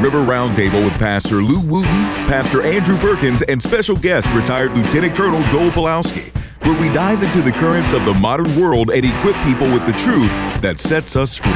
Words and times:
River 0.00 0.20
Roundtable 0.24 0.82
with 0.82 0.94
Pastor 0.94 1.42
Lew 1.42 1.60
Wooten, 1.60 2.04
Pastor 2.26 2.62
Andrew 2.62 2.96
Perkins, 2.96 3.42
and 3.42 3.62
special 3.62 3.94
guest 3.94 4.26
retired 4.30 4.74
Lieutenant 4.74 5.14
Colonel 5.14 5.42
Joel 5.52 5.70
Pawloski, 5.70 6.34
where 6.64 6.80
we 6.80 6.90
dive 6.94 7.22
into 7.22 7.42
the 7.42 7.52
currents 7.52 7.92
of 7.92 8.06
the 8.06 8.14
modern 8.14 8.58
world 8.58 8.90
and 8.90 9.04
equip 9.04 9.36
people 9.44 9.66
with 9.66 9.84
the 9.84 9.92
truth 9.92 10.30
that 10.62 10.78
sets 10.78 11.16
us 11.16 11.36
free. 11.36 11.50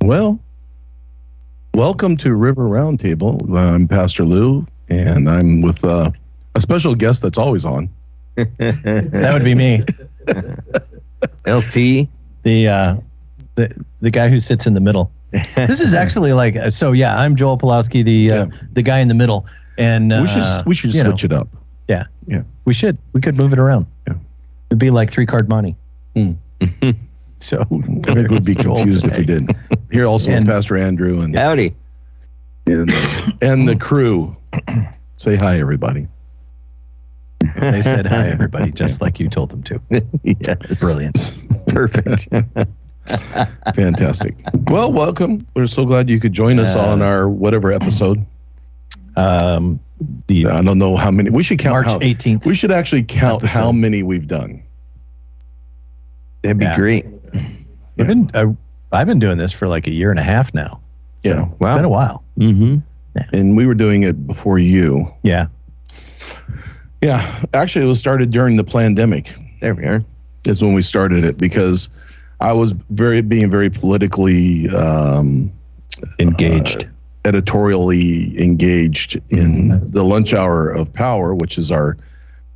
Well, 0.00 0.40
welcome 1.74 2.16
to 2.16 2.34
River 2.34 2.64
Roundtable. 2.64 3.56
I'm 3.56 3.86
Pastor 3.86 4.24
Lew, 4.24 4.66
and 4.88 5.30
I'm 5.30 5.60
with 5.60 5.84
uh, 5.84 6.10
a 6.54 6.60
special 6.60 6.94
guest 6.94 7.22
that's 7.22 7.38
always 7.38 7.64
on. 7.66 7.88
That 8.36 9.30
would 9.34 9.44
be 9.44 9.54
me. 9.54 9.82
LT. 11.46 12.08
The 12.44 12.68
uh, 12.68 12.96
the 13.54 13.84
the 14.00 14.10
guy 14.10 14.28
who 14.28 14.40
sits 14.40 14.66
in 14.66 14.74
the 14.74 14.80
middle. 14.80 15.10
This 15.54 15.80
is 15.80 15.94
actually 15.94 16.32
like 16.32 16.56
uh, 16.56 16.70
so. 16.70 16.92
Yeah, 16.92 17.18
I'm 17.18 17.36
Joel 17.36 17.58
Pawloski, 17.58 18.04
the 18.04 18.30
uh, 18.32 18.46
the 18.72 18.82
guy 18.82 18.98
in 19.00 19.08
the 19.08 19.14
middle, 19.14 19.46
and 19.78 20.12
uh, 20.12 20.20
we 20.22 20.28
should 20.28 20.66
we 20.66 20.74
should 20.74 20.94
you 20.94 21.02
know, 21.02 21.10
switch 21.10 21.24
it 21.24 21.32
up. 21.32 21.48
Yeah, 21.88 22.04
Yeah. 22.26 22.42
We 22.64 22.72
should. 22.74 22.96
We 23.12 23.20
could 23.20 23.36
move 23.36 23.52
it 23.52 23.58
around. 23.58 23.86
Yeah. 24.06 24.14
It'd 24.70 24.78
be 24.78 24.90
like 24.90 25.10
three 25.10 25.26
card 25.26 25.48
monte. 25.48 25.76
Hmm. 26.16 26.32
so 27.36 27.60
I 27.60 28.14
think 28.14 28.30
we'd 28.30 28.44
be 28.44 28.54
confused 28.66 29.04
if 29.04 29.18
we 29.18 29.24
didn't. 29.24 29.56
Here 29.90 30.06
also 30.06 30.30
And- 30.30 30.46
Pastor 30.46 30.76
Andrew 30.76 31.20
and 31.20 31.36
Howdy. 31.36 31.74
and, 32.66 32.90
and 33.42 33.68
the 33.68 33.76
crew. 33.78 34.34
Say 35.16 35.36
hi, 35.36 35.58
everybody. 35.60 36.06
They 37.60 37.82
said 37.82 38.06
hi, 38.06 38.28
everybody, 38.28 38.70
just 38.72 39.00
like 39.00 39.18
you 39.18 39.28
told 39.28 39.50
them 39.50 39.62
to. 39.64 39.80
yes. 40.22 40.80
Brilliant. 40.80 41.42
Perfect. 41.68 42.28
Fantastic. 43.74 44.36
well, 44.68 44.92
welcome. 44.92 45.46
We're 45.54 45.66
so 45.66 45.84
glad 45.84 46.08
you 46.08 46.20
could 46.20 46.32
join 46.32 46.58
us 46.58 46.74
Uh, 46.76 46.80
on 46.86 47.02
our 47.02 47.28
whatever 47.28 47.72
episode. 47.72 48.24
Um, 49.16 49.80
the 50.28 50.46
I 50.46 50.62
don't 50.62 50.78
know 50.78 50.96
how 50.96 51.10
many. 51.10 51.30
We 51.30 51.42
should 51.42 51.58
count. 51.58 51.86
March 51.86 51.86
how, 51.86 51.98
18th. 51.98 52.46
we 52.46 52.54
should 52.54 52.70
actually 52.72 53.02
count 53.02 53.42
how 53.42 53.72
many 53.72 54.02
we've 54.02 54.26
done. 54.26 54.62
That'd 56.42 56.58
be 56.58 56.64
Yeah. 56.64 56.76
great. 56.76 57.06
I've 57.98 58.06
been 58.06 58.30
uh, 58.34 58.46
I've 58.92 59.06
been 59.06 59.18
doing 59.18 59.38
this 59.38 59.52
for 59.52 59.66
like 59.68 59.86
a 59.86 59.92
year 59.92 60.10
and 60.10 60.18
a 60.18 60.22
half 60.24 60.54
now. 60.54 60.80
So 61.20 61.28
Yeah. 61.30 61.48
It's 61.60 61.76
been 61.76 61.84
a 61.84 61.88
while. 61.88 62.24
Mm-hmm. 62.38 62.78
And 63.32 63.56
we 63.56 63.66
were 63.66 63.74
doing 63.74 64.02
it 64.04 64.26
before 64.26 64.58
you. 64.58 65.12
Yeah. 65.22 65.46
Yeah, 67.02 67.44
actually, 67.52 67.84
it 67.84 67.88
was 67.88 67.98
started 67.98 68.30
during 68.30 68.56
the 68.56 68.64
pandemic. 68.64 69.32
There 69.60 69.74
we 69.74 69.84
are. 69.84 70.04
Is 70.44 70.62
when 70.62 70.72
we 70.72 70.82
started 70.82 71.24
it 71.24 71.36
because 71.38 71.88
I 72.40 72.52
was 72.52 72.72
very 72.90 73.20
being 73.22 73.50
very 73.50 73.70
politically 73.70 74.68
um, 74.70 75.52
Engaged. 76.18 76.86
editorially 77.24 78.40
engaged 78.42 79.16
in 79.30 79.68
Mm-hmm. 79.70 79.86
the 79.86 80.02
lunch 80.04 80.32
hour 80.34 80.68
of 80.70 80.92
power, 80.92 81.34
which 81.34 81.58
is 81.58 81.70
our 81.70 81.96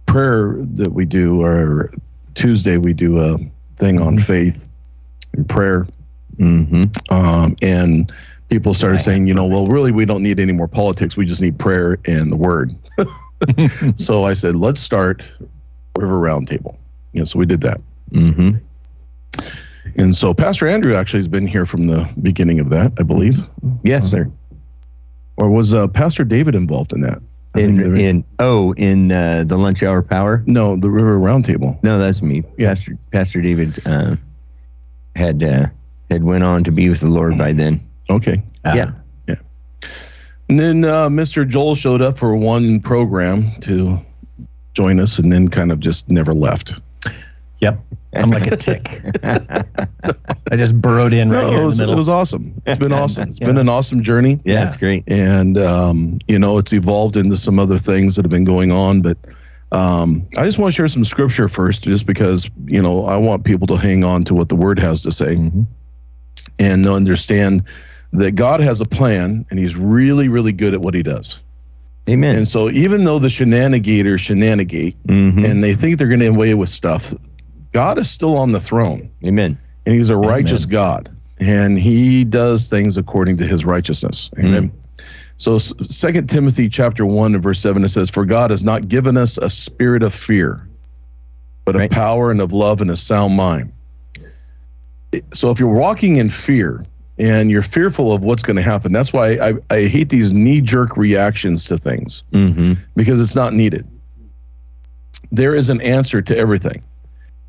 prayer 0.06 0.56
that 0.74 0.92
we 0.92 1.04
do. 1.04 1.42
Or 1.42 1.90
Tuesday 2.34 2.76
we 2.76 2.92
do 2.92 3.18
a 3.20 3.38
thing 3.76 4.00
on 4.00 4.14
Mm-hmm. 4.16 4.24
faith 4.24 4.68
and 5.34 5.48
prayer, 5.48 5.86
Mm-hmm. 6.38 7.14
um, 7.14 7.56
and 7.62 8.12
people 8.48 8.74
started 8.74 8.96
Right. 8.96 9.04
saying, 9.04 9.26
you 9.26 9.34
know, 9.34 9.46
well, 9.46 9.66
really, 9.66 9.90
we 9.92 10.04
don't 10.04 10.22
need 10.22 10.38
any 10.40 10.52
more 10.52 10.68
politics. 10.68 11.16
We 11.16 11.26
just 11.26 11.40
need 11.40 11.58
prayer 11.58 11.98
and 12.06 12.30
the 12.30 12.36
word. 12.36 12.74
so 13.96 14.24
I 14.24 14.32
said, 14.32 14.56
let's 14.56 14.80
start 14.80 15.22
River 15.96 16.18
Roundtable. 16.18 16.78
Yeah, 17.12 17.24
so 17.24 17.38
we 17.38 17.46
did 17.46 17.60
that. 17.62 17.80
Mm-hmm. 18.12 18.56
And 19.96 20.14
so 20.14 20.34
Pastor 20.34 20.68
Andrew 20.68 20.94
actually 20.94 21.20
has 21.20 21.28
been 21.28 21.46
here 21.46 21.66
from 21.66 21.86
the 21.86 22.08
beginning 22.22 22.60
of 22.60 22.70
that, 22.70 22.92
I 22.98 23.02
believe. 23.02 23.38
Yes, 23.82 24.10
sir. 24.10 24.30
Or 25.36 25.50
was 25.50 25.72
uh, 25.72 25.88
Pastor 25.88 26.24
David 26.24 26.54
involved 26.54 26.92
in 26.92 27.00
that? 27.02 27.22
I 27.54 27.60
In 27.60 27.96
in 27.96 28.24
oh 28.38 28.74
in 28.74 29.12
uh, 29.12 29.44
the 29.46 29.56
lunch 29.56 29.82
hour 29.82 30.02
power. 30.02 30.42
no, 30.46 30.76
the 30.76 30.90
River 30.90 31.18
Roundtable. 31.18 31.82
No, 31.82 31.98
that's 31.98 32.20
me. 32.20 32.42
Yeah. 32.58 32.68
Pastor 32.68 32.98
Pastor 33.12 33.40
David 33.40 33.80
uh, 33.86 34.16
had 35.14 35.42
uh, 35.42 35.66
had 36.10 36.24
went 36.24 36.44
on 36.44 36.64
to 36.64 36.72
be 36.72 36.88
with 36.88 37.00
the 37.00 37.08
Lord 37.08 37.38
by 37.38 37.52
then. 37.52 37.86
Okay. 38.10 38.42
yeah. 38.64 38.92
yeah. 39.26 39.34
And 40.48 40.60
then 40.60 40.84
uh, 40.84 41.08
Mr. 41.08 41.46
Joel 41.46 41.74
showed 41.74 42.02
up 42.02 42.18
for 42.18 42.36
one 42.36 42.80
program 42.80 43.50
to 43.62 43.98
join 44.74 45.00
us 45.00 45.18
and 45.18 45.32
then 45.32 45.48
kind 45.48 45.72
of 45.72 45.80
just 45.80 46.08
never 46.08 46.34
left. 46.34 46.74
Yep. 47.60 47.80
I'm 48.14 48.30
like 48.30 48.46
a 48.46 48.56
tick. 48.56 49.00
I 49.24 50.56
just 50.56 50.80
burrowed 50.80 51.12
in 51.12 51.30
right 51.30 51.42
No, 51.42 51.48
here 51.48 51.56
it, 51.58 51.60
in 51.60 51.66
was, 51.66 51.78
the 51.78 51.90
it 51.90 51.96
was 51.96 52.08
awesome. 52.08 52.54
It's 52.66 52.78
been 52.78 52.92
awesome. 53.02 53.28
It's 53.30 53.40
Yeah. 53.40 53.46
been 53.46 53.58
an 53.58 53.68
awesome 53.68 54.02
journey. 54.02 54.38
Yeah, 54.44 54.54
Yeah. 54.54 54.66
it's 54.66 54.76
great. 54.76 55.04
and 55.08 55.58
um, 55.58 56.18
you 56.28 56.38
know 56.38 56.58
it's 56.58 56.72
evolved 56.72 57.16
into 57.16 57.36
some 57.36 57.58
other 57.58 57.78
things 57.78 58.14
that 58.16 58.24
have 58.24 58.30
been 58.30 58.44
going 58.44 58.70
on 58.72 59.00
but 59.02 59.18
um, 59.72 60.24
i 60.38 60.44
just 60.44 60.58
want 60.58 60.72
to 60.72 60.76
share 60.76 60.86
some 60.86 61.04
scripture 61.04 61.48
first 61.48 61.82
just 61.82 62.06
because 62.06 62.48
you 62.66 62.80
know 62.80 63.04
i 63.06 63.16
want 63.16 63.42
people 63.44 63.66
to 63.66 63.74
hang 63.74 64.04
on 64.04 64.22
to 64.22 64.32
what 64.32 64.48
the 64.48 64.54
word 64.54 64.78
has 64.78 65.00
to 65.00 65.10
say 65.10 65.34
Mhm. 65.34 65.66
and 66.60 66.84
to 66.84 66.92
understand 66.92 67.64
that 68.16 68.34
god 68.34 68.60
has 68.60 68.80
a 68.80 68.84
plan 68.84 69.44
and 69.50 69.58
he's 69.58 69.76
really 69.76 70.28
really 70.28 70.52
good 70.52 70.74
at 70.74 70.80
what 70.80 70.94
he 70.94 71.02
does 71.02 71.38
Amen. 72.08 72.36
and 72.36 72.46
so 72.46 72.70
even 72.70 73.04
though 73.04 73.18
the 73.18 73.28
shenanigators 73.28 74.20
shenanigate 74.20 74.96
mm-hmm. 75.06 75.44
and 75.44 75.62
they 75.62 75.74
think 75.74 75.98
they're 75.98 76.08
going 76.08 76.20
to 76.20 76.26
get 76.26 76.34
away 76.34 76.54
with 76.54 76.68
stuff 76.68 77.12
god 77.72 77.98
is 77.98 78.08
still 78.08 78.36
on 78.36 78.52
the 78.52 78.60
throne 78.60 79.10
Amen. 79.24 79.58
and 79.84 79.94
he's 79.94 80.10
a 80.10 80.16
righteous 80.16 80.66
God, 80.66 81.10
and 81.38 81.78
he 81.78 82.24
does 82.24 82.68
things 82.68 82.96
according 82.96 83.36
to 83.38 83.46
his 83.46 83.64
righteousness. 83.64 84.30
Amen. 84.38 84.72
So, 85.36 85.56
S- 85.56 85.72
Second 85.88 86.28
Timothy 86.28 86.68
chapter 86.68 87.04
one 87.04 87.34
and 87.34 87.42
verse 87.42 87.60
seven 87.60 87.84
it 87.84 87.90
says, 87.90 88.08
"For 88.10 88.24
God 88.24 88.50
has 88.50 88.64
not 88.64 88.88
given 88.88 89.16
us 89.16 89.36
a 89.38 89.50
spirit 89.50 90.02
of 90.02 90.14
fear, 90.14 90.66
but 91.64 91.76
of 91.76 91.90
power 91.90 92.30
and 92.30 92.40
of 92.40 92.52
love 92.52 92.80
and 92.80 92.90
a 92.90 92.96
sound 92.96 93.36
mind." 93.36 93.72
So, 95.34 95.50
if 95.50 95.60
you're 95.60 95.68
walking 95.68 96.16
in 96.16 96.30
fear 96.30 96.84
and 97.18 97.50
you're 97.50 97.62
fearful 97.62 98.12
of 98.12 98.22
what's 98.22 98.42
going 98.42 98.56
to 98.56 98.62
happen, 98.62 98.92
that's 98.92 99.12
why 99.12 99.32
I, 99.34 99.54
I 99.70 99.86
hate 99.86 100.10
these 100.10 100.32
knee-jerk 100.32 100.96
reactions 100.96 101.64
to 101.66 101.78
things 101.78 102.22
Mm-hmm. 102.32 102.74
because 102.94 103.20
it's 103.20 103.34
not 103.34 103.54
needed. 103.54 103.86
There 105.32 105.54
is 105.54 105.70
an 105.70 105.80
answer 105.80 106.22
to 106.22 106.36
everything. 106.36 106.82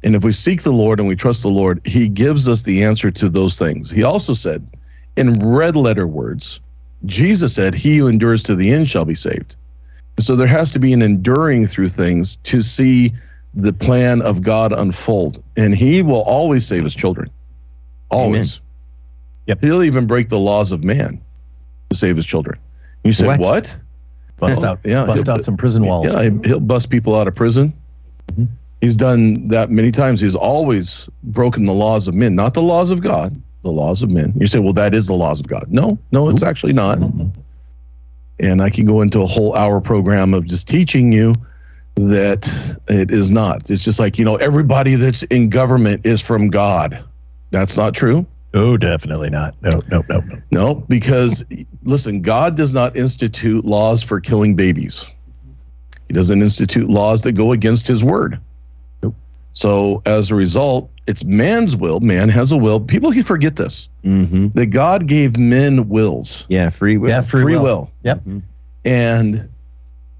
And 0.03 0.15
if 0.15 0.23
we 0.23 0.31
seek 0.31 0.63
the 0.63 0.71
Lord 0.71 0.99
and 0.99 1.07
we 1.07 1.15
trust 1.15 1.41
the 1.41 1.49
Lord, 1.49 1.81
He 1.85 2.07
gives 2.07 2.47
us 2.47 2.63
the 2.63 2.83
answer 2.83 3.11
to 3.11 3.29
those 3.29 3.57
things. 3.57 3.89
He 3.89 4.03
also 4.03 4.33
said, 4.33 4.67
in 5.15 5.33
red 5.33 5.75
letter 5.75 6.07
words, 6.07 6.59
Jesus 7.05 7.53
said, 7.53 7.73
He 7.73 7.97
who 7.97 8.07
endures 8.07 8.43
to 8.43 8.55
the 8.55 8.71
end 8.71 8.87
shall 8.87 9.05
be 9.05 9.15
saved. 9.15 9.55
So 10.19 10.35
there 10.35 10.47
has 10.47 10.71
to 10.71 10.79
be 10.79 10.93
an 10.93 11.01
enduring 11.01 11.67
through 11.67 11.89
things 11.89 12.37
to 12.43 12.61
see 12.61 13.13
the 13.53 13.73
plan 13.73 14.21
of 14.21 14.41
God 14.41 14.71
unfold. 14.71 15.43
And 15.55 15.75
He 15.75 16.01
will 16.01 16.23
always 16.23 16.65
save 16.65 16.83
His 16.83 16.95
children. 16.95 17.29
Always. 18.09 18.61
Yep. 19.47 19.61
He'll 19.61 19.83
even 19.83 20.05
break 20.07 20.29
the 20.29 20.39
laws 20.39 20.71
of 20.71 20.83
man 20.83 21.19
to 21.89 21.97
save 21.97 22.15
His 22.17 22.25
children. 22.25 22.59
You 23.03 23.13
say, 23.13 23.27
What? 23.27 23.39
what? 23.39 23.77
Bust 24.39 24.59
Oh, 24.61 24.65
out, 24.65 24.79
yeah, 24.83 25.05
bust 25.05 25.27
out 25.29 25.43
some 25.43 25.57
prison 25.57 25.83
walls. 25.85 26.05
Yeah, 26.13 26.23
he- 26.29 26.47
he'll 26.47 26.59
bust 26.59 26.89
people 26.91 27.15
out 27.15 27.27
of 27.27 27.33
prison. 27.33 27.73
Mhm. 28.33 28.47
He's 28.81 28.95
done 28.95 29.47
that 29.47 29.71
many 29.71 29.89
times. 29.91 30.21
He's 30.21 30.35
always 30.35 31.09
broken 31.23 31.65
the 31.65 31.73
laws 31.73 32.07
of 32.07 32.13
men, 32.13 32.35
not 32.35 32.53
the 32.53 32.61
laws 32.61 32.91
of 32.91 33.01
God, 33.01 33.35
the 33.63 33.71
laws 33.71 34.03
of 34.03 34.11
men. 34.11 34.33
You 34.39 34.45
say, 34.45 34.59
well, 34.59 34.73
that 34.73 34.93
is 34.93 35.07
the 35.07 35.15
laws 35.15 35.39
of 35.39 35.47
God. 35.47 35.65
No, 35.69 35.97
no, 36.11 36.29
it's 36.29 36.43
actually 36.43 36.73
not. 36.73 36.99
And 38.39 38.61
I 38.61 38.69
can 38.69 38.85
go 38.85 39.01
into 39.01 39.21
a 39.21 39.25
whole 39.25 39.55
hour 39.55 39.81
program 39.81 40.35
of 40.35 40.45
just 40.45 40.67
teaching 40.67 41.11
you 41.11 41.33
that 41.95 42.47
it 42.87 43.09
is 43.09 43.31
not. 43.31 43.71
It's 43.71 43.83
just 43.83 43.99
like, 43.99 44.19
you 44.19 44.25
know, 44.25 44.35
everybody 44.35 44.93
that's 44.93 45.23
in 45.23 45.49
government 45.49 46.05
is 46.05 46.21
from 46.21 46.49
God. 46.51 47.03
That's 47.49 47.75
not 47.75 47.95
true. 47.95 48.27
Oh, 48.53 48.77
definitely 48.77 49.29
not. 49.29 49.55
No, 49.61 49.69
no, 49.91 50.03
no, 50.09 50.19
no. 50.21 50.37
No, 50.51 50.73
because 50.75 51.43
listen, 51.83 52.21
God 52.21 52.55
does 52.55 52.73
not 52.73 52.95
institute 52.95 53.65
laws 53.65 54.01
for 54.01 54.19
killing 54.19 54.55
babies. 54.55 55.05
He 56.07 56.13
doesn't 56.13 56.41
institute 56.41 56.89
laws 56.89 57.21
that 57.23 57.33
go 57.33 57.51
against 57.51 57.87
his 57.87 58.03
word. 58.03 58.39
Nope. 59.03 59.15
So 59.51 60.01
as 60.05 60.31
a 60.31 60.35
result, 60.35 60.89
it's 61.07 61.23
man's 61.25 61.75
will. 61.75 61.99
Man 61.99 62.29
has 62.29 62.51
a 62.51 62.57
will. 62.57 62.79
People 62.79 63.11
can 63.11 63.23
forget 63.23 63.57
this. 63.57 63.89
Mm-hmm. 64.05 64.47
That 64.49 64.67
God 64.67 65.07
gave 65.07 65.37
men 65.37 65.89
wills, 65.89 66.45
Yeah, 66.47 66.69
free 66.69 66.97
will. 66.97 67.09
Yeah, 67.09 67.21
free, 67.21 67.41
free 67.41 67.55
will. 67.55 67.63
will. 67.63 67.91
Yep. 68.03 68.21
And 68.85 69.49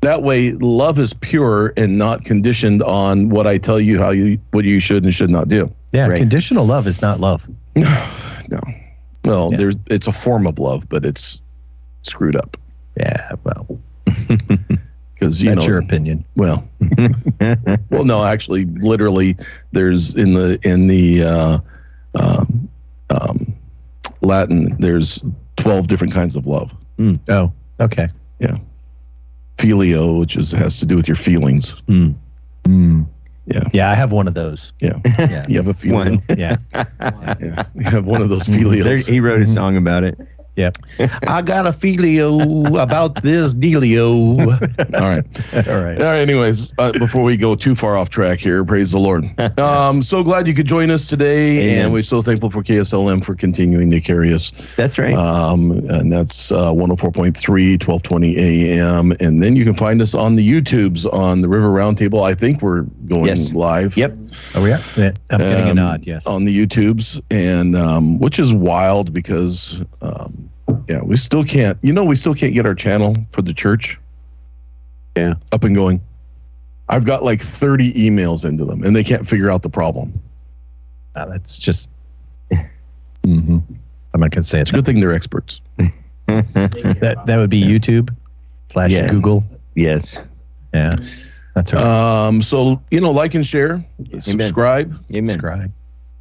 that 0.02 0.22
way 0.24 0.52
love 0.52 1.00
is 1.00 1.14
pure 1.14 1.74
and 1.78 1.98
not 1.98 2.26
conditioned 2.26 2.84
on 2.84 3.30
what 3.30 3.48
I 3.48 3.58
tell 3.58 3.80
you 3.80 3.98
how 3.98 4.10
you 4.12 4.38
what 4.52 4.66
you 4.66 4.80
should 4.80 5.04
and 5.04 5.14
should 5.14 5.30
not 5.30 5.48
do. 5.50 5.72
Yeah, 5.94 6.08
Right. 6.08 6.18
conditional 6.20 6.66
love 6.66 6.86
is 6.86 7.02
not 7.02 7.20
love. 7.22 7.48
No. 7.78 8.08
no. 8.50 8.60
Well, 9.26 9.52
Yeah. 9.52 9.58
there's 9.58 9.76
it's 9.88 10.08
a 10.08 10.12
form 10.12 10.48
of 10.48 10.60
love, 10.60 10.88
but 10.90 11.06
it's 11.06 11.42
screwed 12.04 12.36
up. 12.36 12.58
Yeah, 12.98 13.32
well, 13.44 13.68
because 15.14 15.42
you 15.42 15.50
That's 15.50 15.62
know 15.62 15.68
your 15.68 15.78
opinion. 15.80 16.24
well 16.36 16.68
well 17.90 18.06
no 18.06 18.24
actually 18.24 18.66
literally 18.66 19.36
there's 19.72 20.16
in 20.16 20.34
the 20.34 20.60
in 20.64 20.88
the 20.88 21.24
uh, 21.24 21.60
um, 22.16 22.70
um, 23.10 23.54
Latin 24.22 24.76
there's 24.80 25.24
twelve 25.58 25.88
different 25.88 26.14
kinds 26.14 26.36
of 26.36 26.46
love. 26.48 26.74
Oh, 27.30 27.52
okay. 27.80 28.08
Yeah, 28.40 28.56
filio, 29.60 30.14
which 30.20 30.36
is 30.38 30.52
has 30.54 30.80
to 30.80 30.86
do 30.86 30.96
with 30.96 31.08
your 31.08 31.16
feelings. 31.18 31.74
Mm. 31.88 32.16
Yeah. 33.48 33.64
Yeah, 33.72 33.92
I 33.92 33.96
have 33.96 34.12
one 34.12 34.28
of 34.28 34.34
those. 34.34 34.74
Yeah, 34.82 35.00
Yeah. 35.06 35.46
you 35.50 35.58
have 35.58 35.68
a 35.68 35.74
filio. 35.74 35.98
One. 35.98 36.20
Yeah. 36.38 36.58
Yeah, 37.40 37.64
you 37.76 37.84
have 37.84 38.06
one 38.06 38.22
of 38.22 38.30
those 38.30 38.46
There, 38.46 38.60
filios. 38.60 39.08
he 39.08 39.20
wrote 39.20 39.40
a 39.40 39.44
mm-hmm. 39.44 39.54
song 39.54 39.78
about 39.78 40.04
it. 40.04 40.18
I 41.28 41.42
got 41.42 41.68
a 41.68 41.72
filio 41.74 42.66
about 42.82 43.22
this 43.22 43.54
dealio. 43.54 44.40
All 45.00 45.10
right. 45.10 45.68
All 45.68 45.84
right. 45.84 46.02
All 46.02 46.08
right. 46.12 46.20
Anyways, 46.20 46.74
uh, 46.80 46.92
before 46.94 47.24
we 47.24 47.38
go 47.38 47.56
too 47.56 47.76
far 47.76 47.96
off 47.96 48.10
track 48.10 48.40
here, 48.40 48.64
praise 48.66 48.92
the 48.92 49.00
Lord. 49.00 49.26
Um, 49.58 50.02
so 50.04 50.24
glad 50.24 50.48
you 50.48 50.54
could 50.54 50.68
join 50.68 50.90
us 50.92 51.08
today, 51.08 51.72
Amen. 51.72 51.86
and 51.86 51.94
we're 51.94 52.04
so 52.04 52.22
thankful 52.22 52.50
for 52.50 52.62
KSLM 52.64 53.24
for 53.24 53.36
continuing 53.36 53.90
to 53.90 54.00
carry 54.02 54.34
us. 54.34 54.52
That's 54.76 54.98
right. 55.00 55.14
Um, 55.14 55.72
and 55.90 56.12
that's 56.12 56.52
uh, 56.52 56.72
104.3, 56.72 57.34
1220 57.86 58.38
AM. 58.38 59.12
And 59.20 59.42
then 59.44 59.56
you 59.56 59.64
can 59.66 59.74
find 59.74 60.02
us 60.02 60.14
on 60.14 60.36
the 60.36 60.48
YouTubes 60.48 61.12
on 61.12 61.42
the 61.42 61.50
River 61.50 61.70
Roundtable. 61.70 62.24
I 62.24 62.34
think 62.34 62.62
we're 62.62 62.84
going 63.08 63.26
Yes. 63.26 63.52
live. 63.52 63.98
yep. 63.98 64.18
Oh, 64.56 64.64
we? 64.64 64.70
Yeah, 64.70 65.12
I'm 65.32 65.40
getting 65.40 65.68
a 65.68 65.72
Um, 65.72 65.76
nod. 65.78 66.02
Yes. 66.06 66.26
On 66.28 66.46
the 66.46 66.66
YouTubes, 66.66 67.20
and 67.32 67.76
um, 67.76 68.20
which 68.20 68.40
is 68.40 68.54
wild 68.54 69.14
because, 69.14 69.82
um, 70.02 70.47
yeah, 70.88 71.02
we 71.02 71.18
still 71.18 71.44
can't. 71.44 71.78
You 71.82 71.94
know, 71.94 72.04
we 72.06 72.16
still 72.16 72.34
can't 72.36 72.54
get 72.54 72.66
our 72.66 72.76
channel 72.76 73.16
for 73.32 73.42
the 73.42 73.54
church. 73.54 74.00
Yeah. 75.16 75.34
Up 75.52 75.64
and 75.64 75.74
going. 75.76 76.02
I've 76.90 77.06
got 77.06 77.24
like 77.24 77.42
30 77.42 77.94
emails 77.94 78.46
into 78.46 78.64
them, 78.66 78.84
and 78.84 78.96
they 78.96 79.04
can't 79.04 79.28
figure 79.28 79.52
out 79.52 79.62
the 79.62 79.70
problem. 79.70 80.14
Uh, 81.16 81.26
that's 81.26 81.58
just. 81.58 81.90
hmm 83.26 83.58
I'm 84.14 84.22
not 84.22 84.32
gonna 84.32 84.44
say 84.44 84.60
it. 84.60 84.62
It's 84.64 84.72
a 84.72 84.76
good 84.76 84.86
thing 84.86 85.00
they're 85.00 85.14
experts. 85.14 85.62
That 86.28 87.24
that 87.26 87.38
would 87.38 87.50
be 87.50 87.62
YouTube 87.62 88.14
slash 88.70 88.92
Yeah. 88.92 89.08
Google. 89.08 89.44
yes. 89.76 90.22
Yeah. 90.74 90.92
That's 91.56 91.74
all 91.74 91.80
right. 91.82 92.28
Um, 92.28 92.42
so 92.42 92.82
you 92.92 93.00
know, 93.00 93.12
like 93.12 93.34
and 93.34 93.46
share, 93.46 93.84
subscribe. 94.20 94.94
Amen. 95.16 95.34
Subscribe. 95.36 95.72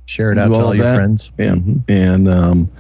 Share 0.07 0.31
it 0.33 0.39
out 0.39 0.49
to 0.49 0.55
all 0.55 0.67
all 0.67 0.75
your 0.75 0.85
that. 0.85 0.95
friends. 0.95 1.31
Yeah. 1.39 1.55
Mhm. 1.57 1.83
And 1.89 2.29
um, 2.29 2.71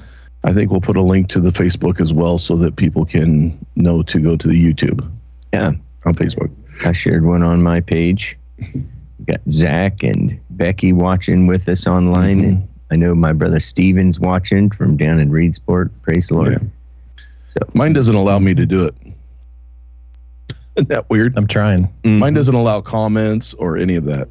I 0.46 0.52
think 0.52 0.70
we'll 0.70 0.81
put 0.81 0.96
a 0.96 1.02
link 1.02 1.28
to 1.31 1.40
the 1.40 1.50
Facebook 1.50 2.00
as 2.00 2.12
well 2.14 2.38
so 2.38 2.56
that 2.56 2.76
people 2.76 3.04
can 3.04 3.58
know 3.75 4.02
to 4.04 4.20
go 4.20 4.37
to 4.37 4.48
the 4.48 4.54
YouTube 4.54 5.06
Yeah. 5.52 5.72
on 6.04 6.14
Facebook. 6.14 6.50
I 6.84 6.93
shared 6.93 7.25
one 7.25 7.43
on 7.43 7.62
my 7.62 7.81
page. 7.81 8.38
We 8.58 9.25
got 9.26 9.40
Zach 9.50 10.02
and 10.04 10.38
Becky 10.50 10.93
watching 10.93 11.46
with 11.48 11.69
us 11.69 11.87
online. 11.87 12.38
Mm-hmm. 12.40 12.48
And 12.48 12.69
I 12.93 12.96
know 12.96 13.14
my 13.14 13.32
brother 13.32 13.58
Steven's 13.58 14.20
watching 14.20 14.70
from 14.70 14.96
down 14.96 15.19
in 15.19 15.31
Reedsport. 15.31 15.90
Praise 16.02 16.28
the 16.28 16.34
Lord. 16.34 16.52
Yeah. 16.52 17.62
Mine 17.75 17.93
doesn't 17.93 18.14
allow 18.14 18.38
me 18.38 18.54
to 18.54 18.64
do 18.66 18.84
it. 18.84 18.94
Isn't 20.76 20.88
that 20.90 21.10
weird? 21.10 21.37
I'm 21.37 21.46
trying. 21.48 21.88
Mhm. 22.04 22.19
Mine 22.19 22.34
doesn't 22.34 22.54
allow 22.54 22.81
comments 22.82 23.52
or 23.54 23.76
any 23.78 23.96
of 23.96 24.04
that. 24.04 24.28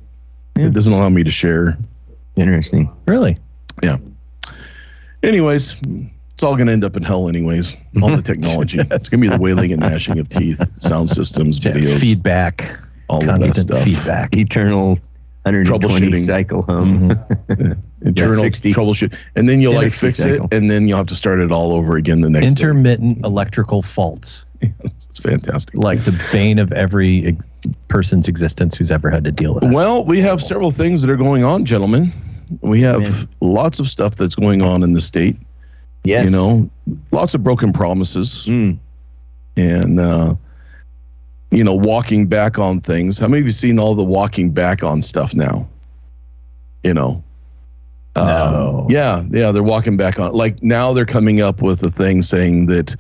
Yeah. 0.56 0.68
It 0.68 0.74
doesn't 0.74 0.94
allow 0.94 1.10
me 1.10 1.24
to 1.24 1.32
share. 1.32 1.78
Interesting. 2.38 2.90
Really? 3.08 3.38
Anyways, 5.26 5.76
it's 6.34 6.44
all 6.44 6.56
going 6.56 6.68
to 6.68 6.74
end 6.74 6.84
up 6.84 6.96
in 6.96 7.04
hell, 7.04 7.28
anyways. 7.30 7.76
All 8.02 8.16
the 8.16 8.22
technology. 8.24 8.80
it's 8.80 9.10
going 9.10 9.22
to 9.22 9.30
be 9.30 9.36
the 9.36 9.42
wailing 9.42 9.72
and 9.72 9.82
gnashing 9.82 10.20
of 10.20 10.30
teeth, 10.30 10.62
sound 10.82 11.10
systems, 11.10 11.64
Yeah, 11.64 11.74
videos, 11.74 12.00
feedback. 12.00 12.80
all 13.08 13.28
of 13.28 13.40
that 13.40 13.56
stuff. 13.56 13.84
feedback. 13.84 14.36
Eternal 14.36 14.98
120 15.44 15.64
Troubleshooting. 16.10 16.26
cycle 16.26 16.62
hum. 16.64 17.10
Mhm. 17.50 17.78
Internal 18.02 18.44
60. 18.44 18.72
troubleshoot. 18.74 19.16
And 19.36 19.48
then 19.50 19.62
you'll 19.62 19.74
like 19.74 19.92
fix 19.92 20.18
cycle. 20.18 20.46
it, 20.46 20.54
and 20.54 20.70
then 20.70 20.88
you'll 20.88 20.98
have 20.98 21.08
to 21.08 21.16
start 21.16 21.40
it 21.40 21.52
all 21.52 21.72
over 21.72 21.96
again 21.98 22.22
the 22.22 22.30
next 22.30 22.46
day. 22.46 22.50
Intermittent 22.50 23.24
electrical 23.26 23.82
faults, 23.82 24.46
It's 24.62 25.20
fantastic. 25.20 25.76
like 25.76 26.04
the 26.04 26.20
bane 26.32 26.60
of 26.60 26.72
every 26.72 27.28
ex- 27.28 27.48
person's 27.88 28.28
existence 28.28 28.76
who's 28.76 28.92
ever 28.92 29.10
had 29.10 29.24
to 29.24 29.32
deal 29.32 29.54
with 29.56 29.64
it. 29.64 29.72
Well, 29.72 30.04
we 30.04 30.20
have 30.22 30.42
several 30.42 30.70
things 30.72 31.02
that 31.02 31.10
are 31.10 31.16
going 31.18 31.44
on, 31.44 31.66
gentlemen. 31.66 32.12
We 32.62 32.82
have 32.82 33.02
Amen. 33.06 33.30
lots 33.42 33.80
of 33.80 33.88
stuff 33.88 34.16
that's 34.16 34.36
going 34.36 34.62
on 34.62 34.84
in 34.84 34.94
the 34.94 35.02
state. 35.02 35.38
Yes. 36.04 36.26
You 36.30 36.38
know, 36.38 36.70
lots 37.12 37.34
of 37.34 37.44
broken 37.44 37.74
promises 37.74 38.46
Mm. 38.48 38.78
and, 39.58 40.00
uh, 40.00 40.36
you 41.52 41.64
know, 41.64 41.74
walking 41.74 42.28
back 42.28 42.60
on 42.60 42.82
things. 42.82 43.18
How 43.18 43.28
many 43.28 43.42
of 43.42 43.48
you 43.48 43.54
seen 43.54 43.80
all 43.80 43.96
the 43.96 44.04
walking 44.04 44.52
back 44.52 44.84
on 44.84 45.02
stuff 45.02 45.34
now? 45.34 45.68
You 46.84 46.94
know, 46.94 47.24
Um, 48.18 48.26
No. 48.28 48.88
yeah, 48.90 49.26
yeah, 49.32 49.52
they're 49.52 49.64
walking 49.64 49.98
back 49.98 50.20
on. 50.20 50.32
Like 50.34 50.62
now 50.64 50.94
they're 50.94 51.06
coming 51.06 51.42
up 51.42 51.62
with 51.62 51.84
a 51.84 51.90
thing 51.90 52.22
saying 52.22 52.68
that 52.68 52.96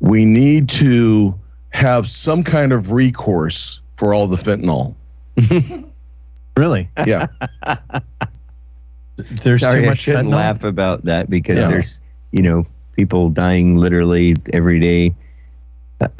we 0.00 0.24
need 0.26 0.68
to 0.70 1.34
have 1.70 2.06
some 2.08 2.42
kind 2.42 2.72
of 2.72 2.92
recourse 2.92 3.80
for 3.94 4.12
all 4.14 4.26
the 4.26 4.36
fentanyl. 4.36 4.94
Really? 6.56 6.90
Yeah. 7.06 7.28
There's 9.42 9.60
Sorry, 9.60 9.80
too 9.80 9.86
I 9.86 9.90
much 9.90 9.98
shouldn't 9.98 10.28
fentanyl? 10.28 10.34
laugh 10.36 10.64
about 10.64 11.04
that 11.04 11.28
because 11.30 11.58
Yeah. 11.58 11.68
there's, 11.68 12.00
you 12.32 12.42
know, 12.42 12.64
people 12.96 13.28
dying 13.30 13.76
literally 13.76 14.36
every 14.52 14.80
day. 14.80 15.14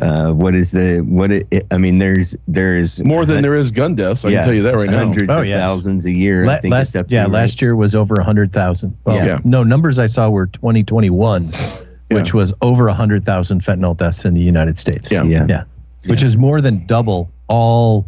Uh, 0.01 0.33
what 0.33 0.57
is 0.57 0.73
the 0.73 0.99
what? 1.07 1.31
It, 1.31 1.65
I 1.71 1.79
mean, 1.79 1.99
there's 1.99 2.35
there's 2.49 3.03
More 3.05 3.25
than 3.25 3.43
there 3.43 3.55
is 3.55 3.71
gun 3.71 3.95
deaths. 3.95 4.25
I 4.25 4.31
Yeah. 4.31 4.39
can 4.39 4.45
tell 4.47 4.55
you 4.55 4.63
that 4.65 4.75
right 4.77 4.91
now. 4.91 4.99
hundreds 4.99 5.31
Oh, 5.31 5.41
of 5.43 5.47
yes. 5.47 5.61
thousands 5.61 6.05
a 6.05 6.13
year. 6.17 6.45
La- 6.47 6.55
I 6.55 6.61
think 6.61 6.73
last, 6.73 6.89
it's 6.89 6.97
up 6.97 7.09
to 7.09 7.15
yeah, 7.15 7.23
right? 7.23 7.31
last 7.31 7.63
year 7.63 7.77
was 7.77 7.95
over 7.95 8.17
100,000. 8.17 8.97
Well, 9.05 9.25
Yeah. 9.25 9.39
no, 9.45 9.63
numbers 9.63 10.01
I 10.01 10.09
saw 10.09 10.31
were 10.31 10.47
2021, 10.47 11.53
which 12.11 12.35
was 12.35 12.53
over 12.61 12.89
100,000 12.89 13.63
fentanyl 13.63 13.97
deaths 13.97 14.25
in 14.25 14.35
the 14.35 14.41
United 14.41 14.79
States. 14.79 15.13
Yeah. 15.13 15.23
Yeah. 15.23 15.47
Yeah. 15.49 15.63
Which 16.07 16.25
is 16.25 16.37
more 16.37 16.61
than 16.61 16.85
double 16.87 17.31
all 17.47 18.05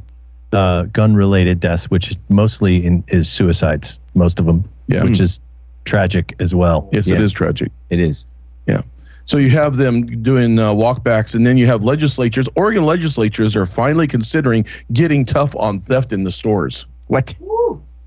uh, 0.53 0.83
gun 0.93 1.15
related 1.15 1.61
deaths, 1.61 1.89
which 1.89 2.17
mostly 2.31 2.85
in, 2.85 3.05
is 3.07 3.29
suicides, 3.31 4.01
most 4.15 4.41
of 4.41 4.47
them, 4.47 4.65
Yeah. 4.91 5.05
which 5.05 5.21
is 5.21 5.39
tragic 5.85 6.35
as 6.41 6.55
well. 6.55 6.89
Yes, 6.93 7.09
it 7.11 7.15
Yeah. 7.19 7.23
is 7.25 7.33
tragic. 7.33 7.71
It 7.91 7.99
is. 8.01 8.25
Yeah. 8.67 8.83
So 9.25 9.37
you 9.39 9.51
have 9.51 9.77
them 9.77 10.23
doing 10.23 10.59
uh, 10.59 10.71
walkbacks, 10.73 11.35
and 11.35 11.47
then 11.47 11.57
you 11.57 11.67
have 11.67 11.85
legislatures. 11.85 12.49
Oregon 12.57 12.85
legislatures 12.85 13.55
are 13.55 13.67
finally 13.67 14.07
considering 14.07 14.65
getting 14.93 15.25
tough 15.25 15.55
on 15.57 15.79
theft 15.81 16.13
in 16.13 16.25
the 16.25 16.33
stores. 16.33 16.87
What? 17.07 17.35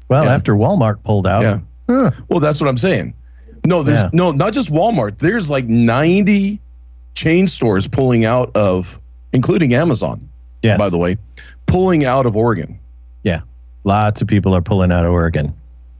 Well, 0.09 0.25
Yeah. 0.25 0.33
after 0.33 0.53
Walmart 0.55 0.97
pulled 1.03 1.25
out, 1.25 1.41
Yeah. 1.43 1.59
huh, 1.87 2.11
Well, 2.29 2.39
that's 2.39 2.59
what 2.59 2.67
I'm 2.69 2.77
saying. 2.77 3.13
No, 3.65 3.81
there's 3.83 3.97
Yeah. 3.99 4.09
no, 4.11 4.31
not 4.31 4.51
just 4.53 4.69
Walmart. 4.71 5.19
There's 5.19 5.49
like 5.49 5.65
90 5.67 6.59
chain 7.15 7.47
stores 7.47 7.87
pulling 7.87 8.25
out 8.25 8.51
of, 8.55 8.99
including 9.31 9.73
Amazon, 9.73 10.27
yes, 10.61 10.77
by 10.77 10.89
the 10.89 10.97
way, 10.97 11.17
pulling 11.67 12.03
out 12.05 12.25
of 12.25 12.35
Oregon. 12.35 12.77
Yeah. 13.23 13.41
Lots 13.85 14.21
of 14.21 14.27
people 14.27 14.53
are 14.53 14.61
pulling 14.61 14.91
out 14.91 15.05
of 15.05 15.11
Oregon. 15.13 15.53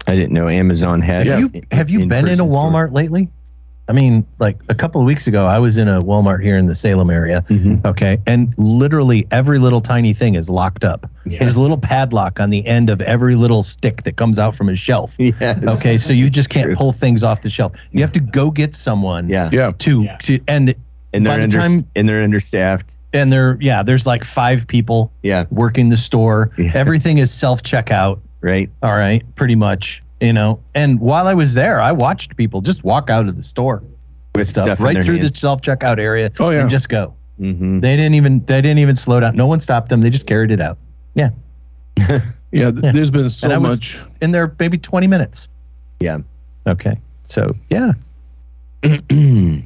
I 0.07 0.15
didn't 0.15 0.33
know 0.33 0.47
Amazon 0.49 1.01
had. 1.01 1.25
Yeah. 1.25 1.39
Have 1.39 1.55
you 1.55 1.61
have 1.71 1.89
you 1.89 1.99
been 2.07 2.27
in 2.27 2.39
a 2.39 2.43
in-person 2.43 2.49
store. 2.51 2.71
Walmart 2.71 2.91
lately? 2.91 3.29
I 3.89 3.91
mean, 3.91 4.25
like 4.39 4.57
a 4.69 4.75
couple 4.75 5.01
of 5.01 5.05
weeks 5.07 5.27
ago, 5.27 5.45
I 5.45 5.59
was 5.59 5.77
in 5.77 5.89
a 5.89 6.01
Walmart 6.01 6.41
here 6.41 6.57
in 6.57 6.67
the 6.67 6.75
Salem 6.75 7.09
area. 7.09 7.43
Mm-hmm. 7.49 7.85
Okay, 7.85 8.17
and 8.25 8.53
literally 8.57 9.27
every 9.29 9.59
little 9.59 9.81
tiny 9.81 10.13
thing 10.13 10.35
is 10.35 10.49
locked 10.49 10.85
up. 10.85 11.09
There's 11.25 11.55
a 11.55 11.59
little 11.59 11.77
padlock 11.77 12.39
on 12.39 12.49
the 12.49 12.65
end 12.65 12.89
of 12.89 13.01
every 13.01 13.35
little 13.35 13.61
stick 13.61 14.03
that 14.03 14.15
comes 14.15 14.39
out 14.39 14.55
from 14.55 14.69
a 14.69 14.75
shelf. 14.75 15.15
Yes. 15.19 15.59
Okay, 15.79 15.97
so 15.97 16.13
you 16.13 16.29
just 16.29 16.49
can't 16.49 16.67
True. 16.67 16.75
pull 16.75 16.93
things 16.93 17.23
off 17.23 17.41
the 17.41 17.49
shelf. 17.49 17.73
You 17.91 17.99
have 18.01 18.11
to 18.13 18.21
go 18.21 18.51
get 18.51 18.73
someone. 18.73 19.27
Yeah. 19.27 19.49
Yeah. 19.51 19.73
To, 19.79 20.07
to 20.23 20.39
and 20.47 20.73
And 21.11 21.25
by 21.25 21.37
they're 21.37 21.47
the 21.47 21.57
under, 21.57 21.59
time- 21.59 21.87
and 21.95 22.07
they're 22.07 22.23
understaffed. 22.23 22.85
and 23.11 23.33
there 23.33 23.57
yeah, 23.59 23.83
there's 23.83 24.05
like 24.07 24.23
five 24.23 24.65
people 24.65 25.11
Yeah. 25.23 25.43
working 25.51 25.89
the 25.89 25.97
store. 25.97 26.51
Yeah. 26.57 26.71
Everything 26.73 27.17
is 27.17 27.33
self 27.33 27.63
checkout. 27.63 28.19
Right. 28.43 28.69
All 28.83 28.95
right, 28.95 29.23
pretty 29.35 29.55
much. 29.55 30.03
You 30.21 30.33
know, 30.33 30.59
and 30.75 30.99
while 30.99 31.27
I 31.27 31.33
was 31.33 31.53
there, 31.53 31.81
I 31.81 31.91
watched 31.91 32.37
people 32.37 32.61
just 32.61 32.83
walk 32.83 33.09
out 33.09 33.27
of 33.27 33.35
the 33.35 33.43
store 33.43 33.83
With 34.35 34.47
stuff, 34.47 34.63
stuff 34.65 34.79
right 34.79 34.93
their 34.93 35.03
through 35.03 35.19
the 35.19 35.29
self 35.29 35.61
checkout 35.61 35.97
area 35.97 36.31
Oh, 36.39 36.51
yeah. 36.51 36.61
and 36.61 36.69
just 36.69 36.87
go. 36.87 37.13
Mm-hmm. 37.41 37.79
They 37.79 37.95
didn't 37.95 38.13
even 38.13 38.45
they 38.45 38.61
didn't 38.61 38.79
even 38.79 38.95
slow 38.95 39.19
down. 39.19 39.35
No 39.35 39.47
one 39.47 39.59
stopped 39.59 39.89
them. 39.89 40.01
They 40.01 40.09
just 40.09 40.27
carried 40.27 40.51
it 40.51 40.61
out. 40.61 40.77
Yeah. 41.15 41.31
th- 41.97 42.21
Yeah. 42.51 42.69
There's 42.71 43.11
been 43.11 43.29
so 43.29 43.47
And 43.47 43.53
I 43.53 43.57
was- 43.57 43.69
much. 43.69 43.99
In 44.21 44.31
there 44.31 44.53
maybe 44.59 44.77
20 44.77 45.07
minutes. 45.07 45.47
Yeah. 45.99 46.19
Okay. 46.67 46.97
So, 47.23 47.55
yeah. 47.69 47.93
I'm 48.83 49.63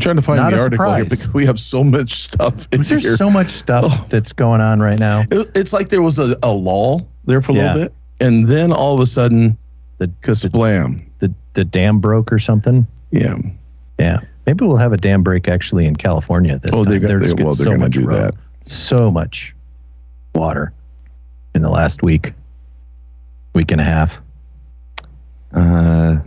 trying 0.00 0.16
to 0.16 0.22
find 0.22 0.38
Not 0.40 0.50
the 0.50 0.56
a 0.56 0.60
article 0.62 0.94
here 0.94 1.04
because 1.04 1.32
we 1.34 1.44
have 1.46 1.58
so 1.58 1.82
much 1.82 2.14
stuff 2.22 2.68
in 2.72 2.82
There's 2.82 3.02
here. 3.02 3.16
so 3.16 3.28
much 3.28 3.50
stuff 3.50 3.84
Oh. 3.88 4.06
that's 4.08 4.32
going 4.32 4.60
on 4.60 4.80
right 4.80 4.98
now. 4.98 5.24
It- 5.30 5.50
it's 5.54 5.72
like 5.72 5.88
there 5.88 6.02
was 6.02 6.18
a, 6.18 6.36
a 6.42 6.52
lull 6.52 7.08
there 7.30 7.40
for 7.40 7.52
a 7.52 7.54
Yeah. 7.54 7.72
little 7.74 7.82
bit, 7.88 7.94
and 8.20 8.44
then 8.46 8.72
all 8.72 8.94
of 8.94 9.00
a 9.00 9.06
sudden, 9.06 9.56
The 9.98 10.08
kasplam. 10.22 11.02
the 11.20 11.32
the 11.54 11.64
dam 11.64 11.98
broke 12.00 12.32
or 12.32 12.38
something. 12.38 12.86
Yeah. 13.10 13.38
Yeah. 13.98 14.20
Maybe 14.46 14.64
we'll 14.64 14.76
have 14.76 14.92
a 14.92 14.96
dam 14.96 15.22
break 15.22 15.48
actually 15.48 15.86
in 15.86 15.96
California 15.96 16.58
this 16.58 16.70
Oh, 16.74 16.84
time. 16.84 16.92
they 16.92 16.98
got, 16.98 17.08
There's 17.08 17.34
they, 17.34 17.42
well, 17.44 17.54
so 17.54 17.64
they're 17.64 17.70
going 17.72 17.80
much 17.80 17.92
do 17.92 18.04
road, 18.06 18.34
that. 18.34 18.70
so 18.70 19.10
much 19.10 19.54
water 20.34 20.72
in 21.54 21.62
the 21.62 21.68
last 21.68 22.02
week, 22.02 22.34
week 23.54 23.70
and 23.72 23.80
a 23.80 23.84
half. 23.84 24.20
Uh, 25.52 26.18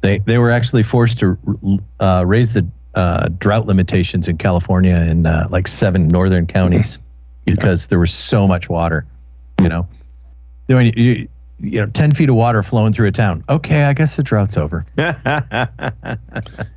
They 0.00 0.18
they 0.18 0.38
were 0.38 0.50
actually 0.50 0.82
forced 0.82 1.18
to 1.20 1.38
uh, 2.00 2.24
raise 2.26 2.54
the 2.54 2.66
uh, 2.94 3.28
drought 3.38 3.66
limitations 3.66 4.28
in 4.28 4.36
California 4.36 4.96
in 5.08 5.26
uh, 5.26 5.46
like 5.50 5.66
seven 5.68 6.08
northern 6.08 6.46
counties 6.46 6.98
because 7.46 7.86
there 7.88 7.98
was 7.98 8.12
so 8.12 8.46
much 8.48 8.68
water. 8.68 9.06
You 9.60 9.68
know, 9.68 9.86
When 10.76 10.86
you, 10.86 10.92
you, 10.96 11.28
you 11.60 11.80
know, 11.80 11.86
ten 11.86 12.12
feet 12.12 12.28
of 12.28 12.34
water 12.36 12.62
flowing 12.62 12.92
through 12.92 13.08
a 13.08 13.12
town. 13.12 13.44
Okay, 13.48 13.84
I 13.84 13.92
guess 13.92 14.16
the 14.16 14.22
drought's 14.22 14.56
over. 14.56 14.84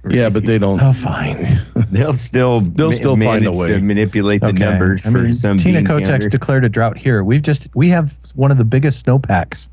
Yeah, 0.08 0.30
but 0.30 0.46
they 0.46 0.58
don't. 0.58 0.82
Oh, 0.82 0.94
fine. 0.94 1.62
they'll 1.92 2.14
still 2.14 2.62
They'll 2.62 2.90
ma- 2.90 2.96
still 2.96 3.14
find 3.18 3.46
a 3.46 3.52
manage 3.52 3.58
way. 3.58 3.68
to 3.70 3.80
manipulate 3.82 4.42
the 4.42 4.48
Okay. 4.48 4.60
numbers 4.64 5.06
I 5.06 5.12
for 5.12 5.20
mean, 5.24 5.34
some 5.34 5.58
Tina 5.58 5.80
being 5.82 5.86
Kotex 5.88 6.08
younger. 6.10 6.30
declared 6.30 6.64
a 6.66 6.70
drought 6.70 6.98
here. 6.98 7.24
We've 7.24 7.42
just 7.42 7.68
we 7.76 7.90
have 7.90 8.16
one 8.36 8.52
of 8.52 8.58
the 8.58 8.66
biggest 8.66 9.00
snowpacks 9.00 9.68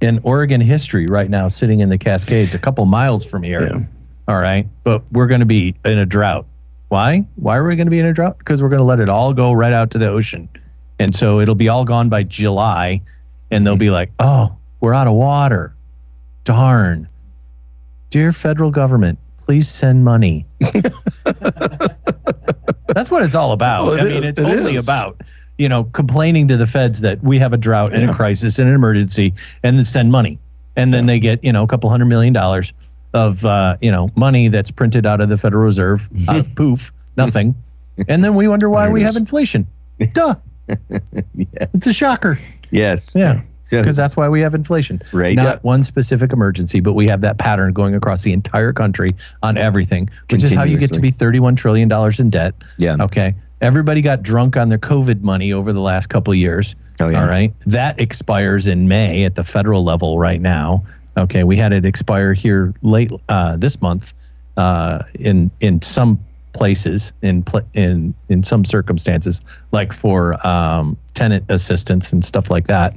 in 0.00 0.20
Oregon 0.22 0.60
history 0.60 1.06
right 1.06 1.28
now, 1.30 1.48
sitting 1.48 1.80
in 1.80 1.88
the 1.88 1.98
Cascades, 1.98 2.54
a 2.54 2.58
couple 2.58 2.84
miles 2.86 3.24
from 3.24 3.42
here. 3.42 3.62
Yeah. 3.62 3.80
All 4.28 4.40
right, 4.40 4.68
but 4.84 5.02
we're 5.12 5.26
going 5.26 5.40
to 5.40 5.46
be 5.46 5.74
in 5.84 5.98
a 5.98 6.06
drought. 6.06 6.46
Why? 6.88 7.24
Why 7.36 7.56
are 7.56 7.66
we 7.66 7.74
going 7.76 7.86
to 7.86 7.90
be 7.90 7.98
in 7.98 8.06
a 8.06 8.12
drought? 8.12 8.38
Because 8.38 8.62
we're 8.62 8.68
going 8.68 8.78
to 8.80 8.84
let 8.84 9.00
it 9.00 9.08
all 9.08 9.32
go 9.32 9.52
right 9.52 9.72
out 9.72 9.90
to 9.92 9.98
the 9.98 10.08
ocean, 10.08 10.48
and 10.98 11.14
so 11.14 11.40
it'll 11.40 11.54
be 11.54 11.68
all 11.68 11.84
gone 11.84 12.08
by 12.08 12.22
July, 12.22 13.00
and 13.50 13.66
they'll 13.66 13.76
be 13.76 13.90
like, 13.90 14.10
"Oh, 14.18 14.56
we're 14.80 14.94
out 14.94 15.06
of 15.06 15.14
water. 15.14 15.74
Darn." 16.44 17.08
Dear 18.10 18.32
federal 18.32 18.70
government, 18.70 19.18
please 19.38 19.68
send 19.68 20.04
money. 20.04 20.46
That's 22.88 23.10
what 23.10 23.22
it's 23.22 23.34
all 23.34 23.52
about. 23.52 23.84
Well, 23.86 23.94
it 23.94 24.00
I 24.00 24.04
mean, 24.04 24.24
is- 24.24 24.30
it's 24.30 24.38
it 24.40 24.44
only 24.46 24.74
is. 24.74 24.82
about 24.84 25.20
you 25.58 25.68
know 25.68 25.84
complaining 25.84 26.48
to 26.48 26.56
the 26.56 26.66
feds 26.66 27.00
that 27.02 27.22
we 27.22 27.38
have 27.38 27.52
a 27.52 27.56
drought 27.56 27.92
and 27.92 28.02
Yeah. 28.02 28.10
a 28.10 28.14
crisis 28.14 28.58
and 28.58 28.68
an 28.68 28.74
emergency, 28.74 29.34
and 29.62 29.78
then 29.78 29.84
send 29.84 30.10
money, 30.10 30.38
and 30.76 30.92
then 30.92 31.06
they 31.06 31.18
get 31.20 31.42
you 31.44 31.52
know 31.52 31.62
a 31.62 31.66
couple 31.66 31.88
hundred 31.90 32.06
million 32.06 32.32
dollars 32.32 32.72
of 33.14 33.44
uh, 33.44 33.76
you 33.80 33.90
know 33.92 34.10
money 34.16 34.48
that's 34.48 34.70
printed 34.70 35.06
out 35.06 35.20
of 35.20 35.28
the 35.28 35.36
Federal 35.38 35.62
Reserve. 35.64 36.08
out 36.28 36.36
of 36.36 36.54
poof, 36.56 36.92
nothing, 37.16 37.54
and 38.08 38.24
then 38.24 38.34
we 38.34 38.48
wonder 38.48 38.68
why 38.68 38.88
we 38.88 39.02
have 39.02 39.16
inflation. 39.16 39.66
Duh, 40.12 40.34
yes. 40.68 41.68
it's 41.74 41.86
a 41.86 41.92
shocker. 41.92 42.38
Yes. 42.70 43.12
Yeah, 43.14 43.42
So 43.62 43.78
because 43.80 43.96
that's 43.96 44.16
why 44.16 44.28
we 44.28 44.40
have 44.40 44.54
inflation. 44.54 45.02
right. 45.12 45.34
Not 45.36 45.62
one 45.64 45.84
specific 45.84 46.32
emergency, 46.32 46.80
but 46.80 46.94
we 46.94 47.06
have 47.08 47.20
that 47.22 47.38
pattern 47.38 47.72
going 47.72 47.94
across 47.94 48.22
the 48.22 48.32
entire 48.32 48.72
country 48.72 49.10
on 49.42 49.56
everything, 49.56 50.08
which 50.30 50.44
is 50.44 50.52
how 50.52 50.64
you 50.64 50.78
get 50.78 50.92
to 50.92 51.00
be 51.00 51.10
$31 51.10 51.56
trillion 51.56 51.90
in 52.18 52.30
debt. 52.30 52.54
Yeah. 52.78 52.96
Okay. 53.00 53.34
Everybody 53.60 54.00
got 54.00 54.22
drunk 54.22 54.56
on 54.56 54.70
their 54.70 54.78
COVID 54.78 55.20
money 55.20 55.52
over 55.52 55.72
the 55.72 55.80
last 55.80 56.08
couple 56.08 56.32
of 56.32 56.38
years. 56.38 56.74
Oh 57.00 57.08
yeah. 57.10 57.20
All 57.22 57.28
right. 57.28 57.52
That 57.66 58.00
expires 58.00 58.66
in 58.66 58.88
May 58.88 59.24
at 59.24 59.34
the 59.34 59.44
federal 59.44 59.84
level 59.84 60.18
right 60.18 60.40
now. 60.40 60.84
Okay. 61.16 61.44
We 61.44 61.56
had 61.56 61.72
it 61.72 61.84
expire 61.84 62.32
here 62.32 62.72
late 62.82 63.10
uh, 63.28 63.56
this 63.58 63.80
month 63.82 64.14
uh, 64.56 65.02
in 65.14 65.50
in 65.60 65.82
some 65.82 66.18
places 66.52 67.12
in 67.22 67.44
in 67.74 68.14
in 68.28 68.42
some 68.42 68.64
circumstances 68.64 69.40
like 69.72 69.92
for 69.92 70.44
um, 70.46 70.96
tenant 71.14 71.44
assistance 71.48 72.12
and 72.12 72.24
stuff 72.24 72.50
like 72.50 72.66
that. 72.66 72.96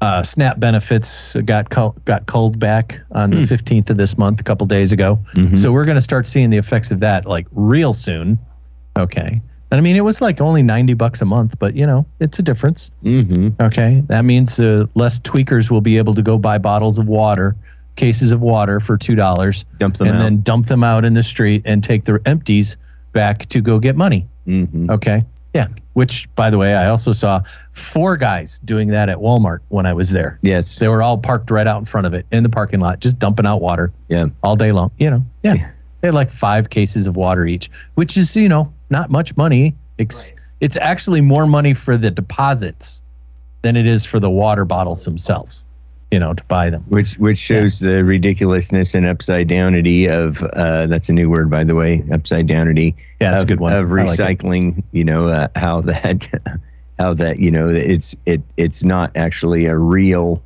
Uh, 0.00 0.22
SNAP 0.22 0.58
benefits 0.60 1.34
got 1.44 1.68
cull- 1.68 1.94
got 2.06 2.24
culled 2.26 2.58
back 2.58 3.00
on 3.12 3.30
the 3.30 3.36
15th 3.42 3.90
of 3.90 3.98
this 3.98 4.16
month, 4.16 4.40
a 4.40 4.42
couple 4.44 4.66
days 4.66 4.92
ago. 4.92 5.18
Mhm. 5.34 5.58
So 5.58 5.70
we're 5.72 5.84
going 5.84 5.96
to 5.96 6.00
start 6.02 6.26
seeing 6.26 6.48
the 6.48 6.56
effects 6.56 6.90
of 6.90 7.00
that 7.00 7.26
like 7.26 7.46
real 7.52 7.92
soon. 7.92 8.38
Okay. 8.98 9.42
And 9.70 9.78
I 9.78 9.82
mean, 9.82 9.96
it 9.96 10.04
was 10.04 10.22
like 10.22 10.40
only 10.40 10.62
90 10.62 10.94
bucks 10.94 11.20
a 11.20 11.26
month, 11.26 11.58
but 11.58 11.74
you 11.76 11.86
know, 11.86 12.06
it's 12.20 12.38
a 12.38 12.42
difference. 12.42 12.90
Mhm. 13.04 13.60
Okay. 13.60 14.02
That 14.06 14.24
means 14.24 14.58
uh, 14.58 14.86
less 14.94 15.20
tweakers 15.20 15.70
will 15.70 15.82
be 15.82 15.98
able 15.98 16.14
to 16.14 16.22
go 16.22 16.38
buy 16.38 16.56
bottles 16.56 16.98
of 16.98 17.06
water, 17.06 17.54
cases 17.98 18.32
of 18.32 18.40
water 18.40 18.80
for 18.80 18.96
$2 18.96 19.64
Dump 19.78 19.96
them 19.98 20.08
and 20.08 20.16
out. 20.16 20.22
then 20.22 20.40
dump 20.40 20.66
them 20.66 20.82
out 20.82 21.04
in 21.04 21.12
the 21.12 21.22
street 21.22 21.60
and 21.66 21.84
take 21.84 22.04
their 22.06 22.20
empties 22.24 22.78
back 23.12 23.44
to 23.46 23.60
go 23.60 23.78
get 23.78 23.96
money. 23.96 24.26
Mhm. 24.46 24.88
Okay. 24.90 25.22
Yeah. 25.52 25.66
Which, 25.94 26.28
by 26.36 26.48
the 26.50 26.56
way, 26.58 26.74
I 26.74 26.88
also 26.88 27.12
saw 27.12 27.42
four 27.72 28.16
guys 28.16 28.60
doing 28.64 28.88
that 28.88 29.08
at 29.08 29.16
Walmart 29.18 29.58
when 29.68 29.84
I 29.84 29.92
was 29.92 30.10
there. 30.10 30.38
Yes. 30.42 30.78
They 30.78 30.88
were 30.88 31.02
all 31.02 31.18
parked 31.18 31.50
right 31.50 31.66
out 31.66 31.78
in 31.80 31.84
front 31.84 32.06
of 32.06 32.14
it 32.14 32.24
in 32.30 32.42
the 32.44 32.48
parking 32.48 32.80
lot, 32.80 33.00
just 33.00 33.18
dumping 33.18 33.46
out 33.46 33.60
water 33.60 33.92
Yeah. 34.08 34.26
all 34.42 34.54
day 34.56 34.72
long. 34.72 34.90
You 34.98 35.10
know, 35.10 35.26
yeah. 35.42 35.54
They 36.00 36.08
had 36.08 36.14
like 36.14 36.30
five 36.30 36.70
cases 36.70 37.06
of 37.08 37.16
water 37.16 37.44
each, 37.46 37.68
which 37.96 38.16
is, 38.16 38.36
you 38.36 38.48
know, 38.48 38.72
not 38.90 39.10
much 39.10 39.36
money. 39.36 39.74
It's, 39.98 40.32
it's 40.60 40.76
actually 40.76 41.20
more 41.20 41.46
money 41.46 41.74
for 41.74 41.96
the 41.96 42.10
deposits 42.12 43.00
than 43.62 43.74
it 43.74 43.88
is 43.88 44.04
for 44.04 44.20
the 44.20 44.30
water 44.30 44.64
bottles 44.64 45.04
themselves, 45.04 45.64
you 46.10 46.18
know, 46.18 46.32
to 46.32 46.44
buy 46.44 46.70
them. 46.70 46.84
Which 46.88 47.18
which 47.18 47.38
shows 47.38 47.80
the 47.80 48.02
ridiculousness 48.04 48.94
and 48.94 49.04
upside 49.06 49.48
downity 49.48 50.08
of 50.08 50.42
uh, 50.42 50.86
that's 50.86 51.08
a 51.08 51.12
new 51.12 51.28
word 51.28 51.50
by 51.50 51.64
the 51.64 51.74
way 51.74 52.02
upside 52.12 52.46
downity 52.48 52.94
Yeah, 53.20 53.32
that's 53.32 53.42
of, 53.42 53.48
a 53.48 53.52
good 53.52 53.60
one. 53.60 53.72
of 53.74 53.92
I 53.92 54.04
like 54.04 54.18
recycling 54.18 54.82
you 54.92 55.04
know 55.04 55.28
uh, 55.28 55.48
how 55.54 55.80
that 55.82 56.26
how 56.98 57.14
that 57.14 57.38
you 57.38 57.50
know 57.50 57.68
it's 57.68 58.14
it 58.26 58.40
it's 58.56 58.84
not 58.84 59.16
actually 59.16 59.66
a 59.66 59.76
real 59.76 60.42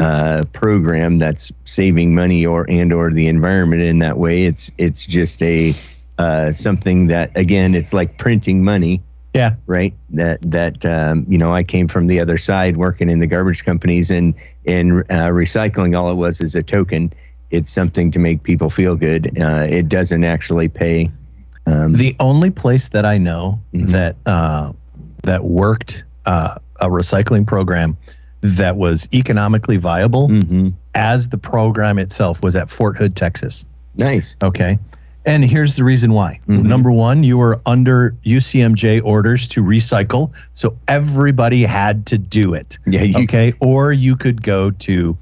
uh, 0.00 0.42
program 0.52 1.18
that's 1.18 1.52
saving 1.64 2.14
money 2.14 2.44
or 2.44 2.68
and 2.68 2.92
or 2.92 3.10
the 3.12 3.28
environment 3.28 3.82
in 3.82 4.00
that 4.00 4.18
way 4.18 4.42
it's 4.44 4.70
it's 4.78 5.06
just 5.06 5.40
a 5.42 5.72
uh, 6.18 6.50
something 6.50 7.06
that 7.06 7.30
again 7.36 7.74
it's 7.74 7.92
like 7.92 8.18
printing 8.18 8.64
money 8.64 9.00
Yeah. 9.34 9.56
right 9.66 9.92
that 10.10 10.40
that 10.42 10.84
um, 10.86 11.26
you 11.28 11.38
know 11.38 11.52
i 11.52 11.64
came 11.64 11.88
from 11.88 12.06
the 12.06 12.20
other 12.20 12.38
side 12.38 12.76
working 12.76 13.10
in 13.10 13.18
the 13.18 13.26
garbage 13.26 13.64
companies 13.64 14.08
and 14.10 14.34
and 14.64 15.00
uh, 15.10 15.28
recycling 15.30 15.98
all 15.98 16.08
it 16.10 16.14
was 16.14 16.40
is 16.40 16.54
a 16.54 16.62
token 16.62 17.12
it's 17.50 17.70
something 17.72 18.10
to 18.12 18.18
make 18.20 18.44
people 18.44 18.70
feel 18.70 18.94
good 18.94 19.36
uh, 19.40 19.66
it 19.68 19.88
doesn't 19.88 20.22
actually 20.24 20.68
pay 20.68 21.10
um, 21.66 21.94
The 21.94 22.14
only 22.20 22.50
place 22.50 22.88
that 22.90 23.04
I 23.06 23.16
know 23.18 23.58
Mhm. 23.72 23.88
that 23.88 24.16
uh, 24.26 24.72
that 25.24 25.44
worked 25.44 26.04
uh, 26.26 26.56
a 26.80 26.88
recycling 26.88 27.46
program 27.46 27.96
that 28.42 28.76
was 28.76 29.08
economically 29.12 29.78
viable 29.78 30.28
mhm. 30.28 30.74
as 30.94 31.28
the 31.30 31.38
program 31.38 31.98
itself 31.98 32.42
was 32.42 32.54
at 32.54 32.70
Fort 32.70 32.96
Hood, 32.98 33.16
Texas. 33.16 33.64
nice 33.96 34.36
Okay. 34.44 34.78
And 35.26 35.42
here's 35.44 35.76
the 35.76 35.84
reason 35.84 36.12
why. 36.12 36.38
Mhm. 36.48 36.64
Number 36.64 36.90
one, 36.90 37.24
you 37.24 37.38
were 37.38 37.58
under 37.64 38.14
UCMJ 38.24 39.00
orders 39.02 39.48
to 39.48 39.62
recycle. 39.62 40.32
So 40.52 40.76
everybody 40.86 41.62
had 41.62 42.04
to 42.06 42.18
do 42.18 42.52
it. 42.54 42.78
yeah 42.86 43.02
you, 43.02 43.24
Okay. 43.24 43.54
Or 43.60 43.92
you 43.92 44.16
could 44.16 44.42
go 44.42 44.70
to 44.70 45.16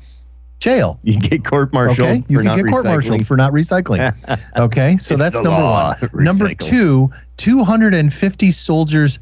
jail. 0.58 0.98
you 1.04 1.18
get 1.20 1.44
court 1.44 1.72
martial 1.72 2.04
Okay. 2.06 2.24
You 2.28 2.42
not 2.42 2.56
get 2.56 2.66
court 2.66 2.84
martialed 2.84 3.26
for 3.26 3.36
not 3.36 3.52
recycling. 3.52 4.12
Okay. 4.56 4.96
So 4.96 5.14
It's 5.14 5.22
that's 5.22 5.36
the 5.36 5.42
number 5.44 5.60
law, 5.62 5.94
one. 6.12 6.24
Number 6.24 6.52
two, 6.54 7.10
250 7.36 8.50
soldiers 8.52 9.18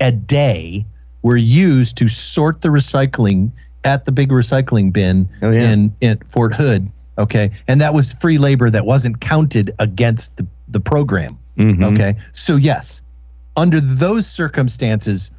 a 0.00 0.12
day 0.12 0.84
were 1.22 1.36
used 1.36 1.96
to 1.98 2.08
sort 2.08 2.60
the 2.62 2.68
recycling 2.68 3.50
at 3.84 4.04
the 4.04 4.12
big 4.12 4.30
recycling 4.30 4.92
bin 4.92 5.28
Oh, 5.42 5.50
yeah. 5.50 5.70
in, 5.70 5.94
in 6.00 6.18
Fort 6.26 6.52
Hood. 6.54 6.90
Okay. 7.18 7.50
And 7.68 7.80
that 7.80 7.94
was 7.94 8.14
free 8.14 8.38
labor 8.38 8.70
that 8.70 8.86
wasn't 8.86 9.20
counted 9.20 9.72
against 9.78 10.36
the, 10.36 10.46
the 10.68 10.80
program. 10.80 11.38
Mhm. 11.58 11.84
Okay. 11.92 12.16
So, 12.32 12.56
yes, 12.56 13.02
under 13.56 13.80
those 13.80 14.26
circumstances, 14.26 15.30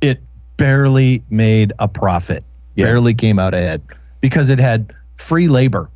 it 0.00 0.20
barely 0.58 1.22
made 1.30 1.72
a 1.78 1.88
profit, 1.88 2.44
Yeah. 2.76 2.86
barely 2.86 3.14
came 3.14 3.38
out 3.38 3.54
ahead 3.54 3.80
because 4.20 4.50
it 4.50 4.58
had 4.58 4.92
free 5.16 5.48
labor, 5.48 5.88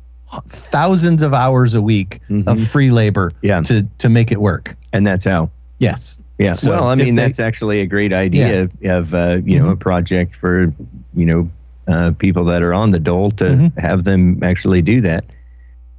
thousands 0.47 1.21
of 1.21 1.33
hours 1.33 1.75
a 1.75 1.81
week 1.81 2.15
of 2.47 2.57
Mhm. 2.57 2.65
free 2.67 2.89
labor 2.89 3.31
Yeah. 3.43 3.61
to, 3.61 3.83
to 3.99 4.09
make 4.09 4.31
it 4.31 4.41
work. 4.41 4.75
and 4.93 5.05
that's 5.05 5.25
how 5.25 5.49
Yes. 5.79 6.17
Yeah. 6.37 6.53
So 6.53 6.69
well, 6.69 6.87
I 6.87 6.95
mean, 6.95 7.15
they- 7.15 7.23
that's 7.23 7.39
actually 7.39 7.81
a 7.81 7.85
great 7.87 8.13
idea 8.13 8.69
of, 8.85 9.13
uh, 9.13 9.39
you 9.43 9.59
know, 9.59 9.69
a 9.69 9.75
project 9.75 10.35
for, 10.35 10.71
you 11.15 11.25
know, 11.25 11.49
uh, 11.87 12.11
people 12.17 12.45
that 12.45 12.61
are 12.63 12.73
on 12.73 12.89
the 12.91 12.99
dole 12.99 13.31
to 13.31 13.43
Mhm. 13.45 13.77
have 13.79 14.03
them 14.03 14.39
actually 14.43 14.81
do 14.81 15.01
that. 15.01 15.25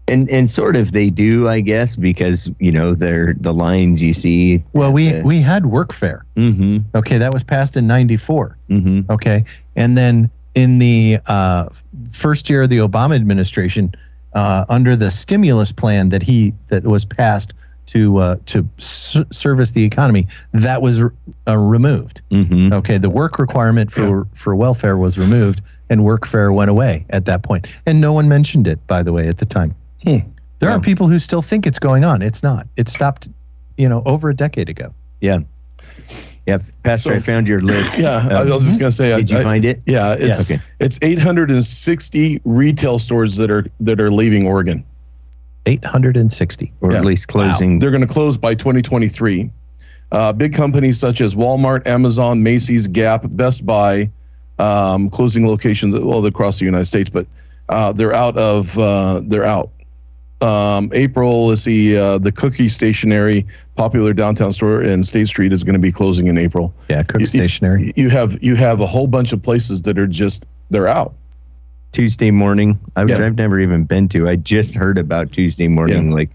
And 0.06 0.28
and 0.28 0.50
sort 0.50 0.76
of 0.76 0.92
they 0.92 1.08
do, 1.08 1.48
I 1.48 1.60
guess, 1.60 1.96
because 1.96 2.50
you 2.58 2.70
know 2.70 2.94
they're 2.94 3.34
the 3.40 3.54
lines 3.54 4.02
you 4.02 4.12
see. 4.12 4.62
Well, 4.74 4.92
we, 4.92 5.14
Uh, 5.14 5.22
we 5.22 5.40
had 5.40 5.62
workfare. 5.62 6.20
Mm-hmm. 6.36 6.78
Okay. 6.94 7.16
That 7.18 7.32
was 7.32 7.42
passed 7.42 7.74
in 7.76 7.86
94. 7.86 8.56
Mm-hmm. 8.68 9.10
Okay. 9.10 9.44
And 9.76 9.96
then 9.96 10.28
in 10.54 10.78
the 10.78 11.18
uh, 11.26 11.68
first 12.10 12.50
year 12.50 12.62
of 12.62 12.68
the 12.68 12.78
Obama 12.78 13.14
administration, 13.14 13.94
uh, 14.34 14.66
under 14.68 14.94
the 14.94 15.10
stimulus 15.10 15.72
plan 15.72 16.10
that 16.10 16.22
he 16.22 16.52
that 16.68 16.84
was 16.84 17.06
passed 17.06 17.54
to 17.86 18.18
uh, 18.18 18.36
to 18.46 18.68
s- 18.78 19.16
service 19.32 19.70
the 19.70 19.84
economy, 19.84 20.26
that 20.52 20.82
was 20.82 21.02
uh, 21.48 21.56
removed. 21.56 22.20
Mm-hmm. 22.30 22.74
Okay, 22.74 22.98
the 22.98 23.10
work 23.10 23.38
requirement 23.38 23.90
for 23.90 24.26
for 24.34 24.54
welfare 24.54 24.98
was 24.98 25.16
removed, 25.18 25.62
and 25.90 26.00
workfare 26.02 26.54
went 26.54 26.70
away 26.70 27.04
at 27.10 27.24
that 27.26 27.42
point, 27.42 27.66
and 27.86 28.00
no 28.00 28.12
one 28.12 28.28
mentioned 28.28 28.66
it, 28.66 28.84
by 28.86 29.02
the 29.02 29.12
way, 29.12 29.28
at 29.28 29.38
the 29.38 29.46
time. 29.46 29.74
Hmm. 30.02 30.18
There 30.60 30.70
are 30.70 30.80
people 30.80 31.08
who 31.08 31.18
still 31.18 31.42
think 31.42 31.66
it's 31.66 31.78
going 31.78 32.04
on. 32.04 32.22
It's 32.22 32.42
not. 32.42 32.66
It 32.76 32.88
stopped, 32.88 33.28
you 33.76 33.86
know, 33.88 34.02
over 34.06 34.30
a 34.30 34.34
decade 34.34 34.70
ago. 34.70 34.94
Yeah. 35.20 35.40
Yeah, 36.46 36.58
Pastor, 36.84 37.10
So- 37.10 37.16
I 37.16 37.20
found 37.20 37.48
your 37.48 37.60
list. 37.60 37.98
Yeah, 37.98 38.28
I 38.30 38.44
was 38.44 38.64
just 38.64 38.78
gonna 38.78 38.92
say. 38.92 39.12
I- 39.12 39.18
Did 39.18 39.30
you 39.30 39.42
find 39.42 39.64
it? 39.64 39.82
Yeah, 39.86 40.12
it's 40.14 40.22
Yes. 40.24 40.50
Okay. 40.50 40.60
it's 40.80 40.98
860 41.02 42.40
retail 42.44 42.98
stores 42.98 43.36
that 43.36 43.50
are 43.50 43.66
that 43.80 44.00
are 44.00 44.10
leaving 44.10 44.46
Oregon. 44.46 44.84
860. 45.66 46.72
Or 46.80 46.92
Yeah. 46.92 46.98
at 46.98 47.04
least 47.04 47.28
closing. 47.28 47.78
They're 47.78 47.90
going 47.90 48.00
to 48.06 48.06
close 48.06 48.36
by 48.36 48.54
2023. 48.54 49.50
Uh, 50.12 50.32
big 50.32 50.52
companies 50.54 50.98
such 50.98 51.20
as 51.20 51.34
Walmart, 51.34 51.86
Amazon, 51.86 52.42
Macy's, 52.42 52.86
Gap, 52.86 53.24
Best 53.30 53.64
Buy, 53.64 54.10
um, 54.58 55.10
closing 55.10 55.46
locations 55.46 55.94
all 55.94 56.24
across 56.26 56.58
the 56.58 56.64
United 56.64 56.86
States, 56.86 57.10
but 57.10 57.26
uh, 57.68 57.92
they're 57.92 58.12
out 58.12 58.36
of 58.36 58.78
uh, 58.78 59.22
they're 59.24 59.44
out. 59.44 59.70
Um, 60.40 60.90
April 60.92 61.50
is 61.52 61.64
the 61.64 61.96
uh, 61.96 62.18
the 62.18 62.30
Cookie 62.32 62.68
Stationery, 62.68 63.46
popular 63.76 64.12
downtown 64.12 64.52
store 64.52 64.82
in 64.82 65.02
State 65.02 65.28
Street, 65.28 65.52
is 65.52 65.64
going 65.64 65.74
to 65.74 65.80
be 65.80 65.92
closing 65.92 66.26
in 66.26 66.36
April. 66.36 66.74
Yeah, 66.88 67.02
Cookie 67.02 67.22
You- 67.22 67.26
Stationery. 67.26 67.92
You 67.96 68.10
have 68.10 68.42
you 68.42 68.54
have 68.56 68.80
a 68.80 68.86
whole 68.86 69.06
bunch 69.06 69.32
of 69.32 69.42
places 69.42 69.82
that 69.82 69.98
are 69.98 70.06
just 70.06 70.46
they're 70.70 70.88
out. 70.88 71.14
Tuesday 71.92 72.32
morning, 72.32 72.78
I, 72.96 73.04
which 73.04 73.18
Yeah. 73.18 73.24
I've 73.26 73.36
never 73.36 73.60
even 73.60 73.84
been 73.84 74.08
to. 74.08 74.28
I 74.28 74.34
just 74.34 74.74
heard 74.74 74.98
about 74.98 75.32
Tuesday 75.32 75.68
morning, 75.68 76.10
like 76.10 76.30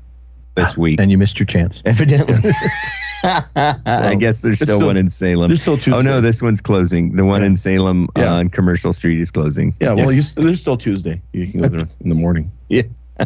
this 0.55 0.77
week. 0.77 1.01
And 1.01 1.11
you 1.11 1.17
missed 1.17 1.38
your 1.38 1.45
chance. 1.47 1.81
Evidently. 1.85 2.51
I 3.23 4.15
guess 4.19 4.41
there's 4.41 4.57
still, 4.57 4.77
still- 4.77 4.88
one 4.88 4.97
in 4.97 5.09
Salem. 5.09 5.49
There's 5.49 5.61
still 5.61 5.75
Tuesday. 5.77 5.91
Oh 5.93 6.01
no, 6.01 6.21
this 6.21 6.41
one's 6.41 6.61
closing. 6.61 7.15
The 7.15 7.25
one 7.25 7.41
Yeah. 7.41 7.47
in 7.47 7.55
Salem 7.57 8.07
Yeah. 8.17 8.33
on 8.33 8.49
Commercial 8.49 8.93
Street 8.93 9.19
is 9.19 9.31
closing. 9.31 9.75
Yeah, 9.81 9.93
well, 9.93 10.11
you, 10.11 10.21
there's 10.35 10.59
still 10.61 10.77
Tuesday. 10.77 11.21
You 11.33 11.47
can 11.47 11.61
go 11.61 11.67
there 11.67 11.79
in 12.01 12.09
the 12.09 12.15
morning. 12.15 12.51
Yeah. 12.69 12.83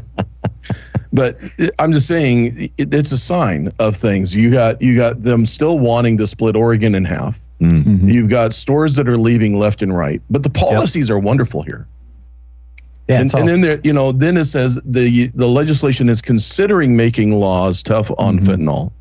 but 1.14 1.38
I'm 1.80 1.92
just 1.94 2.08
saying, 2.08 2.72
it, 2.78 2.94
it's 2.94 3.12
a 3.12 3.18
sign 3.18 3.72
of 3.80 3.96
things. 3.96 4.36
You 4.36 4.50
got 4.52 4.82
you 4.82 4.96
got 4.98 5.22
them 5.24 5.46
still 5.46 5.78
wanting 5.80 6.18
to 6.18 6.28
split 6.28 6.56
Oregon 6.56 6.96
in 6.96 7.06
half. 7.06 7.40
Mm. 7.62 8.12
You've 8.12 8.30
got 8.30 8.54
stores 8.54 8.96
that 8.96 9.08
are 9.08 9.18
leaving 9.18 9.56
left 9.58 9.82
and 9.82 9.96
right, 9.96 10.22
but 10.30 10.44
the 10.44 10.50
policies 10.50 11.10
are 11.12 11.20
wonderful 11.20 11.62
here. 11.62 11.88
Yeah, 13.08 13.20
and, 13.22 13.34
and 13.36 13.48
then 13.48 13.62
there, 13.62 13.80
you 13.84 13.94
know, 13.94 14.12
then 14.12 14.38
it 14.38 14.46
says 14.46 14.80
the 14.84 15.28
the 15.36 15.48
legislation 15.48 16.10
is 16.10 16.22
considering 16.22 16.96
making 16.96 17.34
laws 17.34 17.84
tough 17.84 18.10
on 18.18 18.40
Mhm. 18.40 18.46
fentanyl. 18.46 18.92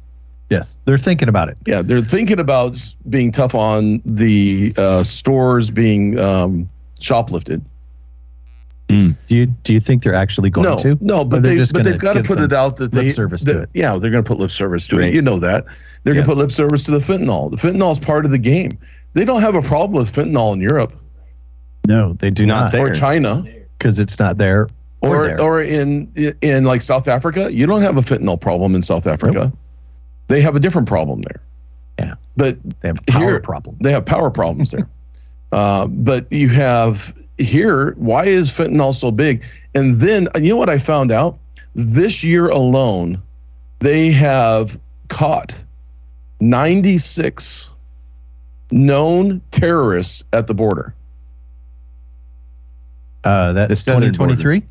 Yes, 0.52 0.76
they're 0.85 0.99
thinking 0.99 1.28
about 1.28 1.49
it. 1.49 1.59
Yeah, 1.66 1.82
they're 1.82 2.00
thinking 2.02 2.38
about 2.38 2.78
being 3.11 3.32
tough 3.32 3.54
on 3.54 4.00
the 4.04 4.73
uh, 4.76 5.02
stores 5.02 5.71
being 5.71 6.18
um, 6.18 6.68
shoplifted. 7.00 7.62
Do 8.88 9.14
you 9.28 9.47
do 9.47 9.73
you 9.73 9.80
think 9.80 10.02
they're 10.02 10.14
actually 10.14 10.50
going 10.50 10.68
no, 10.68 10.76
to? 10.78 10.99
No, 11.00 11.25
but 11.25 11.42
they're 11.42 11.56
just 11.56 11.73
but 11.73 11.78
gonna 11.78 11.90
they've 11.92 11.99
got 12.00 12.12
to 12.12 12.21
put 12.21 12.37
some 12.37 12.44
it 12.44 12.52
out 12.52 12.76
that 12.76 12.92
lip 12.92 13.14
service 13.14 13.42
that- 13.44 13.52
to 13.52 13.62
it. 13.62 13.71
Yeah, 13.73 13.97
they're 13.97 14.11
going 14.11 14.23
to 14.23 14.28
put 14.28 14.38
lip 14.38 14.50
service 14.50 14.87
to 14.88 14.99
Right. 14.99 15.09
it. 15.09 15.14
You 15.14 15.23
know 15.23 15.38
that 15.38 15.64
they're 16.04 16.12
Yeah. 16.14 16.18
going 16.21 16.25
to 16.26 16.35
put 16.35 16.37
lip 16.38 16.50
service 16.50 16.85
to 16.85 16.90
the 16.90 16.99
fentanyl. 16.99 17.50
The 17.50 17.56
fentanyl 17.56 17.92
is 17.92 17.99
part 17.99 18.26
of 18.26 18.32
the 18.32 18.38
game. 18.38 18.73
They 19.14 19.25
don't 19.25 19.40
have 19.40 19.54
a 19.54 19.62
problem 19.62 19.92
with 19.99 20.14
fentanyl 20.14 20.52
in 20.52 20.61
Europe 20.61 20.92
No, 21.88 22.12
they 22.14 22.28
do 22.30 22.42
It's 22.42 22.47
not 22.47 22.64
not 22.64 22.73
there. 22.73 22.87
or 22.87 22.90
China 22.90 23.44
because 23.78 23.99
it's 23.99 24.18
not 24.18 24.37
there 24.37 24.68
or, 25.00 25.16
or 25.16 25.26
there. 25.28 25.40
or 25.40 25.62
in 25.62 26.06
in 26.42 26.64
like 26.64 26.82
South 26.82 27.09
Africa. 27.09 27.50
You 27.50 27.66
don't 27.66 27.82
have 27.82 27.97
a 27.97 28.02
fentanyl 28.02 28.38
problem 28.38 28.74
in 28.74 28.83
South 28.83 29.07
Africa. 29.07 29.50
They 30.33 30.40
have 30.40 30.57
a 30.57 30.61
different 30.61 30.88
problem 30.88 31.21
there. 31.21 31.42
Yeah. 31.99 32.14
but 32.38 32.57
they 32.81 32.88
have 32.88 33.05
power 33.07 33.33
here- 33.33 33.40
problem. 33.40 33.77
they 33.83 33.92
have 33.92 34.07
power 34.07 34.31
problems 34.31 34.71
there. 34.71 34.88
uh, 35.53 35.87
but 35.87 36.27
you 36.33 36.49
have 36.49 37.14
here, 37.37 37.92
why 37.99 38.25
is 38.25 38.49
fentanyl 38.49 38.95
so 38.95 39.11
big? 39.11 39.45
And 39.75 39.97
then, 39.97 40.29
you 40.37 40.49
know 40.49 40.57
what 40.57 40.71
I 40.71 40.79
found 40.79 41.12
out? 41.12 41.38
This 41.75 42.25
year 42.25 42.49
alone, 42.49 43.21
they 43.81 44.11
have 44.11 44.81
caught 45.09 45.55
96 46.40 47.68
known 48.71 49.42
terrorists 49.51 50.25
at 50.33 50.47
the 50.47 50.55
border 50.55 50.95
Uh, 53.25 53.53
that's 53.53 53.85
2023. 53.85 54.62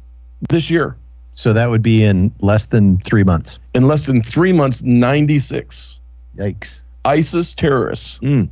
this 0.50 0.71
year. 0.71 0.97
So 1.34 1.54
that 1.54 1.70
would 1.70 1.82
be 1.82 2.04
in 2.04 2.34
less 2.41 2.65
than 2.67 2.98
three 3.00 3.24
months. 3.24 3.58
In 3.74 3.88
less 3.88 4.06
than 4.06 4.22
three 4.22 4.52
months, 4.54 4.84
96 4.84 6.00
Yikes! 6.38 6.82
ISIS 7.06 7.54
terrorists 7.54 8.20
Mm. 8.22 8.50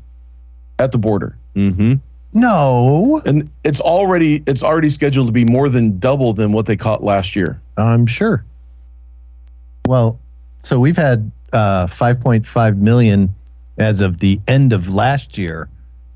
at 0.80 0.92
the 0.92 0.98
border. 0.98 1.38
Mm-hmm. 1.56 1.96
No, 2.34 3.22
And 3.26 3.50
it's 3.63 3.80
already 3.82 4.44
it's 4.46 4.62
already 4.63 4.89
scheduled 4.92 5.28
to 5.28 5.32
be 5.34 5.46
more 5.46 5.68
than 5.68 5.98
double 6.00 6.34
than 6.34 6.52
what 6.52 6.68
they 6.68 6.78
caught 6.78 7.04
last 7.04 7.36
year. 7.36 7.60
I'm 7.78 8.06
sure. 8.06 8.46
Well, 9.88 10.20
so 10.60 10.80
we've 10.80 10.98
had 10.98 11.32
uh, 11.54 11.88
5.5 11.88 12.78
million 12.78 13.34
as 13.80 14.02
of 14.02 14.18
the 14.20 14.39
end 14.48 14.74
of 14.74 14.94
last 14.94 15.38
year 15.38 15.68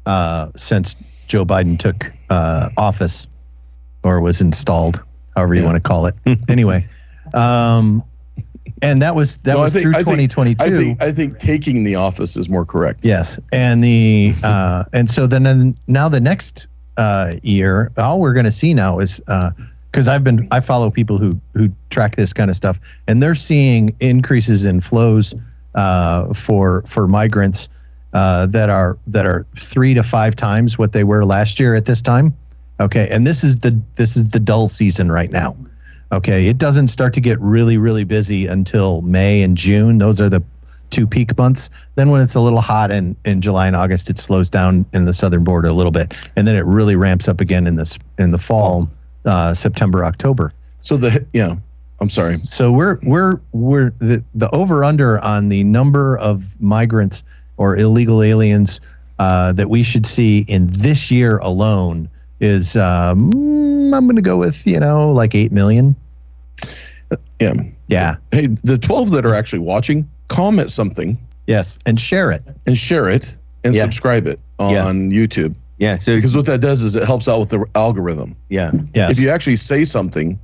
uh, 0.06 0.50
since 0.56 0.96
Joe 1.28 1.46
Biden 1.46 1.80
took 1.80 2.12
uh, 2.30 2.70
office 2.78 3.26
or 4.04 4.20
was 4.22 4.42
installed, 4.42 5.02
however 5.36 5.56
you 5.56 5.62
Yeah. 5.62 5.66
want 5.68 5.76
to 5.78 5.88
call 5.88 6.06
it. 6.06 6.16
anyway, 6.50 6.88
um, 7.34 8.04
and 8.82 9.02
that 9.02 9.16
was 9.16 9.38
that 9.38 9.54
No, 9.54 9.60
was 9.60 9.74
think- 9.74 9.84
through 9.84 9.92
I 9.94 10.04
think- 10.04 10.30
2022. 10.32 10.64
I 10.64 10.70
think 10.70 11.04
I 11.04 11.12
think 11.12 11.40
taking 11.40 11.84
the 11.84 11.96
office 11.96 12.36
is 12.38 12.50
more 12.50 12.66
correct. 12.66 13.06
Yes, 13.06 13.40
and 13.52 13.84
the 13.84 14.34
uh, 14.44 14.84
and 14.94 15.10
so 15.10 15.28
then 15.28 15.44
then 15.44 15.78
now 15.88 16.10
the 16.10 16.20
next 16.20 16.68
uh, 16.98 17.36
year, 17.44 17.92
all 17.98 18.20
we're 18.20 18.34
going 18.34 18.46
to 18.46 18.52
see 18.52 18.74
now 18.74 19.00
is 19.00 19.20
because 19.92 20.08
I've 20.08 20.24
been 20.24 20.48
I 20.52 20.60
follow 20.60 20.90
people 20.92 21.18
who 21.18 21.40
who 21.54 21.70
track 21.90 22.16
this 22.16 22.34
kind 22.34 22.50
of 22.50 22.56
stuff, 22.56 22.80
and 23.08 23.22
they're 23.24 23.36
seeing 23.36 23.96
increases 24.00 24.66
in 24.66 24.82
flows 24.82 25.34
uh, 25.76 26.34
for 26.34 26.84
for 26.86 27.08
migrants 27.08 27.70
uh, 28.14 28.46
that 28.48 28.70
are 28.70 28.98
that 29.08 29.26
are 29.26 29.46
three 29.58 29.94
to 29.96 30.04
five 30.04 30.36
times 30.36 30.78
what 30.78 30.92
they 30.92 31.04
were 31.04 31.26
last 31.26 31.60
year 31.60 31.74
at 31.74 31.86
this 31.86 32.02
time. 32.02 32.34
Okay, 32.84 33.08
and 33.10 33.26
this 33.26 33.46
is 33.46 33.60
the 33.60 33.80
this 33.96 34.18
is 34.18 34.32
the 34.32 34.42
dull 34.42 34.68
season 34.68 35.10
right 35.10 35.32
now. 35.32 35.56
Okay, 36.12 36.48
it 36.48 36.58
doesn't 36.58 36.90
start 36.90 37.14
to 37.14 37.22
get 37.22 37.40
really 37.40 37.78
really 37.78 38.04
busy 38.04 38.46
until 38.46 39.02
May 39.04 39.42
and 39.42 39.56
June. 39.56 40.00
Those 40.00 40.20
are 40.20 40.28
the 40.28 40.44
two 40.90 41.08
peak 41.08 41.36
months. 41.38 41.70
Then 41.96 42.12
when 42.12 42.20
it's 42.20 42.36
a 42.36 42.42
little 42.42 42.60
hot 42.60 42.92
in, 42.92 43.16
in 43.24 43.42
July 43.42 43.68
and 43.68 43.76
August, 43.76 44.10
it 44.10 44.20
slows 44.20 44.50
down 44.50 44.86
in 44.94 45.06
the 45.06 45.14
southern 45.14 45.46
border 45.46 45.70
a 45.70 45.74
little 45.74 45.94
bit, 45.94 46.14
and 46.36 46.46
then 46.46 46.58
it 46.58 46.66
really 46.66 46.98
ramps 46.98 47.30
up 47.30 47.40
again 47.40 47.68
in 47.68 47.78
this 47.78 47.98
in 48.20 48.32
the 48.32 48.38
fall, 48.38 48.90
uh, 49.24 49.54
September 49.54 50.04
October. 50.04 50.54
So 50.82 50.98
the 50.98 51.26
yeah, 51.32 51.56
I'm 52.02 52.10
sorry. 52.10 52.40
So 52.44 52.70
we're 52.74 53.00
we're 53.02 53.40
we're 53.54 53.92
the, 53.92 54.22
the 54.36 54.54
over 54.54 54.84
under 54.84 55.20
on 55.20 55.48
the 55.48 55.64
number 55.64 56.18
of 56.18 56.60
migrants 56.62 57.24
or 57.56 57.78
illegal 57.78 58.22
aliens 58.22 58.82
uh, 59.20 59.54
that 59.54 59.70
we 59.70 59.84
should 59.84 60.06
see 60.06 60.44
in 60.50 60.68
this 60.68 61.10
year 61.10 61.38
alone 61.38 62.10
is 62.44 62.76
um, 62.76 63.32
I'm 63.94 64.04
going 64.06 64.16
to 64.18 64.22
go 64.22 64.38
with 64.38 64.66
you 64.68 64.80
know 64.80 65.10
like 65.12 65.34
eight 65.34 65.52
million. 65.52 65.96
Yeah. 67.40 67.54
Yeah. 67.88 68.16
Hey, 68.32 68.48
the 68.48 68.78
12 68.78 69.12
that 69.12 69.26
are 69.26 69.36
actually 69.36 69.60
watching, 69.60 70.10
comment 70.30 70.72
something 70.72 71.18
Yes, 71.46 71.78
and 71.86 72.00
share 72.00 72.32
it. 72.32 72.42
and 72.66 72.78
share 72.78 73.10
it 73.10 73.36
and 73.64 73.76
Yeah. 73.76 73.84
subscribe 73.84 74.26
it 74.28 74.40
on 74.60 74.72
Yeah. 75.12 75.28
YouTube 75.28 75.54
Yeah. 75.78 75.96
So 75.96 76.16
because 76.16 76.36
what 76.36 76.46
that 76.46 76.62
does 76.62 76.82
is 76.82 76.96
it 76.96 77.04
helps 77.04 77.28
out 77.28 77.40
with 77.40 77.50
the 77.50 77.66
algorithm. 77.76 78.36
yeah. 78.50 78.72
Yes. 78.96 79.12
If 79.12 79.20
you 79.20 79.30
actually 79.30 79.58
say 79.58 79.84
something 79.84 80.40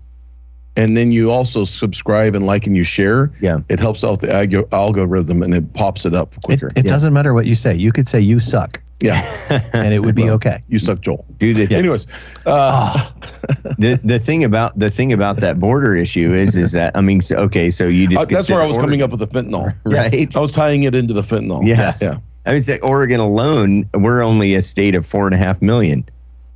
and 0.75 0.95
then 0.95 1.11
you 1.11 1.31
also 1.31 1.63
subscribe 1.65 2.35
and 2.35 2.45
like 2.45 2.67
and 2.67 2.75
you 2.75 2.83
share, 2.83 3.31
Yeah. 3.41 3.59
it 3.69 3.79
helps 3.79 4.03
out 4.03 4.19
the 4.19 4.67
algorithm 4.71 5.41
and 5.41 5.55
it 5.55 5.73
pops 5.73 6.05
it 6.05 6.13
up 6.13 6.33
it, 6.33 6.41
quicker. 6.43 6.67
it 6.75 6.85
Yeah. 6.85 6.91
doesn't 6.91 7.13
matter 7.13 7.33
what 7.33 7.45
you 7.47 7.55
say. 7.55 7.73
You 7.75 7.91
could 7.91 8.07
say 8.07 8.19
you 8.19 8.39
suck, 8.39 8.79
yeah. 9.01 9.21
and 9.73 9.93
it 9.93 9.99
would 9.99 10.15
be 10.15 10.23
Well, 10.25 10.33
okay. 10.35 10.61
You 10.67 10.79
suck, 10.79 11.01
Joel. 11.01 11.25
Do 11.37 11.53
the 11.53 11.73
Anyways, 11.75 12.05
uh, 12.45 13.09
the 13.77 13.99
the 14.03 14.19
thing 14.19 14.43
about 14.43 14.77
the 14.77 14.89
thing 14.89 15.13
about 15.13 15.37
that 15.37 15.59
border 15.59 15.95
issue 15.95 16.33
is 16.33 16.55
is 16.55 16.71
that 16.73 16.95
I 16.95 17.01
mean 17.01 17.21
so, 17.21 17.35
okay 17.37 17.69
so 17.69 17.87
you 17.87 18.07
just 18.07 18.21
uh, 18.21 18.25
that's 18.25 18.49
where 18.49 18.61
I 18.61 18.67
was 18.67 18.77
coming 18.77 19.01
up 19.01 19.11
with 19.11 19.19
the 19.21 19.27
fentanyl. 19.27 19.73
right 19.85 20.35
I 20.35 20.39
was 20.39 20.51
tying 20.51 20.83
it 20.83 20.95
into 20.95 21.13
the 21.13 21.21
fentanyl. 21.21 21.65
Yes. 21.65 22.01
Yeah. 22.01 22.19
I 22.45 22.53
mean 22.53 22.61
say 22.61 22.79
Oregon 22.79 23.19
alone 23.19 23.89
we're 23.93 24.21
only 24.21 24.55
a 24.55 24.61
state 24.61 24.95
of 24.95 25.05
four 25.05 25.25
and 25.27 25.35
a 25.35 25.37
half 25.37 25.61
million 25.61 26.07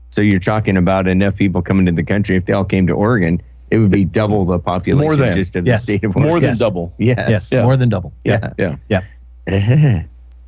so 0.09 0.21
you're 0.21 0.39
talking 0.39 0.77
about 0.77 1.07
enough 1.07 1.35
people 1.35 1.61
coming 1.61 1.85
to 1.85 1.91
the 1.91 2.03
country 2.03 2.35
if 2.35 2.45
they 2.45 2.53
all 2.53 2.65
came 2.65 2.87
to 2.87 2.93
Oregon 2.93 3.41
it 3.71 3.77
would 3.79 3.89
be 3.91 4.05
double 4.05 4.45
the 4.45 4.59
population 4.59 5.03
More 5.03 5.15
than. 5.15 5.35
just 5.35 5.55
of 5.55 5.65
Yes. 5.65 5.81
the 5.81 5.83
state 5.97 6.03
of 6.03 6.15
Oregon 6.15 6.29
More 6.29 6.39
than 6.39 6.49
Yes. 6.51 6.59
double. 6.59 6.93
yes 6.99 7.29
Yes, 7.29 7.51
Yeah. 7.51 7.63
more 7.63 7.77
than 7.77 7.89
double. 7.89 8.13
yeah 8.23 8.51
Yeah. 8.59 8.75
yeah 8.89 9.01
Yeah, 9.47 10.03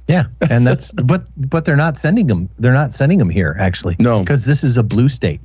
and 0.50 0.68
that's 0.68 0.92
but 0.94 1.28
but 1.50 1.66
they're 1.66 1.76
not 1.76 1.98
sending 1.98 2.28
them. 2.28 2.50
They're 2.60 2.74
not 2.74 2.94
sending 2.94 3.18
them 3.18 3.30
here 3.30 3.56
actually 3.60 3.96
No. 4.00 4.20
because 4.20 4.46
this 4.46 4.64
is 4.64 4.78
a 4.78 4.84
blue 4.84 5.10
state. 5.10 5.42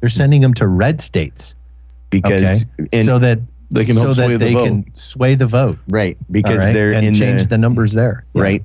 They're 0.00 0.08
sending 0.08 0.40
them 0.40 0.52
to 0.54 0.66
red 0.66 1.00
states. 1.00 1.54
because 2.10 2.64
and 2.92 3.06
so 3.06 3.18
that 3.18 3.38
They 3.70 3.84
can 3.84 3.94
so 3.94 4.08
that 4.12 4.14
sway 4.16 4.32
the 4.32 4.38
they 4.38 4.52
vote. 4.52 4.64
can 4.64 4.94
sway 4.94 5.34
the 5.34 5.46
vote. 5.46 5.78
right 5.88 6.16
because 6.30 6.60
right? 6.64 6.72
they're 6.74 6.92
and 6.92 7.16
change 7.16 7.42
the, 7.42 7.48
the, 7.48 7.58
numbers 7.58 7.92
there. 7.94 8.24
Yeah. 8.34 8.42
right 8.42 8.64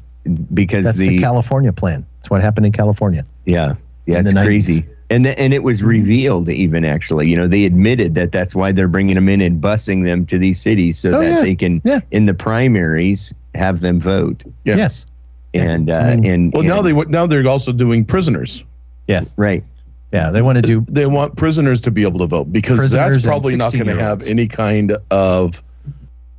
because 0.53 0.83
That's 0.86 0.97
the, 0.99 1.10
the 1.10 1.17
California 1.19 1.71
plan. 1.71 2.05
That's 2.17 2.29
what 2.29 2.41
happened 2.41 2.65
in 2.65 2.73
California. 2.73 3.25
Yeah, 3.45 3.75
yeah, 4.05 4.19
it's 4.19 4.33
the 4.33 4.39
90s. 4.39 4.43
crazy. 4.45 4.86
And 5.10 5.23
the, 5.23 5.39
and 5.39 5.53
it 5.53 5.63
was 5.63 5.81
revealed 5.83 6.49
even 6.49 6.83
actually. 6.83 7.29
You 7.29 7.38
know, 7.38 7.47
they 7.47 7.63
admitted 7.63 8.13
that 8.15 8.33
that's 8.33 8.53
why 8.53 8.73
they're 8.73 8.89
bringing 8.89 9.15
them 9.15 9.29
in 9.29 9.39
and 9.39 9.62
busing 9.62 10.03
them 10.03 10.25
to 10.25 10.38
these 10.38 10.60
cities 10.62 10.99
so 10.99 11.12
Oh, 11.13 11.23
that 11.23 11.29
yeah. 11.29 11.41
they 11.41 11.55
can 11.55 11.81
Yeah. 11.86 12.01
in 12.12 12.25
the 12.25 12.33
primaries 12.33 13.33
have 13.55 13.79
them 13.79 14.01
vote. 14.01 14.43
Yeah. 14.65 14.75
Yes. 14.75 15.05
And 15.53 15.89
uh, 15.89 15.93
I 15.93 16.15
mean- 16.15 16.25
and 16.31 16.53
Well, 16.53 16.63
now 16.63 16.79
and- 16.79 16.88
they 16.88 16.93
now 17.10 17.25
they're 17.27 17.47
also 17.47 17.71
doing 17.71 18.05
prisoners. 18.05 18.63
Yes. 19.07 19.33
right. 19.38 19.63
Yeah. 20.12 20.31
They 20.31 20.41
want 20.41 20.55
to 20.57 20.62
do. 20.62 20.86
They 20.89 21.05
want 21.05 21.36
prisoners 21.38 21.81
to 21.81 21.91
be 21.91 22.03
able 22.03 22.19
to 22.19 22.27
vote 22.27 22.51
because 22.51 22.91
that's 22.91 23.23
probably 23.25 23.55
not 23.55 23.73
going 23.73 23.88
to 23.88 24.01
have 24.01 24.23
any 24.23 24.47
kind 24.47 24.95
of 25.12 25.62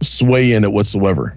sway 0.02 0.52
in 0.52 0.64
it 0.64 0.72
whatsoever. 0.72 1.36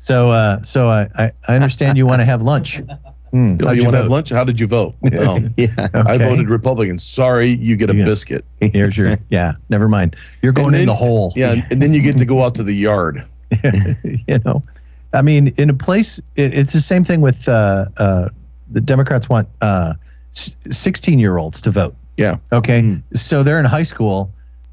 So, 0.00 0.30
uh, 0.30 0.62
so 0.62 0.88
I, 0.88 1.08
I, 1.18 1.32
I 1.48 1.54
understand 1.56 1.98
you 1.98 2.06
want 2.06 2.20
to 2.20 2.24
have 2.26 2.42
lunch. 2.42 2.80
Oh, 3.34 3.58
how'd 3.66 3.76
you 3.76 3.82
want 3.84 3.94
to 3.96 3.98
have 4.02 4.08
lunch? 4.10 4.30
How 4.30 4.44
did 4.44 4.58
you 4.58 4.66
vote? 4.66 4.94
Oh, 5.18 5.38
Yeah. 5.58 5.88
I 5.92 6.16
voted 6.16 6.48
Republican. 6.48 6.98
Sorry, 6.98 7.48
you 7.48 7.76
get 7.76 7.90
a 7.90 7.94
Yeah. 7.96 8.04
biscuit. 8.06 8.46
Here's 8.62 8.96
your. 8.96 9.18
Yeah. 9.28 9.54
Never 9.68 9.88
mind. 9.88 10.16
You're 10.40 10.52
going 10.54 10.72
in 10.74 10.86
the 10.86 10.94
hole. 10.94 11.34
Yeah, 11.36 11.56
and 11.70 11.82
then 11.82 11.92
you 11.92 12.00
get 12.00 12.16
to 12.16 12.24
go 12.24 12.42
out 12.42 12.54
to 12.54 12.62
the 12.62 12.72
yard. 12.72 13.26
you 13.62 14.38
know, 14.46 14.62
I 15.16 15.22
mean, 15.22 15.48
in 15.56 15.70
a 15.70 15.74
place, 15.74 16.18
it, 16.36 16.52
it's 16.54 16.72
the 16.72 16.80
same 16.80 17.02
thing 17.04 17.20
with 17.22 17.48
uh, 17.48 17.86
uh, 17.96 18.28
the 18.70 18.80
Democrats 18.80 19.28
want 19.28 19.48
uh, 19.62 19.94
16 20.32 21.18
year 21.18 21.38
olds 21.38 21.60
to 21.62 21.70
vote. 21.70 21.94
Yeah. 22.16 22.36
Okay. 22.52 22.82
Mm. 22.82 23.02
So 23.14 23.42
they're 23.42 23.58
in 23.58 23.64
high 23.64 23.82
school. 23.82 24.30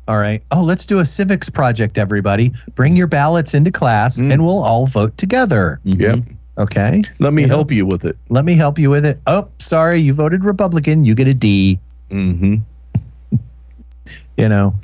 All 0.08 0.17
right. 0.17 0.43
Oh, 0.51 0.62
let's 0.62 0.86
do 0.86 0.99
a 0.99 1.06
civics 1.06 1.49
project, 1.49 1.97
everybody. 1.97 2.51
Bring 2.75 2.95
your 2.97 3.08
ballots 3.08 3.53
into 3.53 3.71
class 3.71 4.19
Mm. 4.19 4.34
and 4.34 4.45
we'll 4.45 4.62
all 4.63 4.86
vote 4.86 5.17
together. 5.17 5.79
Yep. 5.86 6.19
Okay. 6.58 7.03
Let 7.19 7.34
me 7.34 7.43
You 7.43 7.47
know? 7.47 7.56
help 7.56 7.71
you 7.71 7.86
with 7.86 8.03
it. 8.06 8.17
Let 8.29 8.43
me 8.45 8.53
help 8.56 8.77
you 8.77 8.89
with 8.89 9.06
it. 9.06 9.19
Oh, 9.27 9.47
sorry. 9.60 9.99
You 10.01 10.13
voted 10.13 10.43
Republican. 10.43 11.06
You 11.06 11.15
get 11.15 11.27
a 11.27 11.34
D, 11.34 11.79
Mm 12.12 12.38
hmm. 12.38 13.38
you 14.38 14.49
know. 14.49 14.75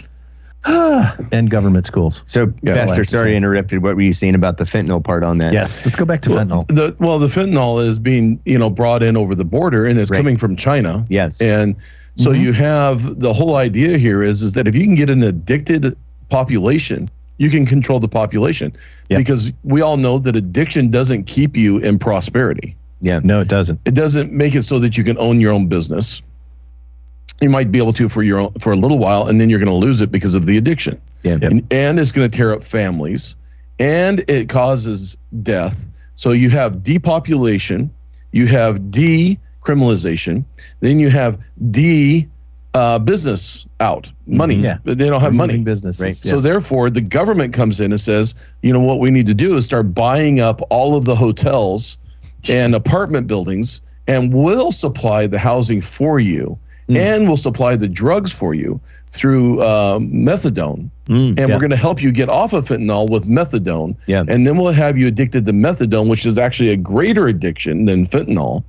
and 1.31 1.49
government 1.49 1.85
schools. 1.85 2.21
So, 2.25 2.53
Yeah, 2.61 2.73
Pastor, 2.75 2.97
like- 2.97 3.05
sorry, 3.05 3.35
interrupted. 3.35 3.81
What 3.83 3.95
were 3.95 4.01
you 4.01 4.13
saying 4.13 4.35
about 4.35 4.57
the 4.57 4.63
fentanyl 4.65 5.03
part 5.03 5.23
on 5.23 5.37
that? 5.39 5.51
Yes. 5.53 5.83
Let's 5.85 5.95
go 5.95 6.05
back 6.05 6.21
to 6.21 6.29
Well, 6.29 6.45
fentanyl. 6.45 6.67
the 6.67 6.95
well, 6.99 7.19
the 7.19 7.27
fentanyl 7.27 7.81
is 7.85 7.99
being 7.99 8.39
you 8.45 8.57
know 8.59 8.69
brought 8.69 9.03
in 9.03 9.17
over 9.17 9.35
the 9.35 9.45
border 9.45 9.85
and 9.85 9.99
it's 9.99 10.11
Right. 10.11 10.17
coming 10.17 10.37
from 10.37 10.55
China. 10.55 11.05
Yes. 11.09 11.41
And 11.41 11.75
so 12.15 12.31
Mhm. 12.31 12.41
you 12.41 12.53
have 12.53 13.19
the 13.19 13.33
whole 13.33 13.55
idea 13.55 13.97
here 13.97 14.23
is 14.23 14.41
is 14.41 14.53
that 14.53 14.67
if 14.67 14.75
you 14.75 14.83
can 14.83 14.95
get 14.95 15.09
an 15.09 15.23
addicted 15.23 15.95
population, 16.29 17.09
you 17.37 17.49
can 17.49 17.65
control 17.65 17.99
the 17.99 18.07
population. 18.07 18.73
Yeah. 19.09 19.17
Because 19.17 19.51
we 19.63 19.81
all 19.81 19.97
know 19.97 20.19
that 20.19 20.35
addiction 20.35 20.89
doesn't 20.89 21.25
keep 21.25 21.57
you 21.57 21.77
in 21.79 21.97
prosperity. 21.99 22.75
yeah. 23.01 23.19
No, 23.23 23.39
it 23.39 23.47
doesn't. 23.47 23.79
It 23.85 23.93
doesn't 23.93 24.31
make 24.33 24.55
it 24.55 24.63
so 24.63 24.77
that 24.79 24.97
you 24.97 25.03
can 25.05 25.17
own 25.17 25.39
your 25.39 25.53
own 25.53 25.67
business. 25.67 26.21
You 27.41 27.49
might 27.49 27.71
be 27.71 27.77
able 27.77 27.93
to 27.93 28.09
for 28.09 28.23
your 28.23 28.51
for 28.59 28.71
a 28.71 28.75
little 28.75 28.97
while, 28.97 29.27
and 29.27 29.39
then 29.39 29.49
you're 29.49 29.59
going 29.59 29.67
to 29.67 29.73
lose 29.73 30.01
it 30.01 30.11
because 30.11 30.35
of 30.35 30.45
the 30.45 30.57
addiction. 30.57 31.01
Yeah. 31.23 31.37
And, 31.41 31.65
and 31.71 31.99
it's 31.99 32.11
going 32.11 32.29
to 32.29 32.35
tear 32.35 32.53
up 32.53 32.63
families, 32.63 33.35
and 33.79 34.23
it 34.27 34.49
causes 34.49 35.17
death. 35.43 35.85
So 36.15 36.31
you 36.31 36.49
have 36.49 36.83
depopulation, 36.83 37.89
you 38.31 38.47
have 38.47 38.79
decriminalization, 38.79 40.43
then 40.81 40.99
you 40.99 41.09
have 41.09 41.39
de 41.71 42.27
uh, 42.73 42.99
business 42.99 43.65
out 43.79 44.11
money. 44.27 44.55
Yeah. 44.55 44.77
They 44.83 45.07
don't 45.07 45.21
have 45.21 45.33
money. 45.33 45.57
Business. 45.57 45.99
Right. 45.99 46.15
So 46.15 46.39
therefore, 46.39 46.89
the 46.89 47.01
government 47.01 47.53
comes 47.53 47.79
in 47.79 47.91
and 47.91 47.99
says, 47.99 48.35
you 48.61 48.71
know 48.73 48.79
what 48.79 48.99
we 48.99 49.09
need 49.11 49.25
to 49.27 49.33
do 49.33 49.55
is 49.55 49.65
start 49.65 49.93
buying 49.93 50.39
up 50.39 50.61
all 50.69 50.95
of 50.95 51.05
the 51.05 51.15
hotels 51.15 51.97
and 52.47 52.75
apartment 52.75 53.27
buildings, 53.27 53.81
and 54.07 54.33
we'll 54.33 54.71
supply 54.71 55.27
the 55.27 55.39
housing 55.39 55.81
for 55.81 56.19
you, 56.19 56.57
Mm. 56.89 56.97
and 56.97 57.27
we'll 57.27 57.37
supply 57.37 57.75
the 57.75 57.87
drugs 57.87 58.31
for 58.31 58.53
you 58.53 58.79
through 59.11 59.61
um, 59.63 60.09
methadone, 60.11 60.89
Mm. 61.07 61.29
and 61.29 61.37
Yeah. 61.39 61.45
we're 61.47 61.59
going 61.59 61.69
to 61.71 61.75
help 61.77 62.01
you 62.01 62.11
get 62.11 62.29
off 62.29 62.53
of 62.53 62.67
fentanyl 62.67 63.09
with 63.09 63.25
methadone, 63.27 63.95
Yeah. 64.07 64.23
and 64.27 64.45
then 64.45 64.57
we'll 64.57 64.71
have 64.73 64.97
you 64.97 65.07
addicted 65.07 65.45
to 65.45 65.51
methadone, 65.53 66.09
which 66.09 66.25
is 66.25 66.37
actually 66.37 66.69
a 66.69 66.77
greater 66.77 67.27
addiction 67.27 67.85
than 67.85 68.05
fentanyl. 68.05 68.63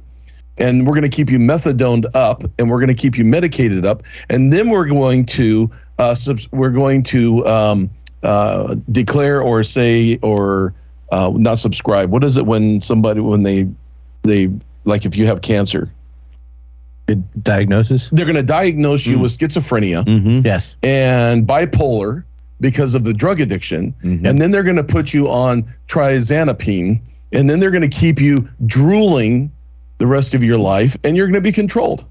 And 0.59 0.87
we're 0.87 0.93
going 0.95 1.11
to 1.11 1.17
keep 1.17 1.31
you 1.31 1.39
methadoned 1.39 2.05
up, 2.15 2.45
and 2.59 2.71
we're 2.71 2.79
going 2.79 2.89
to 2.89 2.95
keep 2.95 3.17
you 3.17 3.25
medicated 3.25 3.87
up, 3.87 4.03
and 4.29 4.53
then 4.53 4.69
we're 4.69 4.87
going 4.87 5.25
to 5.27 5.71
uh, 5.99 6.15
subs- 6.15 6.49
we're 6.53 6.71
going 6.71 7.03
to 7.05 7.47
um, 7.47 7.91
uh, 8.23 8.75
declare 8.93 9.41
or 9.43 9.63
say 9.63 10.19
or 10.23 10.73
uh, 11.13 11.31
not 11.35 11.59
subscribe. 11.59 12.11
What 12.11 12.25
is 12.25 12.37
it 12.37 12.45
when 12.47 12.81
somebody 12.81 13.21
when 13.21 13.43
they 13.43 13.67
they 14.23 14.51
like 14.85 15.05
if 15.07 15.17
you 15.17 15.27
have 15.27 15.41
cancer, 15.43 15.91
diagnosis. 17.43 18.09
they're 18.13 18.27
going 18.27 18.37
to 18.37 18.43
diagnose 18.43 19.07
you 19.07 19.17
Mm. 19.19 19.23
with 19.23 19.37
schizophrenia 19.39 20.05
Mm-hmm. 20.07 20.47
Yes. 20.47 20.77
and 20.83 21.47
bipolar 21.47 22.25
because 22.61 22.95
of 22.95 23.05
the 23.05 23.13
drug 23.15 23.41
addiction, 23.41 23.95
Mhm. 24.05 24.29
and 24.29 24.39
then 24.41 24.51
they're 24.51 24.63
going 24.63 24.77
to 24.77 24.85
put 24.85 25.15
you 25.15 25.29
on 25.31 25.65
trizanopine, 25.89 27.01
and 27.33 27.49
then 27.49 27.61
they're 27.61 27.71
going 27.71 27.89
to 27.89 27.89
keep 27.89 28.21
you 28.21 28.49
drooling 28.67 29.51
the 29.99 30.07
rest 30.07 30.35
of 30.35 30.43
your 30.45 30.59
life, 30.59 30.97
and 31.05 31.17
you're 31.17 31.27
going 31.27 31.35
to 31.35 31.41
be 31.41 31.53
controlled. 31.53 32.05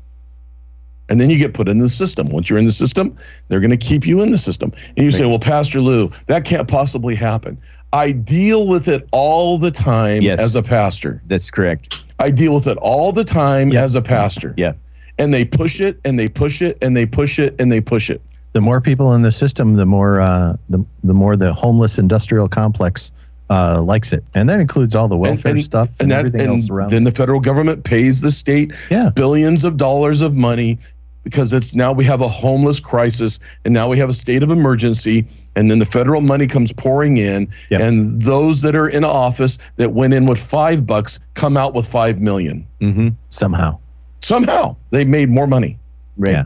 And 1.10 1.20
then 1.20 1.32
you 1.32 1.40
get 1.40 1.56
put 1.56 1.68
in 1.68 1.80
the 1.80 1.90
system. 1.90 2.28
Once 2.28 2.50
you're 2.50 2.60
in 2.60 2.66
the 2.66 2.72
system, 2.72 3.16
they're 3.48 3.60
going 3.60 3.72
to 3.72 3.78
keep 3.78 4.06
you 4.06 4.22
in 4.22 4.32
the 4.32 4.38
system. 4.38 4.72
And 4.96 5.04
you 5.06 5.12
say, 5.12 5.26
"Well, 5.26 5.40
Pastor 5.40 5.82
Lew, 5.82 6.12
that 6.28 6.46
can't 6.46 6.68
possibly 6.68 7.16
happen." 7.16 7.58
I 7.94 8.12
deal 8.12 8.68
with 8.68 8.88
it 8.88 9.08
all 9.12 9.58
the 9.58 9.72
time 9.72 10.22
Yes. 10.22 10.40
as 10.40 10.56
a 10.56 10.62
pastor. 10.62 11.24
That's 11.28 11.50
correct. 11.50 11.96
I 12.20 12.30
deal 12.30 12.54
with 12.54 12.68
it 12.68 12.78
all 12.78 13.12
the 13.12 13.24
time 13.24 13.70
Yeah. 13.70 13.84
as 13.84 13.96
a 13.96 14.02
pastor. 14.04 14.54
Yeah. 14.56 14.74
And 15.20 15.34
they 15.34 15.46
push 15.46 15.82
it 15.82 16.00
and 16.06 16.18
they 16.18 16.28
push 16.30 16.62
it 16.62 16.78
and 16.82 16.96
they 16.96 17.06
push 17.06 17.40
it 17.40 17.56
and 17.60 17.72
they 17.72 17.82
push 17.82 18.10
it. 18.10 18.22
The 18.54 18.62
more 18.62 18.82
people 18.82 19.14
in 19.14 19.22
the 19.22 19.32
system, 19.32 19.76
the 19.76 19.86
more 19.86 20.22
uh, 20.22 20.56
the 20.70 20.84
the 21.04 21.14
more 21.14 21.36
the 21.36 21.54
homeless 21.54 21.98
industrial 22.00 22.50
complex 22.50 23.12
uh, 23.52 23.82
likes 23.82 24.12
it, 24.14 24.24
and 24.34 24.48
that 24.50 24.60
includes 24.60 24.96
all 24.96 25.08
the 25.08 25.18
welfare 25.18 25.52
and- 25.54 25.64
stuff 25.64 25.90
and, 26.00 26.02
and 26.04 26.12
that 26.12 26.18
everything 26.20 26.42
and 26.42 26.50
else 26.52 26.70
around. 26.70 26.90
then 26.92 27.04
the 27.04 27.12
federal 27.12 27.40
government 27.40 27.84
pays 27.84 28.22
the 28.22 28.32
state 28.32 28.72
Yeah. 28.90 29.10
billions 29.10 29.64
of 29.64 29.76
dollars 29.78 30.22
of 30.22 30.36
money 30.36 30.78
because 31.24 31.52
it's 31.54 31.76
now 31.76 31.92
we 31.92 32.06
have 32.06 32.22
a 32.22 32.28
homeless 32.28 32.80
crisis 32.80 33.40
and 33.66 33.74
now 33.74 33.88
we 33.90 33.98
have 33.98 34.10
a 34.10 34.14
state 34.14 34.42
of 34.42 34.50
emergency 34.52 35.28
and 35.56 35.70
then 35.70 35.78
the 35.80 35.86
federal 35.86 36.22
money 36.22 36.48
comes 36.48 36.72
pouring 36.74 37.18
in 37.18 37.48
Yep. 37.70 37.82
and 37.82 38.22
those 38.22 38.62
that 38.62 38.76
are 38.76 38.88
in 38.88 39.04
office 39.04 39.58
that 39.78 39.94
went 39.94 40.14
in 40.14 40.26
with 40.26 40.40
5 40.40 40.86
bucks 40.88 41.20
come 41.34 41.58
out 41.58 41.74
with 41.76 41.86
5 41.88 42.20
million 42.22 42.66
Mm-hmm. 42.82 43.10
somehow. 43.32 43.78
Somehow 44.22 44.76
they 44.92 45.04
made 45.06 45.30
more 45.30 45.48
money 45.48 45.78
Right. 46.18 46.34
Yeah. 46.34 46.46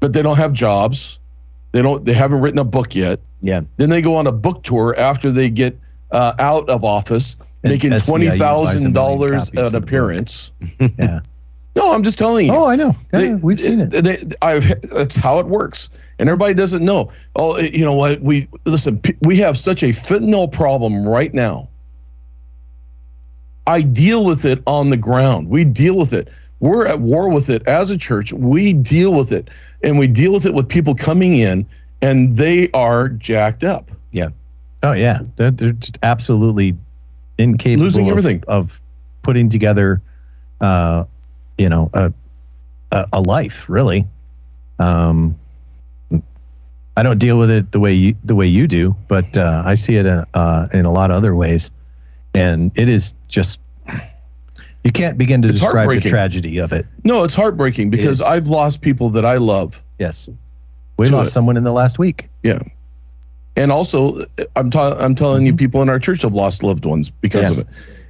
but 0.00 0.12
they 0.12 0.22
don't 0.22 0.36
have 0.36 0.52
jobs 0.52 1.18
they 1.72 1.82
don't 1.82 2.04
they 2.04 2.12
haven't 2.12 2.40
written 2.40 2.58
a 2.58 2.64
book 2.64 2.94
yet 2.94 3.20
Yeah. 3.40 3.62
then 3.78 3.88
they 3.90 4.02
go 4.02 4.14
on 4.16 4.26
a 4.26 4.32
book 4.32 4.62
tour 4.62 4.94
after 4.98 5.30
they 5.30 5.48
get 5.50 5.78
uh, 6.12 6.34
out 6.38 6.68
of 6.68 6.84
office 6.84 7.36
And 7.62 7.72
making 7.72 7.90
SEIU 7.90 8.38
buys 8.38 8.84
a 8.84 8.88
$20,000 8.88 9.66
an 9.68 9.74
appearance 9.74 10.50
Yeah. 10.80 11.20
no 11.74 11.92
i'm 11.92 12.02
just 12.02 12.18
telling 12.18 12.46
you 12.46 12.52
Oh, 12.52 12.66
I 12.66 12.76
know. 12.76 12.94
Yeah, 13.12 13.20
They- 13.20 13.34
we've 13.34 13.60
seen 13.60 13.80
it. 13.80 13.90
They, 13.90 14.22
I've, 14.42 14.80
that's 14.90 15.16
how 15.16 15.38
it 15.40 15.46
works, 15.46 15.88
and 16.18 16.28
everybody 16.28 16.54
doesn't 16.54 16.82
know. 16.84 17.10
Oh, 17.34 17.58
you 17.58 17.84
know 17.84 17.92
what? 17.92 18.20
We 18.22 18.48
listen. 18.64 19.00
We 19.22 19.36
have 19.38 19.58
such 19.58 19.82
a 19.82 19.88
fentanyl 19.88 20.50
problem 20.50 21.06
right 21.06 21.34
now. 21.34 21.68
I 23.66 23.82
deal 23.82 24.24
with 24.24 24.44
it 24.44 24.62
on 24.66 24.90
the 24.90 24.96
ground. 24.96 25.48
We 25.48 25.64
deal 25.64 25.96
with 25.96 26.12
it. 26.12 26.28
We're 26.60 26.86
at 26.86 27.00
war 27.00 27.28
with 27.28 27.50
it 27.50 27.66
as 27.68 27.90
a 27.90 27.98
church. 27.98 28.32
We 28.32 28.72
deal 28.72 29.12
with 29.12 29.32
it, 29.32 29.48
and 29.82 29.98
we 29.98 30.06
deal 30.06 30.32
with 30.32 30.46
it 30.46 30.54
with 30.54 30.68
people 30.68 30.94
coming 30.94 31.36
in, 31.36 31.66
and 32.00 32.36
they 32.36 32.70
are 32.72 33.08
jacked 33.08 33.62
up. 33.64 33.90
Yeah. 34.12 34.30
Oh 34.82 34.92
yeah, 34.92 35.20
they're, 35.36 35.50
they're 35.50 35.72
just 35.72 35.98
absolutely 36.02 36.76
incapable 37.38 37.84
Losing 37.84 38.04
of- 38.06 38.10
everything. 38.10 38.44
of 38.48 38.80
putting 39.22 39.48
together, 39.48 40.00
uh, 40.60 41.04
you 41.58 41.68
know, 41.68 41.90
a, 41.92 42.12
a 42.92 43.06
a 43.14 43.20
life 43.20 43.68
really. 43.68 44.06
Um, 44.78 45.38
I 46.98 47.02
don't 47.02 47.18
deal 47.18 47.38
with 47.38 47.50
it 47.50 47.72
the 47.72 47.80
way 47.80 47.92
you 47.92 48.16
the 48.24 48.34
way 48.34 48.46
you 48.46 48.66
do, 48.66 48.96
but 49.08 49.36
uh, 49.36 49.62
I 49.64 49.74
see 49.74 49.96
it 49.96 50.06
uh, 50.06 50.24
uh, 50.32 50.68
in 50.72 50.86
a 50.86 50.92
lot 50.92 51.10
of 51.10 51.16
other 51.16 51.34
ways, 51.34 51.70
and 52.34 52.70
it 52.74 52.88
is 52.88 53.14
just 53.28 53.60
you 54.86 54.92
can't 54.92 55.18
begin 55.18 55.42
to 55.42 55.48
It's 55.48 55.60
describe 55.60 55.88
the 55.88 56.00
tragedy 56.00 56.58
of 56.58 56.72
it. 56.72 56.86
No, 57.04 57.22
it's 57.24 57.34
heartbreaking 57.34 57.90
because 57.90 58.20
I've 58.20 58.48
lost 58.48 58.80
people 58.80 59.10
that 59.10 59.26
I 59.26 59.36
love. 59.36 59.82
Yes, 59.98 60.28
we 60.96 61.08
To 61.08 61.16
lost 61.16 61.28
it. 61.28 61.32
someone 61.32 61.56
in 61.56 61.64
the 61.64 61.72
last 61.72 61.98
week. 61.98 62.28
Yeah, 62.42 62.60
and 63.56 63.72
also 63.72 64.24
I'm 64.54 64.70
ta- 64.70 64.96
I'm 64.98 65.14
telling 65.14 65.46
you, 65.46 65.54
people 65.54 65.82
in 65.82 65.88
our 65.88 65.98
church 65.98 66.22
have 66.22 66.34
lost 66.34 66.62
loved 66.62 66.84
ones 66.84 67.10
because 67.10 67.42
Yes. 67.42 67.52
of 67.52 67.58
it, 67.60 67.66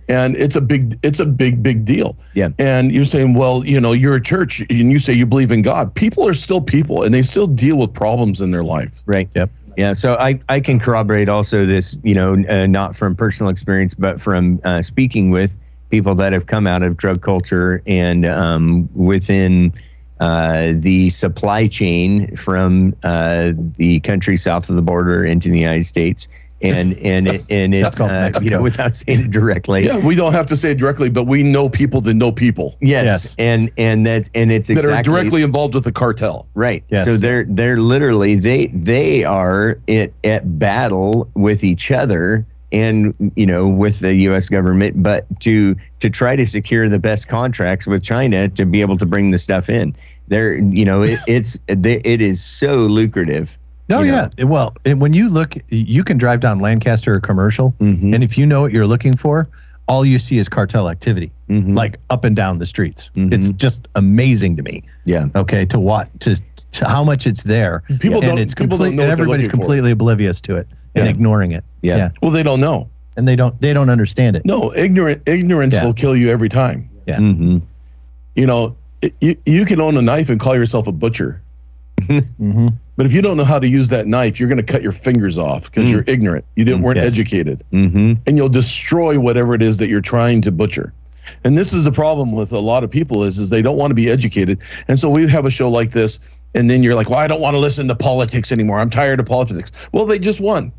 and 0.08 0.36
it's 0.36 0.56
a 0.56 0.60
big 0.60 0.98
it's 1.02 1.20
a 1.20 1.26
big 1.26 1.62
big 1.62 1.84
deal. 1.84 2.16
Yeah. 2.34 2.50
And 2.58 2.92
you're 2.92 3.04
saying, 3.04 3.34
well, 3.34 3.64
you 3.64 3.80
know, 3.80 3.92
you're 3.92 4.16
a 4.16 4.22
church, 4.22 4.60
and 4.60 4.90
you 4.92 4.98
say 4.98 5.12
you 5.12 5.26
believe 5.26 5.50
in 5.52 5.62
God. 5.62 5.94
People 5.94 6.26
are 6.28 6.34
still 6.34 6.60
people, 6.60 7.02
and 7.02 7.12
they 7.14 7.22
still 7.22 7.46
deal 7.46 7.76
with 7.76 7.92
problems 7.94 8.40
in 8.40 8.50
their 8.50 8.64
life. 8.64 9.02
Right. 9.06 9.28
Yep. 9.34 9.50
Yeah. 9.76 9.92
So 9.92 10.14
I, 10.14 10.40
I 10.48 10.58
can 10.60 10.80
corroborate 10.80 11.28
also 11.28 11.66
this, 11.66 11.98
you 12.02 12.14
know, 12.14 12.42
uh, 12.48 12.66
not 12.66 12.96
from 12.96 13.14
personal 13.14 13.50
experience, 13.50 13.92
but 13.92 14.18
from 14.20 14.58
uh, 14.64 14.80
speaking 14.80 15.30
with 15.30 15.58
people 15.90 16.14
that 16.16 16.32
have 16.32 16.46
come 16.46 16.66
out 16.66 16.82
of 16.82 16.96
drug 16.96 17.22
culture 17.22 17.82
and 17.86 18.26
um, 18.26 18.88
within 18.94 19.72
uh, 20.20 20.72
the 20.74 21.10
supply 21.10 21.66
chain 21.66 22.34
from 22.36 22.96
uh, 23.02 23.52
the 23.76 24.00
country 24.00 24.36
south 24.36 24.68
of 24.70 24.76
the 24.76 24.82
border 24.82 25.24
into 25.24 25.48
the 25.50 25.58
United 25.58 25.84
States 25.84 26.26
and 26.62 26.94
and 27.00 27.28
it, 27.28 27.44
and 27.50 27.74
it's 27.74 28.00
uh, 28.00 28.04
you 28.04 28.10
Mexico. 28.10 28.48
know 28.56 28.62
without 28.62 28.94
saying 28.94 29.20
it 29.26 29.30
directly. 29.30 29.84
Yeah, 29.84 29.98
we 29.98 30.14
don't 30.14 30.32
have 30.32 30.46
to 30.46 30.56
say 30.56 30.70
it 30.70 30.78
directly, 30.78 31.10
but 31.10 31.24
we 31.24 31.42
know 31.42 31.68
people 31.68 32.00
that 32.00 32.14
know 32.14 32.32
people 32.32 32.78
Yes, 32.80 33.04
Yes. 33.06 33.36
and 33.38 33.70
and 33.76 34.06
that's 34.06 34.30
and 34.34 34.50
it's 34.50 34.70
exactly, 34.70 34.90
that 34.92 35.00
are 35.00 35.02
directly 35.02 35.42
involved 35.42 35.74
with 35.74 35.84
the 35.84 35.92
cartel. 35.92 36.48
right. 36.54 36.82
Yes. 36.88 37.04
So 37.04 37.18
they're 37.18 37.44
they're 37.44 37.76
literally 37.76 38.36
they 38.36 38.68
they 38.68 39.22
are 39.22 39.78
at, 39.86 40.12
at 40.24 40.58
battle 40.58 41.28
with 41.34 41.62
each 41.62 41.90
other 41.90 42.46
and 42.72 43.14
you 43.36 43.46
know 43.46 43.66
with 43.68 44.00
the 44.00 44.14
U.S. 44.14 44.48
government, 44.48 45.02
but 45.02 45.26
to 45.40 45.76
to 46.00 46.10
try 46.10 46.36
to 46.36 46.46
secure 46.46 46.88
the 46.88 46.98
best 46.98 47.28
contracts 47.28 47.86
with 47.86 48.02
China 48.02 48.48
to 48.50 48.64
be 48.66 48.80
able 48.80 48.96
to 48.98 49.06
bring 49.06 49.30
the 49.30 49.38
stuff 49.38 49.68
in. 49.68 49.94
They're 50.28 50.56
you 50.56 50.84
know 50.84 51.02
it, 51.02 51.18
it's 51.28 51.58
it 51.68 52.20
is 52.20 52.44
so 52.44 52.76
lucrative. 52.86 53.56
Oh 53.90 54.02
you 54.02 54.12
yeah. 54.12 54.28
Well, 54.44 54.74
and 54.84 55.00
when 55.00 55.12
you 55.12 55.28
look, 55.28 55.54
you 55.68 56.02
can 56.02 56.18
drive 56.18 56.40
down 56.40 56.58
Lancaster 56.58 57.12
or 57.16 57.20
commercial, 57.20 57.74
Mm-hmm. 57.80 58.14
and 58.14 58.24
if 58.24 58.36
you 58.36 58.44
know 58.44 58.60
what 58.62 58.72
you're 58.72 58.86
looking 58.86 59.16
for, 59.16 59.48
all 59.86 60.04
you 60.04 60.18
see 60.18 60.38
is 60.38 60.48
cartel 60.48 60.88
activity, 60.90 61.30
Mhm. 61.48 61.76
like 61.76 61.98
up 62.10 62.24
and 62.24 62.34
down 62.34 62.58
the 62.58 62.66
streets. 62.66 63.10
Mhm. 63.14 63.32
It's 63.32 63.50
just 63.50 63.86
amazing 63.94 64.56
to 64.56 64.62
me. 64.64 64.82
Yeah. 65.04 65.28
Okay, 65.36 65.64
to 65.66 65.78
what 65.78 66.08
to, 66.20 66.34
to 66.72 66.88
how 66.88 67.04
much 67.04 67.28
it's 67.28 67.44
there, 67.44 67.84
People 68.00 68.14
and 68.16 68.22
don't- 68.24 68.38
it's 68.38 68.54
people 68.54 68.76
complete, 68.76 68.88
don't 68.88 68.96
know 68.96 69.02
and 69.04 69.10
what 69.10 69.16
they're 69.18 69.22
everybody's 69.22 69.44
looking 69.46 69.60
for. 69.60 69.62
completely 69.66 69.90
oblivious 69.92 70.40
to 70.40 70.56
it 70.56 70.66
and 71.00 71.08
ignoring 71.08 71.52
it. 71.52 71.64
Yeah. 71.82 71.96
Yeah. 71.96 72.10
Well, 72.22 72.30
they 72.30 72.42
don't 72.42 72.60
know. 72.60 72.88
and 73.16 73.26
they 73.26 73.36
don't 73.36 73.58
they 73.60 73.72
don't 73.72 73.88
understand 73.90 74.36
it. 74.36 74.44
No, 74.44 74.74
ignorant 74.74 75.22
ignorance 75.26 75.74
Yeah. 75.74 75.84
will 75.84 75.94
kill 75.94 76.14
you 76.16 76.28
every 76.30 76.48
time. 76.48 76.88
Yeah. 77.06 77.16
hmm 77.18 77.58
You 78.34 78.46
know, 78.46 78.76
it, 79.02 79.14
you 79.20 79.36
you 79.46 79.64
can 79.64 79.80
own 79.80 79.96
a 79.96 80.02
knife 80.02 80.28
and 80.28 80.38
call 80.40 80.54
yourself 80.56 80.86
a 80.86 80.92
butcher, 80.92 81.40
hmm 82.06 82.68
but 82.96 83.04
if 83.04 83.12
you 83.12 83.20
don't 83.20 83.36
know 83.36 83.44
how 83.44 83.58
to 83.58 83.68
use 83.68 83.88
that 83.88 84.06
knife, 84.06 84.40
you're 84.40 84.48
going 84.48 84.56
to 84.64 84.72
cut 84.72 84.82
your 84.82 84.92
fingers 84.92 85.36
off 85.36 85.66
because 85.70 85.86
Mm. 85.88 85.92
you're 85.92 86.04
ignorant. 86.06 86.44
You 86.56 86.64
didn't 86.64 86.80
Mm, 86.80 86.84
weren't 86.84 86.96
yes. 86.96 87.06
educated, 87.12 87.62
hmm 87.70 88.14
and 88.26 88.36
you'll 88.38 88.48
destroy 88.48 89.18
whatever 89.18 89.54
it 89.54 89.62
is 89.62 89.76
that 89.78 89.88
you're 89.88 90.00
trying 90.00 90.40
to 90.42 90.50
butcher. 90.52 90.92
And 91.44 91.58
this 91.58 91.72
is 91.72 91.84
the 91.84 91.92
problem 91.92 92.32
with 92.32 92.52
a 92.52 92.58
lot 92.58 92.84
of 92.84 92.90
people 92.90 93.24
is 93.24 93.38
is 93.38 93.50
they 93.50 93.60
don't 93.62 93.76
want 93.76 93.90
to 93.90 93.94
be 93.94 94.08
educated, 94.10 94.58
and 94.88 94.98
so 94.98 95.08
we 95.10 95.26
have 95.28 95.44
a 95.46 95.50
show 95.50 95.68
like 95.70 95.90
this, 95.90 96.20
and 96.54 96.70
then 96.70 96.82
you're 96.82 96.94
like, 96.94 97.10
well, 97.10 97.18
I 97.18 97.26
don't 97.26 97.40
want 97.40 97.54
to 97.54 97.58
listen 97.60 97.86
to 97.88 97.94
politics 97.94 98.50
anymore. 98.52 98.78
I'm 98.80 98.90
tired 98.90 99.20
of 99.20 99.26
politics. 99.26 99.72
Well, 99.92 100.06
they 100.06 100.18
just 100.18 100.40
won. 100.40 100.72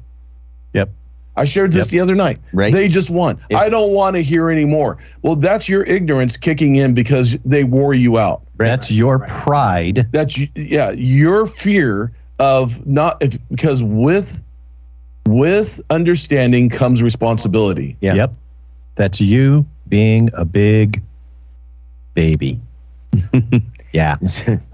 Yep. 0.78 0.90
I 1.36 1.46
shared 1.46 1.72
this 1.72 1.86
Yep. 1.86 1.92
the 1.92 2.00
other 2.00 2.16
night. 2.16 2.40
Right. 2.54 2.74
They 2.74 2.88
just 2.88 3.10
won. 3.12 3.40
If- 3.50 3.58
I 3.58 3.70
don't 3.70 3.92
want 3.92 4.16
to 4.16 4.24
hear 4.24 4.50
anymore. 4.50 4.98
Well, 5.22 5.36
that's 5.36 5.70
your 5.70 5.84
ignorance 5.84 6.36
kicking 6.38 6.78
in 6.78 6.94
because 6.94 7.38
they 7.46 7.64
wore 7.64 7.94
you 7.94 8.18
out. 8.18 8.42
That's 8.58 8.90
your 8.90 9.20
pride. 9.20 10.08
That's 10.12 10.40
yeah, 10.56 10.92
your 10.92 11.46
fear 11.46 12.12
of 12.40 12.86
not 12.88 13.22
if, 13.22 13.38
because 13.52 13.84
with 13.84 14.42
with 15.28 15.80
understanding 15.90 16.70
comes 16.70 17.04
responsibility. 17.04 17.98
Yeah. 18.02 18.14
Yep. 18.16 18.34
That's 18.96 19.22
you 19.22 19.66
being 19.90 20.30
a 20.34 20.44
big 20.46 21.04
baby. 22.16 22.60
yeah. 23.94 24.16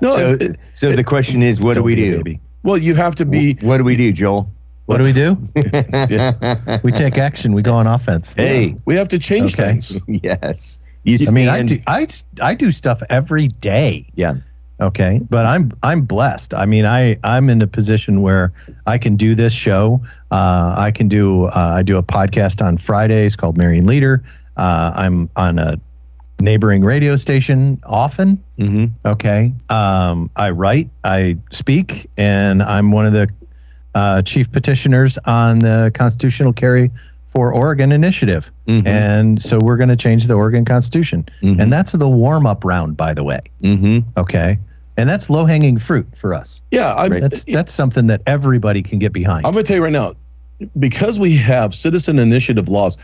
No, 0.02 0.16
so, 0.16 0.38
it- 0.40 0.60
so 0.74 0.92
the 0.96 1.04
question 1.04 1.44
is, 1.44 1.60
what 1.60 1.74
do 1.74 1.84
we 1.84 1.96
do? 1.96 2.18
baby. 2.18 2.40
Well, 2.64 2.78
you 2.78 2.96
have 2.96 3.16
to 3.16 3.26
be. 3.26 3.56
What 3.62 3.78
do 3.80 3.84
we 3.84 3.98
do, 3.98 4.14
Joel? 4.14 4.50
What 4.86 4.98
do 4.98 5.04
we 5.04 5.14
do? 5.14 5.38
We 6.84 6.92
take 6.92 7.18
action. 7.18 7.54
We 7.54 7.62
go 7.62 7.74
on 7.74 7.88
offense. 7.88 8.34
hey, 8.34 8.76
We 8.86 8.96
have 8.96 9.08
to 9.10 9.20
change 9.20 9.54
Okay. 9.54 9.72
things. 9.80 9.98
yes. 10.08 10.78
You 11.04 11.18
I 11.28 11.32
mean, 11.32 11.50
I 11.50 11.64
do, 11.64 11.80
I, 11.88 12.08
I 12.42 12.54
do 12.54 12.72
stuff 12.72 13.02
every 13.10 13.48
day. 13.50 14.06
Yeah. 14.16 14.36
Okay, 14.82 15.22
but 15.30 15.46
I'm 15.46 15.72
I'm 15.84 16.02
blessed. 16.02 16.54
I 16.54 16.66
mean, 16.66 16.86
I 16.86 17.18
I'm 17.24 17.50
in 17.50 17.62
a 17.62 17.68
position 17.68 18.22
where 18.22 18.52
I 18.88 18.98
can 18.98 19.16
do 19.16 19.36
this 19.36 19.54
show. 19.54 20.02
Uh, 20.32 20.76
I 20.78 20.92
can 20.92 21.08
do 21.08 21.46
uh, 21.46 21.74
I 21.78 21.84
do 21.84 21.98
a 21.98 22.04
podcast 22.04 22.62
on 22.66 22.78
Fridays 22.78 23.36
called 23.36 23.56
Marion 23.58 23.86
Leader. 23.86 24.24
Uh, 24.58 24.92
I'm 24.96 25.30
on 25.36 25.60
a 25.60 25.80
neighboring 26.42 26.84
radio 26.84 27.16
station 27.18 27.80
often. 27.86 28.44
hmm 28.58 28.86
Okay, 29.06 29.54
um, 29.70 30.30
I 30.36 30.50
write, 30.50 30.90
I 31.04 31.38
speak, 31.52 32.10
and 32.18 32.62
I'm 32.64 32.92
one 32.92 33.06
of 33.06 33.14
the 33.14 33.30
uh, 33.96 34.22
chief 34.22 34.52
petitioners 34.52 35.18
on 35.26 35.60
the 35.60 35.92
constitutional 35.94 36.54
carry 36.54 36.92
for 37.28 37.52
Oregon 37.54 37.92
initiative. 37.92 38.52
hmm 38.68 38.86
And 38.86 39.42
so 39.42 39.58
we're 39.62 39.78
going 39.78 39.90
to 39.90 39.96
change 39.96 40.28
the 40.28 40.36
Oregon 40.36 40.66
Constitution. 40.66 41.26
Mhm. 41.42 41.60
And 41.62 41.74
that's 41.74 41.92
the 41.92 42.08
warm 42.10 42.46
up 42.46 42.64
round, 42.64 42.96
by 42.96 43.14
the 43.14 43.24
way. 43.24 43.42
hmm 43.62 44.00
Okay. 44.18 44.60
And 44.98 45.10
that's 45.10 45.30
low 45.30 45.46
hanging 45.46 45.80
fruit 45.80 46.06
for 46.16 46.36
us. 46.36 46.62
Yeah, 46.70 46.94
I, 46.94 47.08
Right. 47.08 47.22
That's 47.22 47.44
that's 47.46 47.74
something 47.74 48.06
that 48.08 48.22
everybody 48.28 48.84
can 48.84 49.00
get 49.00 49.12
behind. 49.14 49.46
I'm 49.46 49.54
going 49.54 49.64
to 49.66 49.68
tell 49.68 49.78
you 49.78 49.84
right 49.84 49.92
now, 49.92 50.14
because 50.78 51.20
we 51.20 51.36
have 51.38 51.74
citizen 51.74 52.20
initiative 52.20 52.70
laws, 52.70 52.98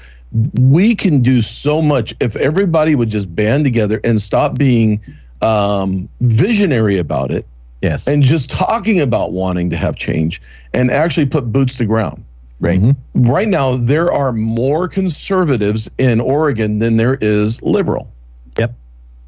we 0.60 0.93
can 0.95 1.21
do 1.21 1.41
so 1.41 1.82
much 1.82 2.13
if 2.19 2.36
everybody 2.36 2.93
would 2.93 3.10
just 3.10 3.34
band 3.36 3.63
together 3.65 3.99
and 4.04 4.21
stop 4.21 4.56
being 4.60 5.02
um, 5.41 6.08
visionary 6.21 6.99
about 6.99 7.32
it 7.32 7.47
yes. 7.81 8.07
and 8.07 8.23
just 8.23 8.49
talking 8.49 8.99
about 8.99 9.31
wanting 9.31 9.69
to 9.69 9.77
have 9.77 9.95
change 9.95 10.41
and 10.73 10.91
actually 10.91 11.25
put 11.25 11.51
boots 11.51 11.77
to 11.77 11.85
ground. 11.85 12.23
Right. 12.61 12.81
Mhm. 12.81 12.95
Right 13.15 13.47
now, 13.47 13.77
there 13.77 14.11
are 14.11 14.33
more 14.33 14.87
conservatives 14.89 15.89
in 15.97 16.19
Oregon 16.19 16.79
than 16.79 16.97
there 16.97 17.17
is 17.21 17.61
liberal. 17.61 18.11
Yep. 18.57 18.75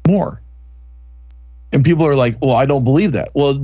More. 0.06 0.40
And 1.74 1.82
people 1.82 2.06
are 2.06 2.14
like, 2.14 2.36
"Well, 2.42 2.54
I 2.54 2.66
don't 2.66 2.84
believe 2.84 3.12
that." 3.12 3.30
Well, 3.32 3.54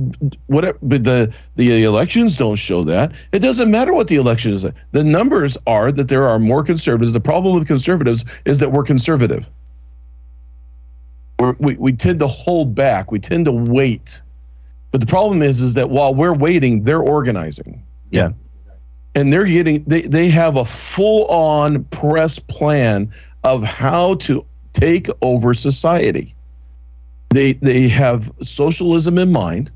what 0.47 0.77
But 0.81 1.03
the 1.03 1.31
the 1.57 1.83
elections 1.83 2.35
don't 2.37 2.55
show 2.55 2.83
that. 2.85 3.11
It 3.31 3.39
doesn't 3.39 3.69
matter 3.69 3.93
what 3.93 4.07
the 4.07 4.15
election 4.15 4.51
is. 4.53 4.65
The 4.91 5.03
numbers 5.03 5.55
are 5.67 5.91
that 5.91 6.07
there 6.07 6.27
are 6.27 6.39
more 6.39 6.63
conservatives. 6.63 7.13
The 7.13 7.19
problem 7.19 7.53
with 7.53 7.67
conservatives 7.67 8.25
is 8.45 8.57
that 8.59 8.71
we're 8.71 8.83
conservative. 8.83 9.47
We're, 11.37 11.55
we 11.59 11.75
we 11.75 11.93
tend 11.93 12.19
to 12.21 12.27
hold 12.27 12.73
back. 12.73 13.11
We 13.11 13.19
tend 13.19 13.45
to 13.45 13.51
wait. 13.51 14.23
But 14.91 15.01
the 15.01 15.07
problem 15.07 15.41
is, 15.41 15.61
is 15.61 15.73
that 15.75 15.89
while 15.89 16.13
we're 16.15 16.33
waiting, 16.33 16.83
they're 16.83 17.01
organizing. 17.01 17.83
Yeah. 18.11 18.29
and 19.15 19.31
they're 19.31 19.45
getting 19.45 19.83
they 19.85 20.01
they 20.01 20.29
have 20.29 20.55
a 20.55 20.65
full 20.65 21.25
on 21.27 21.83
press 21.85 22.39
plan 22.39 23.11
of 23.43 23.63
how 23.63 24.15
to 24.15 24.45
take 24.73 25.07
over 25.21 25.53
society. 25.53 26.33
They 27.29 27.53
they 27.53 27.87
have 27.89 28.31
socialism 28.43 29.17
in 29.17 29.31
mind. 29.31 29.71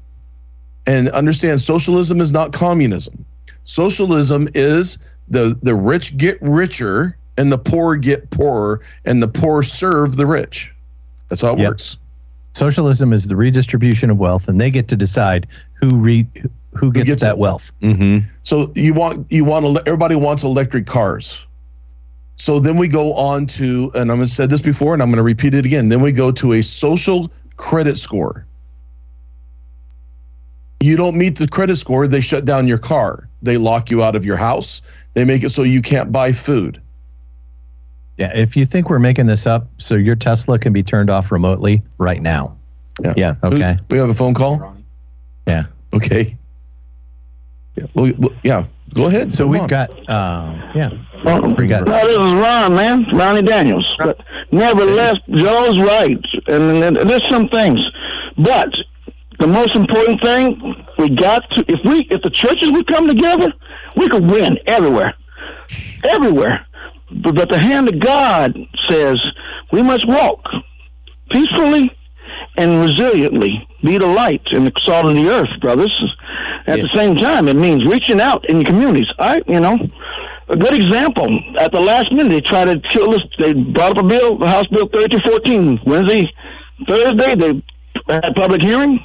And 0.86 1.10
understand 1.10 1.62
socialism 1.62 2.20
is 2.20 2.32
not 2.32 2.52
communism. 2.52 3.24
Socialism 3.64 4.50
is 4.56 4.98
the 5.30 5.58
the 5.62 5.76
rich 5.76 6.18
get 6.18 6.38
richer 6.42 7.16
and 7.38 7.52
the 7.52 7.58
poor 7.58 7.96
get 7.96 8.30
poorer 8.32 8.82
and 9.06 9.22
the 9.24 9.28
poor 9.28 9.64
serve 9.64 10.18
the 10.18 10.26
rich. 10.26 10.74
That's 11.30 11.42
how 11.42 11.54
it 11.54 11.60
Yep. 11.60 11.70
works 11.70 11.98
Socialism 12.54 13.14
is 13.14 13.28
the 13.28 13.36
redistribution 13.36 14.10
of 14.10 14.18
wealth, 14.18 14.48
and 14.48 14.62
they 14.62 14.70
get 14.70 14.88
to 14.90 14.96
decide 14.96 15.48
who 15.74 15.96
re 15.98 16.28
who 16.76 16.92
gets, 16.92 17.06
gets 17.06 17.22
that 17.24 17.32
it. 17.32 17.38
wealth. 17.40 17.72
hmm 17.82 18.20
So 18.44 18.72
you 18.76 18.94
want 18.94 19.32
you 19.32 19.44
want 19.44 19.66
ele- 19.66 19.82
everybody 19.86 20.16
wants 20.16 20.44
electric 20.44 20.86
cars. 20.86 21.40
So 22.36 22.60
then 22.60 22.78
we 22.78 22.88
go 22.88 23.14
on 23.14 23.46
to, 23.48 23.92
and 23.94 24.12
I'm 24.12 24.18
going 24.18 24.28
to 24.28 24.34
said 24.34 24.50
this 24.50 24.62
before, 24.62 24.94
and 24.94 25.02
I'm 25.04 25.10
going 25.10 25.18
to 25.18 25.24
repeat 25.24 25.54
it 25.54 25.66
again. 25.66 25.90
Then 25.90 26.02
we 26.02 26.12
go 26.12 26.32
to 26.32 26.54
a 26.54 26.62
social 26.64 27.32
credit 27.58 27.98
score. 27.98 28.46
You 30.82 30.98
don't 30.98 31.16
meet 31.16 31.38
the 31.38 31.48
credit 31.48 31.78
score, 31.78 32.08
they 32.08 32.20
shut 32.22 32.44
down 32.44 32.68
your 32.68 32.80
car. 32.80 33.30
They 33.42 33.58
lock 33.58 33.90
you 33.90 34.04
out 34.04 34.16
of 34.16 34.26
your 34.26 34.36
house. 34.36 34.82
They 35.14 35.24
make 35.26 35.44
it 35.44 35.52
so 35.52 35.64
you 35.64 35.82
can't 35.82 36.12
buy 36.12 36.32
food. 36.32 36.82
Yeah. 38.18 38.36
If 38.36 38.56
you 38.56 38.66
think 38.66 38.90
we're 38.90 39.00
making 39.00 39.26
this 39.26 39.46
up, 39.48 39.68
so 39.78 39.96
your 39.96 40.16
Tesla 40.16 40.60
can 40.60 40.72
be 40.74 40.84
turned 40.84 41.10
off 41.10 41.32
remotely 41.32 41.82
right 41.98 42.22
now. 42.22 42.56
Yeah. 43.04 43.14
yeah 43.18 43.36
Okay. 43.44 43.78
We 43.90 43.98
have 43.98 44.10
a 44.10 44.14
phone 44.14 44.34
call. 44.34 44.76
Yeah. 45.48 45.66
Okay. 45.94 46.38
Yeah. 47.76 47.86
Well, 47.96 48.12
well, 48.20 48.34
yeah. 48.44 48.66
Go 48.94 49.08
ahead. 49.08 49.34
So 49.34 49.46
Come 49.46 49.52
we've 49.52 49.62
on. 49.62 49.68
got, 49.68 50.10
uh, 50.10 50.72
yeah. 50.76 50.92
Well, 51.26 51.56
We 51.56 51.68
got- 51.68 51.88
no, 51.88 52.06
this 52.06 52.16
is 52.18 52.34
Ron, 52.34 52.76
man, 52.76 53.06
Ronnie 53.14 53.42
Daniels. 53.42 53.92
But 53.98 54.20
nevertheless, 54.52 55.16
Joe's 55.30 55.80
right, 55.80 56.20
and, 56.48 56.84
and 56.84 57.10
there's 57.10 57.28
some 57.30 57.48
things. 57.50 57.80
But 58.38 58.70
the 59.40 59.48
most 59.48 59.76
important 59.76 60.22
thing, 60.22 60.86
we 61.00 61.10
got 61.10 61.50
to 61.52 61.66
if 61.68 61.80
we 61.84 62.08
if 62.12 62.22
the 62.22 62.30
churches 62.30 62.72
would 62.72 62.86
come 62.88 63.08
together, 63.08 63.52
we 63.96 64.08
could 64.10 64.26
win 64.26 64.60
everywhere, 64.68 65.16
everywhere. 66.12 66.66
But, 67.12 67.50
the 67.50 67.60
hand 67.60 67.90
of 67.90 68.00
God 68.00 68.58
says 68.90 69.22
we 69.72 69.82
must 69.82 70.08
walk 70.08 70.40
peacefully 71.32 71.92
and 72.58 72.72
resiliently, 72.88 73.68
be 73.84 73.98
the 73.98 74.08
light 74.08 74.42
and 74.52 74.68
the 74.68 74.72
salt 74.82 75.06
of 75.06 75.16
the 75.16 75.30
earth, 75.30 75.50
brothers. 75.62 75.94
At 76.66 76.80
the 76.80 76.90
same 76.96 77.16
time, 77.16 77.48
it 77.48 77.56
means 77.56 77.86
reaching 77.86 78.22
out 78.22 78.48
in 78.50 78.60
the 78.60 78.66
communities. 78.66 79.08
I, 79.20 79.42
you 79.48 79.60
know, 79.60 79.78
a 80.48 80.56
good 80.56 80.74
example. 80.74 81.28
At 81.60 81.72
the 81.72 81.82
last 81.82 82.12
minute, 82.12 82.30
they 82.30 82.42
tried 82.42 82.66
to 82.66 82.80
kill 82.90 83.14
us. 83.14 83.22
They 83.40 83.54
brought 83.54 83.98
up 83.98 84.06
a 84.06 84.08
bill, 84.08 84.38
the 84.38 84.48
House 84.48 84.68
Bill 84.68 84.88
3214. 84.88 85.82
Wednesday, 85.86 86.32
Thursday, 86.88 87.36
they 87.36 88.14
had 88.14 88.26
a 88.26 88.34
public 88.34 88.62
hearing. 88.62 89.00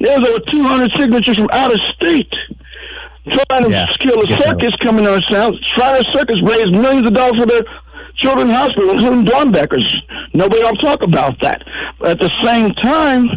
There 0.00 0.18
was 0.18 0.28
over 0.28 0.38
200 0.50 0.92
signatures 0.98 1.36
from 1.36 1.48
out 1.52 1.72
of 1.72 1.80
state 1.80 2.32
trying 3.30 3.64
to 3.64 3.70
Yeah. 3.70 3.86
kill 3.98 4.20
a 4.20 4.26
circus 4.42 4.74
coming 4.82 5.06
on 5.06 5.20
town. 5.22 5.58
Trying 5.74 6.02
to 6.02 6.12
circus 6.12 6.40
raise 6.42 6.70
millions 6.72 7.06
of 7.06 7.14
dollars 7.14 7.36
for 7.38 7.46
their 7.46 7.62
children's 8.16 8.52
hospital, 8.52 8.90
including 8.90 9.24
Doernbecher's. 9.24 9.98
Nobody 10.34 10.62
will 10.62 10.76
talk 10.76 11.02
about 11.02 11.34
that. 11.42 11.62
But 11.98 12.10
at 12.10 12.20
the 12.20 12.30
same 12.44 12.70
time, 12.82 13.28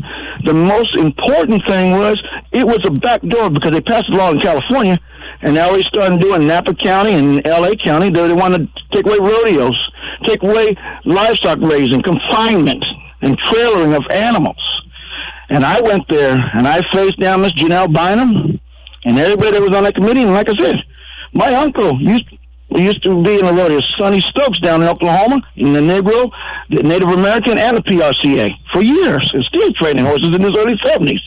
the 0.44 0.54
most 0.54 0.96
important 0.98 1.64
thing 1.68 1.92
was 1.92 2.22
it 2.52 2.66
was 2.66 2.80
a 2.86 2.92
back 2.92 3.22
door 3.22 3.50
because 3.50 3.72
they 3.72 3.82
passed 3.82 4.10
a 4.10 4.16
law 4.16 4.32
in 4.32 4.40
California, 4.40 4.98
and 5.42 5.56
now 5.56 5.72
they 5.72 5.82
started 5.84 6.20
doing 6.20 6.48
Napa 6.48 6.74
County 6.76 7.14
and 7.14 7.46
L.A. 7.48 7.76
County. 7.76 8.10
They, 8.10 8.28
they 8.28 8.34
want 8.34 8.56
to 8.56 8.68
take 8.94 9.06
away 9.06 9.18
rodeos, 9.20 9.80
take 10.26 10.44
away 10.44 10.76
livestock 11.06 11.60
raising, 11.62 12.02
confinement, 12.02 12.84
and 13.22 13.40
trailering 13.42 13.96
of 13.96 14.04
animals. 14.12 14.58
And 15.50 15.64
I 15.64 15.80
went 15.82 16.04
there 16.10 16.36
and 16.54 16.68
I 16.68 16.82
faced 16.94 17.20
down 17.20 17.42
Miss 17.42 17.54
Janelle 17.54 17.92
Bynum 17.92 18.60
and 19.08 19.18
everybody 19.18 19.52
that 19.52 19.62
was 19.62 19.76
on 19.76 19.84
that 19.86 19.96
committee. 19.96 20.22
And 20.22 20.34
like 20.34 20.50
I 20.50 20.54
said, 20.60 20.76
my 21.34 21.54
uncle 21.56 22.00
used 22.02 22.28
used 22.76 23.02
to 23.04 23.24
be 23.24 23.40
in 23.40 23.46
the 23.46 23.54
rodeo, 23.54 23.80
Sonny 23.98 24.20
Stokes 24.20 24.60
down 24.60 24.82
in 24.82 24.90
Oklahoma, 24.90 25.40
in 25.56 25.72
the 25.72 25.80
Negro, 25.80 26.30
the 26.70 26.84
Native 26.84 27.10
American, 27.10 27.58
and 27.58 27.78
the 27.78 27.82
PRCA 27.82 28.52
for 28.74 28.82
years, 28.82 29.32
and 29.34 29.42
still 29.46 29.72
training 29.74 30.04
horses 30.04 30.36
in 30.36 30.42
his 30.42 30.52
early 30.58 30.78
seventies. 30.84 31.22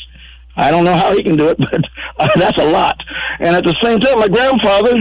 I 0.56 0.70
don't 0.70 0.84
know 0.84 0.94
how 0.94 1.16
he 1.16 1.22
can 1.22 1.36
do 1.36 1.48
it, 1.48 1.58
but 1.58 1.82
uh, 2.18 2.28
that's 2.36 2.58
a 2.58 2.66
lot. 2.70 2.96
And 3.40 3.56
at 3.56 3.64
the 3.64 3.74
same 3.82 3.98
time, 3.98 4.18
my 4.18 4.28
grandfather 4.28 4.94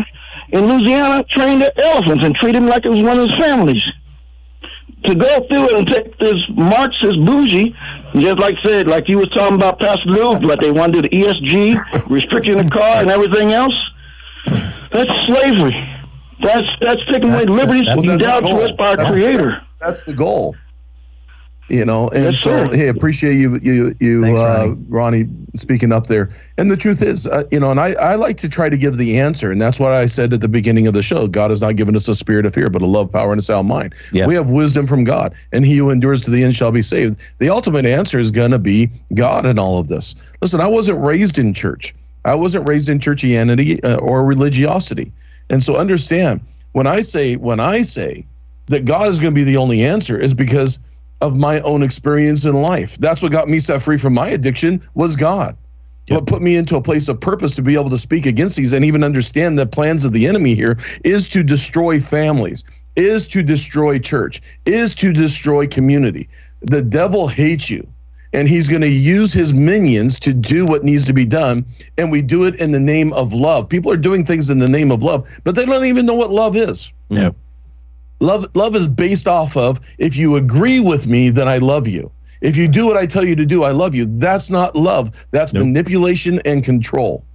in 0.49 0.65
Louisiana 0.65 1.25
trained 1.29 1.69
elephants 1.83 2.25
and 2.25 2.33
treated 2.35 2.63
him 2.63 2.67
like 2.67 2.85
it 2.85 2.89
was 2.89 3.01
one 3.01 3.19
of 3.19 3.23
his 3.29 3.37
families 3.37 3.85
to 5.05 5.15
go 5.15 5.45
through 5.47 5.77
and 5.77 5.87
take 5.87 6.17
this 6.19 6.35
Marxist 6.55 7.23
bougie, 7.25 7.73
just 8.15 8.37
like 8.39 8.55
said, 8.65 8.87
like 8.87 9.07
you 9.07 9.17
was 9.17 9.29
talking 9.29 9.55
about 9.55 9.79
Pastor 9.79 10.09
Lew, 10.09 10.39
but 10.41 10.59
they 10.59 10.71
want 10.71 10.93
to 10.93 11.01
do 11.01 11.07
the 11.09 11.15
ESG, 11.15 12.09
restricting 12.09 12.57
the 12.57 12.69
car 12.69 13.01
and 13.01 13.09
everything 13.09 13.53
else. 13.53 13.73
That's 14.91 15.09
slavery. 15.25 15.75
That's 16.41 16.67
that's 16.81 17.01
taking 17.13 17.29
away 17.33 17.45
That- 17.45 17.51
liberties 17.51 17.85
that's- 17.87 18.05
endowed 18.07 18.45
to 18.45 18.55
us 18.63 18.71
by 18.77 18.89
our 18.91 18.97
goal. 18.97 19.07
Creator. 19.07 19.61
That's 19.81 20.03
the 20.03 20.13
goal. 20.13 20.55
You 21.69 21.85
know, 21.85 22.09
and 22.09 22.25
Yes, 22.25 22.39
so 22.39 22.65
sir. 22.65 22.75
hey, 22.75 22.87
appreciate 22.87 23.35
you 23.35 23.59
you 23.61 23.95
you 23.99 24.21
Thanks, 24.23 24.39
uh, 24.39 24.43
Ronnie. 24.43 25.23
Ronnie 25.23 25.29
speaking 25.55 25.91
up 25.91 26.07
there. 26.07 26.31
And 26.57 26.71
the 26.71 26.77
truth 26.77 27.01
is, 27.01 27.27
uh, 27.27 27.43
you 27.51 27.59
know, 27.59 27.69
and 27.69 27.79
I 27.79 27.93
I 27.93 28.15
like 28.15 28.37
to 28.37 28.49
try 28.49 28.69
to 28.69 28.77
give 28.77 28.97
the 28.97 29.19
answer, 29.19 29.51
and 29.51 29.61
that's 29.61 29.79
what 29.79 29.91
I 29.91 30.07
said 30.07 30.33
at 30.33 30.41
the 30.41 30.47
beginning 30.47 30.87
of 30.87 30.95
the 30.95 31.03
show. 31.03 31.27
God 31.27 31.51
has 31.51 31.61
not 31.61 31.75
given 31.75 31.95
us 31.95 32.07
a 32.07 32.15
spirit 32.15 32.45
of 32.47 32.55
fear, 32.55 32.67
but 32.67 32.81
a 32.81 32.87
love, 32.87 33.11
power, 33.11 33.31
and 33.31 33.39
a 33.39 33.43
sound 33.43 33.67
mind. 33.67 33.93
Yeah. 34.11 34.25
We 34.25 34.33
have 34.33 34.49
wisdom 34.49 34.87
from 34.87 35.03
God, 35.03 35.35
and 35.51 35.63
he 35.63 35.77
who 35.77 35.91
endures 35.91 36.21
to 36.23 36.31
the 36.31 36.43
end 36.43 36.55
shall 36.55 36.71
be 36.71 36.81
saved. 36.81 37.19
The 37.37 37.49
ultimate 37.49 37.85
answer 37.85 38.19
is 38.19 38.31
going 38.31 38.51
to 38.51 38.59
be 38.59 38.89
God 39.13 39.45
in 39.45 39.59
all 39.59 39.77
of 39.77 39.89
this. 39.89 40.15
Listen, 40.41 40.61
I 40.61 40.67
wasn't 40.67 40.99
raised 41.03 41.37
in 41.37 41.53
church. 41.53 41.93
I 42.25 42.35
wasn't 42.35 42.67
raised 42.67 42.89
in 42.89 42.99
churchianity 42.99 43.83
uh, 43.85 43.97
or 43.97 44.25
religiosity, 44.25 45.11
and 45.49 45.63
so 45.63 45.75
understand 45.75 46.41
when 46.71 46.87
I 46.87 47.01
say 47.01 47.35
when 47.35 47.59
I 47.59 47.83
say 47.83 48.25
that 48.67 48.85
God 48.85 49.09
is 49.09 49.19
going 49.19 49.33
to 49.33 49.35
be 49.35 49.43
the 49.43 49.57
only 49.57 49.83
answer 49.83 50.17
is 50.17 50.33
because 50.33 50.79
of 51.21 51.37
my 51.37 51.59
own 51.61 51.83
experience 51.83 52.45
in 52.45 52.55
life. 52.55 52.97
That's 52.97 53.21
what 53.21 53.31
got 53.31 53.49
me 53.49 53.59
set 53.59 53.81
free 53.81 53.97
from 53.97 54.13
my 54.13 54.29
addiction 54.29 54.81
was 54.93 55.15
God. 55.15 55.57
What 56.09 56.25
put 56.25 56.41
me 56.41 56.55
into 56.55 56.75
a 56.75 56.81
place 56.81 57.07
of 57.07 57.19
purpose 57.19 57.55
to 57.55 57.61
be 57.61 57.75
able 57.75 57.91
to 57.91 57.97
speak 57.97 58.25
against 58.25 58.55
these 58.55 58.73
and 58.73 58.83
even 58.83 59.03
understand 59.03 59.59
the 59.59 59.67
plans 59.67 60.05
of 60.05 60.11
the 60.11 60.25
enemy 60.25 60.55
here 60.55 60.77
is 61.03 61.29
to 61.29 61.43
destroy 61.43 61.99
families, 61.99 62.63
is 62.95 63.27
to 63.27 63.43
destroy 63.43 63.99
church, 63.99 64.41
is 64.65 64.95
to 64.95 65.13
destroy 65.13 65.67
community. 65.67 66.27
The 66.61 66.81
devil 66.81 67.27
hates 67.27 67.69
you. 67.69 67.87
And 68.31 68.47
he's 68.47 68.67
going 68.67 68.81
to 68.81 68.89
use 68.89 69.33
his 69.33 69.55
minions 69.55 70.19
to 70.19 70.33
do 70.33 70.63
what 70.63 70.83
needs 70.83 71.03
to 71.05 71.13
be 71.13 71.25
done. 71.25 71.65
And 71.97 72.11
we 72.11 72.21
do 72.21 72.43
it 72.43 72.55
in 72.55 72.71
the 72.71 72.79
name 72.79 73.11
of 73.13 73.33
love. 73.33 73.67
People 73.67 73.91
are 73.91 73.97
doing 73.97 74.23
things 74.23 74.51
in 74.51 74.59
the 74.59 74.67
name 74.67 74.91
of 74.91 75.01
love, 75.01 75.27
but 75.43 75.55
they 75.55 75.65
don't 75.65 75.85
even 75.85 76.05
know 76.05 76.13
what 76.13 76.29
love 76.29 76.55
is. 76.55 76.91
No. 77.09 77.33
Love 78.19 78.47
love 78.53 78.75
is 78.75 78.87
based 78.87 79.27
off 79.27 79.55
of 79.55 79.79
if 79.97 80.17
you 80.17 80.35
agree 80.35 80.79
with 80.79 81.07
me, 81.07 81.29
then 81.29 81.47
I 81.47 81.57
love 81.57 81.87
you. 81.87 82.11
If 82.41 82.55
you 82.55 82.67
do 82.67 82.85
what 82.85 82.97
I 82.97 83.05
tell 83.05 83.25
you 83.25 83.35
to 83.35 83.45
do, 83.45 83.63
I 83.63 83.71
love 83.71 83.95
you. 83.95 84.05
That's 84.05 84.49
not 84.49 84.75
love. 84.75 85.11
That's 85.31 85.53
Nope. 85.53 85.65
manipulation 85.65 86.41
and 86.45 86.63
control. 86.63 87.25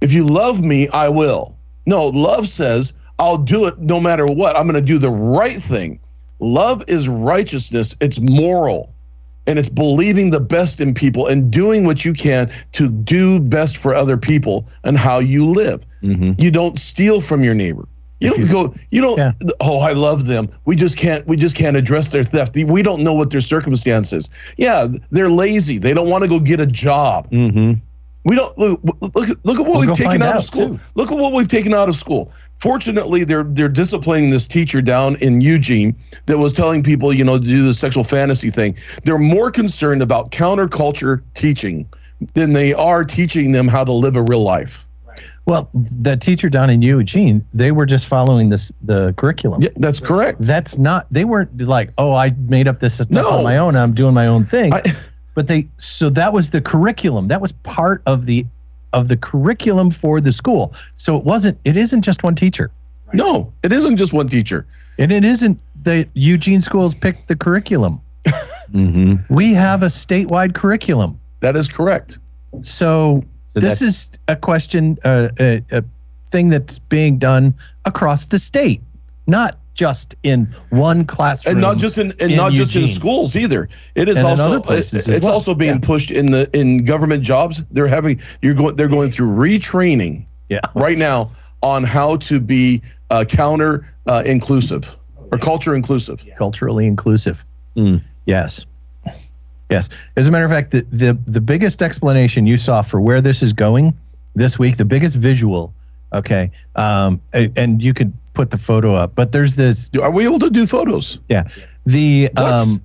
If 0.00 0.12
you 0.12 0.24
love 0.24 0.62
me, 0.62 0.88
I 0.88 1.08
will. 1.08 1.58
No, 1.86 2.06
love 2.06 2.48
says 2.48 2.92
I'll 3.18 3.36
do 3.36 3.66
it 3.66 3.78
no 3.78 4.00
matter 4.00 4.24
what. 4.26 4.56
I'm 4.56 4.66
going 4.66 4.74
to 4.74 4.80
do 4.80 4.98
the 4.98 5.10
right 5.10 5.60
thing. 5.62 6.00
Love 6.38 6.82
is 6.86 7.08
righteousness. 7.08 7.94
It's 8.00 8.18
moral. 8.18 8.94
And 9.46 9.58
it's 9.58 9.68
believing 9.68 10.30
the 10.30 10.40
best 10.40 10.80
in 10.80 10.94
people 10.94 11.26
and 11.26 11.50
doing 11.50 11.84
what 11.84 12.04
you 12.04 12.12
can 12.12 12.50
to 12.72 12.88
do 12.88 13.40
best 13.40 13.76
for 13.76 13.94
other 13.94 14.16
people 14.16 14.68
and 14.84 14.96
how 14.96 15.18
you 15.18 15.44
live. 15.44 15.84
hmm 16.00 16.32
You 16.38 16.50
don't 16.50 16.78
steal 16.78 17.20
from 17.20 17.44
your 17.44 17.54
neighbor. 17.54 17.86
You 18.20 18.30
don't 18.30 18.40
you- 18.40 18.46
go. 18.46 18.74
You 18.90 19.00
don't. 19.00 19.18
Yeah. 19.18 19.32
Oh, 19.60 19.78
I 19.78 19.92
love 19.92 20.26
them. 20.26 20.48
We 20.66 20.76
just 20.76 20.96
can't. 20.96 21.26
We 21.26 21.36
just 21.36 21.56
can't 21.56 21.76
address 21.76 22.08
their 22.08 22.22
theft. 22.24 22.54
We 22.54 22.82
don't 22.82 23.02
know 23.02 23.14
what 23.14 23.30
their 23.30 23.40
circumstances. 23.40 24.28
Yeah, 24.56 24.88
they're 25.10 25.30
lazy. 25.30 25.78
They 25.78 25.94
don't 25.94 26.08
want 26.10 26.22
to 26.22 26.28
go 26.28 26.38
get 26.38 26.60
a 26.60 26.66
job. 26.66 27.30
Mm-hmm. 27.30 27.72
We 28.26 28.36
don't 28.36 28.56
look. 28.58 28.80
Look, 28.84 29.30
at- 29.30 29.44
look 29.44 29.58
at 29.58 29.66
what 29.66 29.78
We'll 29.78 29.80
we've 29.88 29.96
taken 29.96 30.20
out, 30.22 30.28
out, 30.28 30.36
of 30.36 30.42
school. 30.44 30.68
too. 30.74 30.80
Look 30.94 31.10
at 31.10 31.16
what 31.16 31.32
we've 31.32 31.48
taken 31.48 31.72
out 31.72 31.88
of 31.88 31.96
school. 31.96 32.30
Fortunately, 32.60 33.24
they're 33.24 33.44
they're 33.44 33.70
disciplining 33.70 34.28
this 34.28 34.46
teacher 34.46 34.82
down 34.82 35.16
in 35.16 35.40
Eugene 35.40 35.96
that 36.26 36.36
was 36.36 36.52
telling 36.52 36.82
people, 36.82 37.14
you 37.14 37.24
know, 37.24 37.38
to 37.38 37.44
do 37.44 37.62
the 37.64 37.72
sexual 37.72 38.04
fantasy 38.04 38.50
thing. 38.50 38.76
They're 39.04 39.16
more 39.16 39.50
concerned 39.50 40.02
about 40.02 40.30
counterculture 40.30 41.22
teaching 41.32 41.88
than 42.34 42.52
they 42.52 42.74
are 42.74 43.02
teaching 43.02 43.52
them 43.52 43.66
how 43.66 43.82
to 43.84 43.92
live 43.92 44.14
a 44.16 44.22
real 44.22 44.42
life. 44.42 44.86
Well, 45.50 45.68
the 45.74 46.16
teacher 46.16 46.48
down 46.48 46.70
in 46.70 46.80
Eugene, 46.80 47.44
they 47.52 47.72
were 47.72 47.84
just 47.84 48.06
following 48.06 48.50
this 48.50 48.70
the 48.82 49.12
curriculum. 49.14 49.60
Yeah, 49.60 49.70
that's 49.76 49.98
correct. 49.98 50.40
That's 50.42 50.78
not. 50.78 51.08
They 51.10 51.24
weren't 51.24 51.60
like, 51.60 51.90
oh, 51.98 52.14
I 52.14 52.30
made 52.46 52.68
up 52.68 52.78
this 52.78 52.94
stuff 52.94 53.10
No. 53.10 53.28
on 53.28 53.42
my 53.42 53.58
own. 53.58 53.74
I'm 53.74 53.92
doing 53.92 54.14
my 54.14 54.28
own 54.28 54.44
thing. 54.44 54.72
I, 54.72 54.80
but 55.34 55.48
they 55.48 55.66
so 55.78 56.08
that 56.10 56.32
was 56.32 56.50
the 56.50 56.60
curriculum. 56.60 57.26
That 57.26 57.40
was 57.40 57.50
part 57.50 58.00
of 58.06 58.26
the 58.26 58.46
of 58.92 59.08
the 59.08 59.16
curriculum 59.16 59.90
for 59.90 60.20
the 60.20 60.32
school. 60.32 60.72
So 60.94 61.16
it 61.16 61.24
wasn't. 61.24 61.58
It 61.64 61.76
isn't 61.76 62.02
just 62.02 62.22
one 62.22 62.36
teacher, 62.36 62.70
no, 63.12 63.52
it 63.64 63.72
isn't 63.72 63.96
just 63.96 64.12
one 64.12 64.28
teacher. 64.28 64.66
and 65.00 65.10
it 65.10 65.24
isn't 65.24 65.58
the 65.82 66.06
Eugene 66.14 66.60
schools 66.60 66.94
picked 66.94 67.26
the 67.26 67.34
curriculum. 67.34 68.00
hmm 68.70 69.16
We 69.28 69.52
have 69.54 69.82
a 69.82 69.86
statewide 69.86 70.54
curriculum. 70.54 71.18
That 71.40 71.56
is 71.56 71.66
correct. 71.68 72.18
So, 72.60 73.24
So 73.50 73.60
this 73.60 73.82
is 73.82 74.10
a 74.28 74.36
question, 74.36 74.96
uh, 75.04 75.28
a, 75.40 75.62
a 75.72 75.84
thing 76.30 76.48
that's 76.50 76.78
being 76.78 77.18
done 77.18 77.54
across 77.84 78.26
the 78.26 78.38
state, 78.38 78.80
not 79.26 79.58
just 79.74 80.14
in 80.22 80.46
one 80.70 81.04
classroom. 81.04 81.54
and 81.56 81.60
not 81.60 81.78
just 81.78 81.96
in, 81.98 82.10
and 82.20 82.30
in 82.30 82.36
not 82.36 82.52
just 82.52 82.76
in 82.76 82.86
schools 82.86 83.34
either. 83.34 83.68
It 83.94 84.08
is 84.08 84.18
And 84.18 84.26
also 84.26 84.62
it- 84.62 84.92
it's 84.94 85.24
well. 85.24 85.32
also 85.32 85.54
being 85.54 85.74
Yeah. 85.74 85.78
pushed 85.80 86.10
in 86.10 86.26
the 86.32 86.48
in 86.52 86.84
government 86.84 87.22
jobs. 87.22 87.64
They're 87.70 87.86
having 87.88 88.20
you're 88.42 88.54
going 88.54 88.76
they're 88.76 88.88
going 88.88 89.10
through 89.10 89.30
retraining 89.34 90.26
yeah. 90.48 90.60
right 90.74 90.98
now 90.98 91.26
on 91.62 91.82
how 91.84 92.16
to 92.16 92.40
be 92.40 92.82
uh, 93.10 93.24
counter 93.24 93.88
uh, 94.06 94.22
inclusive 94.26 94.96
or 95.32 95.38
culture 95.38 95.74
inclusive. 95.74 96.24
culturally 96.36 96.86
inclusive. 96.86 97.44
Mm. 97.76 98.02
Yes. 98.26 98.66
Yes. 99.70 99.88
As 100.16 100.26
a 100.28 100.32
matter 100.32 100.44
of 100.44 100.50
fact, 100.50 100.70
the, 100.72 100.82
the 100.90 101.16
the 101.26 101.40
biggest 101.40 101.80
explanation 101.82 102.46
you 102.46 102.56
saw 102.56 102.82
for 102.82 103.00
where 103.00 103.20
this 103.20 103.42
is 103.42 103.52
going 103.52 103.96
this 104.34 104.58
week, 104.58 104.76
the 104.76 104.84
biggest 104.84 105.16
visual, 105.16 105.72
okay, 106.12 106.50
um, 106.76 107.20
and 107.32 107.82
you 107.82 107.94
could 107.94 108.12
put 108.34 108.50
the 108.50 108.58
photo 108.58 108.94
up, 108.94 109.14
but 109.14 109.32
there's 109.32 109.56
this, 109.56 109.90
Are 110.00 110.10
we 110.10 110.24
able 110.24 110.38
to 110.40 110.50
do 110.50 110.66
photos? 110.66 111.18
Yeah. 111.28 111.44
The, 111.86 112.30
What? 112.34 112.52
um, 112.52 112.82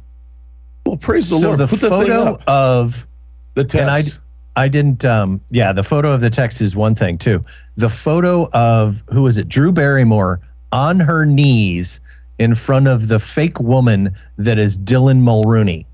Well, 0.85 0.97
praise 0.97 1.29
the 1.29 1.37
so 1.39 1.47
Lord. 1.47 1.59
the 1.59 1.67
Put 1.67 1.79
the 1.81 1.89
photo 1.89 2.21
up. 2.33 2.41
of, 2.47 3.05
The 3.53 3.63
text. 3.63 3.81
and 3.81 3.89
I- 3.91 4.19
I 4.57 4.69
didn't, 4.69 5.03
um, 5.03 5.41
yeah, 5.49 5.73
the 5.73 5.83
photo 5.83 6.11
of 6.13 6.21
the 6.21 6.29
text 6.29 6.61
is 6.61 6.75
one 6.77 6.95
thing 6.95 7.17
too. 7.17 7.43
The 7.75 7.89
photo 7.89 8.47
of, 8.53 9.03
who 9.11 9.23
was 9.23 9.35
it, 9.37 9.49
Drew 9.49 9.71
Barrymore 9.73 10.39
on 10.71 10.99
her 11.01 11.25
knees 11.25 11.99
in 12.39 12.55
front 12.55 12.87
of 12.87 13.09
the 13.09 13.19
fake 13.19 13.59
woman 13.59 14.15
that 14.37 14.57
is 14.57 14.77
Dylan 14.77 15.19
Mulvaney. 15.19 15.85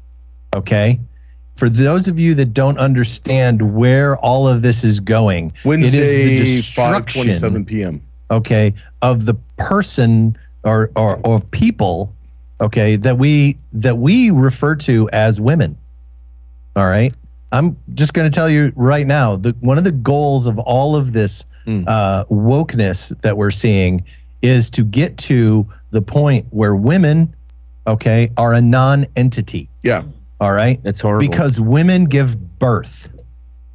Okay. 0.53 0.99
For 1.55 1.69
those 1.69 2.07
of 2.07 2.19
you 2.19 2.33
that 2.35 2.53
don't 2.53 2.77
understand 2.77 3.75
where 3.75 4.17
all 4.17 4.47
of 4.47 4.61
this 4.61 4.83
is 4.83 4.99
going, 4.99 5.53
Wednesday, 5.63 6.39
the 6.39 6.45
five 6.45 6.45
destruction. 6.45 7.21
twenty-seven 7.23 7.65
p.m. 7.65 8.01
okay, 8.31 8.73
of 9.01 9.25
the 9.25 9.35
person 9.57 10.37
or, 10.63 10.89
or, 10.95 11.17
or 11.23 11.35
of 11.35 11.51
people, 11.51 12.15
okay, 12.61 12.95
that 12.95 13.17
we 13.17 13.57
that 13.73 13.97
we 13.97 14.31
refer 14.31 14.75
to 14.77 15.09
as 15.11 15.39
women. 15.39 15.77
All 16.75 16.87
right. 16.87 17.13
I'm 17.51 17.75
just 17.93 18.13
going 18.13 18.31
to 18.31 18.33
tell 18.33 18.49
you 18.49 18.71
right 18.77 19.05
now 19.05 19.35
that 19.35 19.61
one 19.61 19.77
of 19.77 19.83
the 19.83 19.91
goals 19.91 20.47
of 20.47 20.57
all 20.59 20.95
of 20.95 21.13
this 21.13 21.45
Mm. 21.67 21.83
uh, 21.87 22.25
wokeness 22.25 23.15
that 23.21 23.37
we're 23.37 23.51
seeing 23.51 24.03
is 24.41 24.71
to 24.71 24.83
get 24.83 25.15
to 25.19 25.67
the 25.91 26.01
point 26.01 26.47
where 26.49 26.73
women, 26.73 27.35
okay, 27.85 28.31
are 28.35 28.51
a 28.55 28.61
non-entity. 28.61 29.69
Yeah. 29.83 30.01
All 30.41 30.51
right 30.53 30.81
That's 30.83 30.99
horrible. 30.99 31.27
because 31.27 31.61
women 31.61 32.05
give 32.05 32.59
birth. 32.59 33.09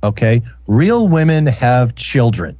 Okay, 0.02 0.42
real 0.66 1.08
women 1.08 1.46
have 1.46 1.94
children. 1.94 2.56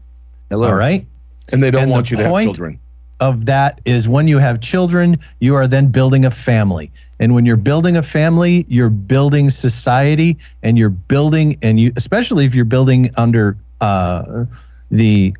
Hello. 0.49 0.69
All 0.69 0.75
right. 0.77 1.05
And 1.53 1.63
they 1.63 1.71
don't 1.71 1.83
And 1.83 1.91
want 1.91 2.07
the 2.09 2.13
you 2.13 2.17
to 2.23 2.29
have 2.29 2.43
children. 2.43 2.79
of 3.21 3.47
that 3.47 3.81
is 3.85 4.09
when 4.09 4.27
you 4.29 4.39
have 4.39 4.61
children, 4.61 5.17
you 5.41 5.55
are 5.57 5.67
then 5.67 5.89
building 5.89 6.25
a 6.25 6.31
family. 6.31 6.91
And 7.19 7.35
when 7.35 7.45
you're 7.47 7.57
building 7.57 7.97
a 7.97 8.03
family, 8.03 8.65
you're 8.69 8.91
building 8.91 9.51
society 9.51 10.39
and 10.63 10.79
you're 10.79 10.89
building, 10.91 11.57
and 11.63 11.79
you, 11.81 11.93
especially 11.97 12.45
if 12.47 12.55
you're 12.55 12.65
building 12.65 13.11
under 13.17 13.57
uh, 13.81 14.45
the 14.91 15.35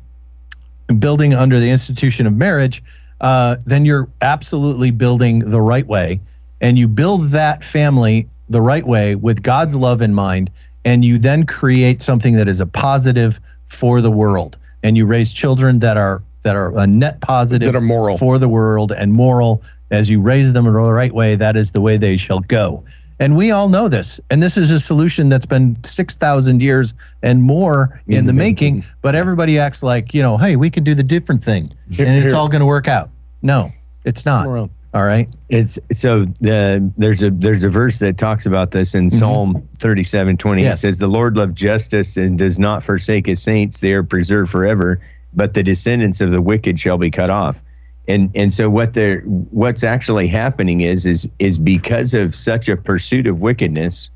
building 0.99 1.33
under 1.33 1.59
the 1.59 1.69
institution 1.69 2.27
of 2.27 2.33
marriage, 2.35 2.83
uh, 3.21 3.57
then 3.65 3.85
you're 3.85 4.07
absolutely 4.21 4.91
building 4.91 5.39
the 5.39 5.61
right 5.61 5.87
way. 5.87 6.19
And 6.61 6.77
you 6.77 6.87
build 6.87 7.25
that 7.29 7.63
family 7.63 8.27
the 8.49 8.61
right 8.61 8.85
way 8.85 9.15
with 9.15 9.43
God's 9.43 9.75
love 9.75 10.01
in 10.01 10.13
mind. 10.13 10.49
And 10.85 11.03
you 11.03 11.17
then 11.17 11.45
create 11.45 12.01
something 12.01 12.35
that 12.35 12.47
is 12.47 12.61
a 12.61 12.65
positive 12.65 13.39
for 13.65 13.99
the 14.01 14.11
world. 14.11 14.57
And 14.83 14.95
you 14.95 15.05
raise 15.05 15.33
children 15.33 15.79
that 15.79 15.97
are 15.97 16.23
that 16.43 16.55
are 16.55 16.77
a 16.77 16.87
net 16.87 17.19
positive 17.19 17.73
That 17.73 17.77
are 17.77 17.81
moral. 17.81 18.17
for 18.17 18.39
the 18.39 18.47
world 18.47 18.91
and 18.93 19.11
moral. 19.11 19.63
As 19.91 20.09
you 20.09 20.21
raise 20.21 20.53
them 20.53 20.65
in 20.65 20.73
the 20.73 20.79
right 20.93 21.13
way, 21.13 21.35
that 21.35 21.57
is 21.57 21.71
the 21.71 21.81
way 21.81 21.97
they 21.97 22.15
shall 22.15 22.39
go. 22.39 22.83
And 23.19 23.35
we 23.35 23.51
all 23.51 23.67
know 23.67 23.89
this. 23.89 24.19
And 24.29 24.41
this 24.43 24.57
is 24.57 24.69
a 24.71 24.79
solution 24.79 25.27
that's 25.27 25.45
been 25.45 25.75
6,000 25.83 26.61
years 26.61 26.93
and 27.23 27.41
more 27.41 27.99
in 28.07 28.27
the 28.27 28.31
Mhm. 28.31 28.35
making. 28.35 28.83
But 29.01 29.15
everybody 29.15 29.57
acts 29.59 29.81
like, 29.83 30.13
you 30.13 30.21
know, 30.21 30.37
hey, 30.37 30.55
we 30.55 30.69
can 30.69 30.83
do 30.83 30.93
the 30.95 31.03
different 31.03 31.43
thing 31.43 31.69
and 31.97 32.07
it's 32.23 32.33
all 32.33 32.47
going 32.47 32.59
to 32.61 32.65
work 32.67 32.87
out. 32.87 33.09
No, 33.41 33.71
it's 34.05 34.25
not. 34.25 34.47
All 34.93 35.03
right. 35.03 35.27
It's 35.49 35.77
so 35.91 36.25
the 36.39 36.91
there's 36.97 37.21
a 37.21 37.29
there's 37.29 37.63
a 37.63 37.69
verse 37.69 37.99
that 37.99 38.17
talks 38.17 38.45
about 38.45 38.71
this 38.71 38.95
in 38.95 39.07
mm-hmm. 39.07 39.19
Psalm 39.19 39.69
37, 39.77 40.37
20. 40.37 40.63
Yes. 40.63 40.77
It 40.77 40.81
says, 40.81 40.97
The 40.99 41.07
Lord 41.07 41.37
loves 41.37 41.53
justice 41.53 42.17
and 42.17 42.39
does 42.39 42.57
not 42.57 42.83
forsake 42.83 43.25
his 43.25 43.41
saints, 43.41 43.79
they 43.79 43.91
are 43.93 44.03
preserved 44.03 44.49
forever, 44.49 45.01
but 45.33 45.53
the 45.53 45.63
descendants 45.63 46.21
of 46.21 46.31
the 46.31 46.41
wicked 46.41 46.79
shall 46.79 46.97
be 46.97 47.11
cut 47.11 47.29
off. 47.29 47.61
And 48.07 48.31
and 48.33 48.53
so 48.53 48.69
what 48.69 48.93
they're 48.93 49.21
what's 49.21 49.83
actually 49.83 50.27
happening 50.27 50.81
is 50.81 51.05
is 51.05 51.27
is 51.39 51.57
because 51.57 52.13
of 52.13 52.33
such 52.33 52.69
a 52.69 52.77
pursuit 52.77 53.27
of 53.27 53.39
wickedness 53.39 54.09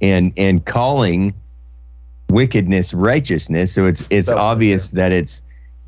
and 0.00 0.32
and 0.38 0.64
calling 0.64 1.34
wickedness 2.30 2.94
righteousness. 2.94 3.72
So 3.72 3.84
it's 3.84 4.02
it's 4.08 4.28
was 4.28 4.38
obvious 4.38 4.90
that 4.92 5.12
it's 5.12 5.42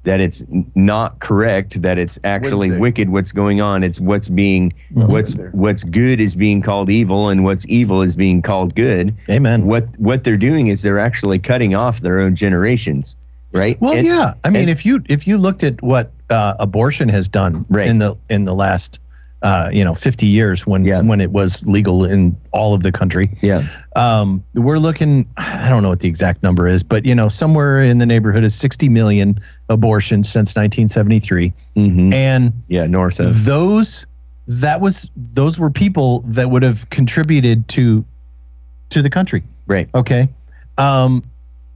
that 0.06 0.20
it's 0.20 0.42
not 0.76 1.18
correct, 1.18 1.82
that 1.82 1.98
it's 1.98 2.16
actually 2.22 2.68
Wednesday. 2.70 2.80
wicked 2.80 3.08
what's 3.10 3.32
going 3.32 3.60
on. 3.60 3.82
It's 3.82 4.00
what's 4.00 4.28
being 4.28 4.72
Mhm. 4.94 5.08
what's 5.08 5.34
There. 5.34 5.50
what's 5.52 5.82
good 5.82 6.20
is 6.20 6.34
being 6.36 6.62
called 6.62 6.88
evil 6.88 7.28
and 7.28 7.42
what's 7.44 7.66
evil 7.68 8.02
is 8.02 8.14
being 8.14 8.40
called 8.40 8.74
good. 8.76 9.12
Amen. 9.28 9.66
What 9.66 9.88
what 9.98 10.22
they're 10.24 10.36
doing 10.36 10.68
is 10.68 10.82
they're 10.82 11.00
actually 11.00 11.40
cutting 11.40 11.74
off 11.74 12.00
their 12.00 12.20
own 12.20 12.36
generations, 12.36 13.16
right? 13.52 13.76
Well, 13.80 13.96
And- 13.96 14.06
yeah. 14.06 14.34
I 14.44 14.50
mean, 14.50 14.62
and- 14.62 14.70
if 14.70 14.86
you 14.86 15.02
if 15.08 15.26
you 15.26 15.36
looked 15.38 15.64
at 15.64 15.82
what 15.82 16.12
uh, 16.30 16.54
abortion 16.60 17.08
has 17.08 17.28
done 17.28 17.64
Right. 17.68 17.86
in 17.88 17.98
the 17.98 18.16
in 18.30 18.44
the 18.44 18.54
last 18.54 19.00
uh, 19.42 19.70
you 19.72 19.84
know 19.84 19.94
50 19.94 20.26
years 20.26 20.66
when 20.66 20.84
Yeah. 20.84 21.02
when 21.02 21.20
it 21.20 21.30
was 21.30 21.62
legal 21.66 22.04
in 22.04 22.36
all 22.52 22.74
of 22.74 22.82
the 22.82 22.90
country, 22.90 23.30
Yeah. 23.42 23.62
um, 23.94 24.42
we're 24.54 24.78
looking. 24.78 25.26
I 25.36 25.68
don't 25.68 25.82
know 25.82 25.90
what 25.90 26.00
the 26.00 26.08
exact 26.08 26.42
number 26.42 26.66
is, 26.66 26.82
but 26.82 27.04
you 27.04 27.14
know 27.14 27.28
somewhere 27.28 27.82
in 27.82 27.98
the 27.98 28.06
neighborhood 28.06 28.44
of 28.44 28.52
60 28.52 28.88
million 28.88 29.38
abortions 29.68 30.28
since 30.30 30.56
1973, 30.56 31.52
hmm 31.74 32.12
and 32.12 32.52
Yeah, 32.68 32.86
north 32.86 33.20
of. 33.20 33.44
those 33.44 34.06
that 34.48 34.80
was 34.80 35.08
those 35.16 35.58
were 35.58 35.70
people 35.70 36.20
that 36.20 36.50
would 36.50 36.62
have 36.62 36.88
contributed 36.90 37.66
to 37.68 38.04
to 38.90 39.02
the 39.02 39.10
country 39.10 39.42
Right. 39.66 39.88
okay 39.94 40.28
um 40.78 41.24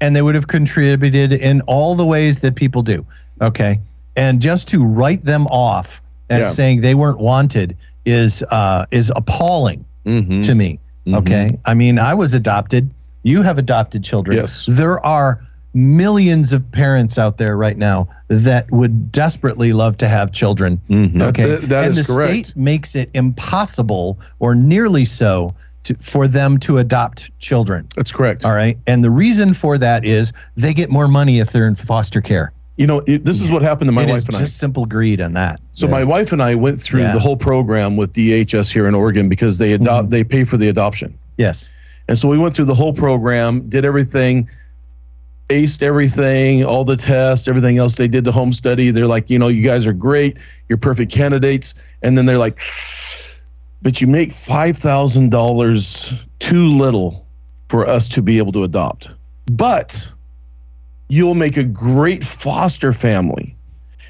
and 0.01 0.15
they 0.15 0.23
would 0.23 0.37
have 0.37 0.47
contributed 0.47 1.33
in 1.33 1.63
all 1.63 1.97
the 1.97 2.07
ways 2.07 2.41
that 2.43 2.55
people 2.55 2.83
do 2.83 3.05
okay 3.43 3.81
and 4.15 4.41
just 4.41 4.69
to 4.69 4.85
write 4.85 5.25
them 5.25 5.49
off 5.49 6.01
as 6.31 6.47
Yeah. 6.47 6.51
saying 6.53 6.81
they 6.81 6.95
weren't 6.95 7.19
wanted 7.21 7.77
is 8.07 8.43
uh 8.51 8.87
is 8.91 9.13
appalling 9.15 9.85
hmm 10.05 10.41
to 10.43 10.55
me 10.55 10.79
okay 11.09 11.49
i 11.67 11.75
mean 11.75 11.99
i 11.99 12.15
was 12.15 12.33
adopted 12.35 12.89
you 13.25 13.43
have 13.43 13.59
adopted 13.59 14.03
children 14.03 14.37
Yes. 14.39 14.65
there 14.67 15.05
are 15.05 15.41
millions 15.75 16.53
of 16.53 16.71
parents 16.73 17.19
out 17.19 17.37
there 17.39 17.57
right 17.57 17.77
now 17.77 18.09
that 18.29 18.71
would 18.71 19.13
desperately 19.13 19.73
love 19.73 19.97
to 19.99 20.09
have 20.09 20.33
children 20.33 20.81
hmm 20.89 21.21
Okay. 21.21 21.45
that- 21.47 21.69
that 21.69 21.85
and 21.87 21.97
the 21.97 22.05
correct. 22.05 22.47
state 22.49 22.57
makes 22.57 22.95
it 22.95 23.11
impossible 23.15 24.19
or 24.39 24.55
nearly 24.55 25.05
so 25.05 25.55
to, 25.85 25.95
for 25.95 26.29
them 26.29 26.59
to 26.59 26.77
adopt 26.77 27.31
children. 27.39 27.87
That's 27.97 28.13
correct. 28.13 28.45
All 28.45 28.53
right. 28.53 28.77
And 28.87 29.03
the 29.03 29.11
reason 29.11 29.55
for 29.55 29.79
that 29.79 30.05
is 30.05 30.31
they 30.55 30.75
get 30.75 30.91
more 30.91 31.09
money 31.09 31.39
if 31.41 31.53
they're 31.53 31.67
in 31.67 31.75
foster 31.75 32.21
care. 32.21 32.53
You 32.81 32.87
know, 32.87 33.03
it, 33.07 33.27
this 33.27 33.43
is 33.43 33.51
what 33.51 33.61
happened 33.61 33.89
to 33.89 33.93
my 33.93 34.05
It 34.05 34.09
wife 34.09 34.25
and 34.25 34.37
I. 34.37 34.41
It's 34.41 34.49
just 34.49 34.59
simple 34.59 34.87
greed 34.87 35.21
on 35.21 35.35
that. 35.35 35.61
So 35.75 35.87
my 35.87 36.03
wife 36.03 36.33
and 36.33 36.43
I 36.43 36.55
went 36.55 36.81
through 36.81 37.03
Yeah. 37.03 37.13
the 37.13 37.19
whole 37.21 37.37
program 37.37 37.99
with 37.99 38.15
DHS 38.15 38.73
here 38.73 38.87
in 38.87 38.95
Oregon 38.95 39.29
because 39.29 39.59
they 39.59 39.75
adopt 39.75 40.09
Mhm. 40.09 40.11
they 40.13 40.25
pay 40.25 40.45
for 40.45 40.57
the 40.57 40.69
adoption. 40.69 41.13
Yes. 41.37 41.69
And 42.09 42.19
so 42.19 42.27
we 42.27 42.39
went 42.39 42.55
through 42.57 42.65
the 42.65 42.75
whole 42.75 42.95
program, 42.95 43.69
did 43.69 43.85
everything, 43.85 44.49
aced 45.51 45.83
everything, 45.83 46.65
all 46.65 46.87
the 46.87 46.97
tests, 46.97 47.49
everything 47.49 47.77
else. 47.77 47.97
They 47.97 48.09
did 48.09 48.25
the 48.25 48.33
home 48.33 48.55
study. 48.55 48.91
They're 48.91 49.07
like, 49.07 49.29
you 49.29 49.39
know, 49.39 49.49
you 49.49 49.63
guys 49.63 49.87
are 49.87 49.93
great. 49.93 50.39
You're 50.71 50.79
perfect 50.79 51.13
candidates. 51.13 51.75
And 52.01 52.17
then 52.17 52.25
they're 52.25 52.39
like, 52.39 52.61
but 53.83 54.01
you 54.01 54.07
make 54.07 54.33
$5,000 54.33 56.15
too 56.39 56.67
little 56.67 57.27
for 57.69 57.87
us 57.87 58.09
to 58.09 58.23
be 58.23 58.39
able 58.39 58.53
to 58.53 58.65
adopt. 58.65 59.11
But 59.53 60.09
you'll 61.11 61.35
make 61.35 61.57
a 61.57 61.65
great 61.65 62.23
foster 62.25 62.93
family 62.93 63.57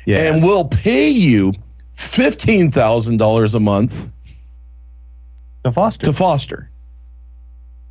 Yes. 0.06 0.34
and 0.34 0.44
we'll 0.44 0.64
pay 0.64 1.08
you 1.08 1.52
$15,000 1.96 3.54
a 3.54 3.60
month 3.60 4.08
to 5.64 5.72
foster. 5.72 6.06
to 6.06 6.12
foster. 6.12 6.70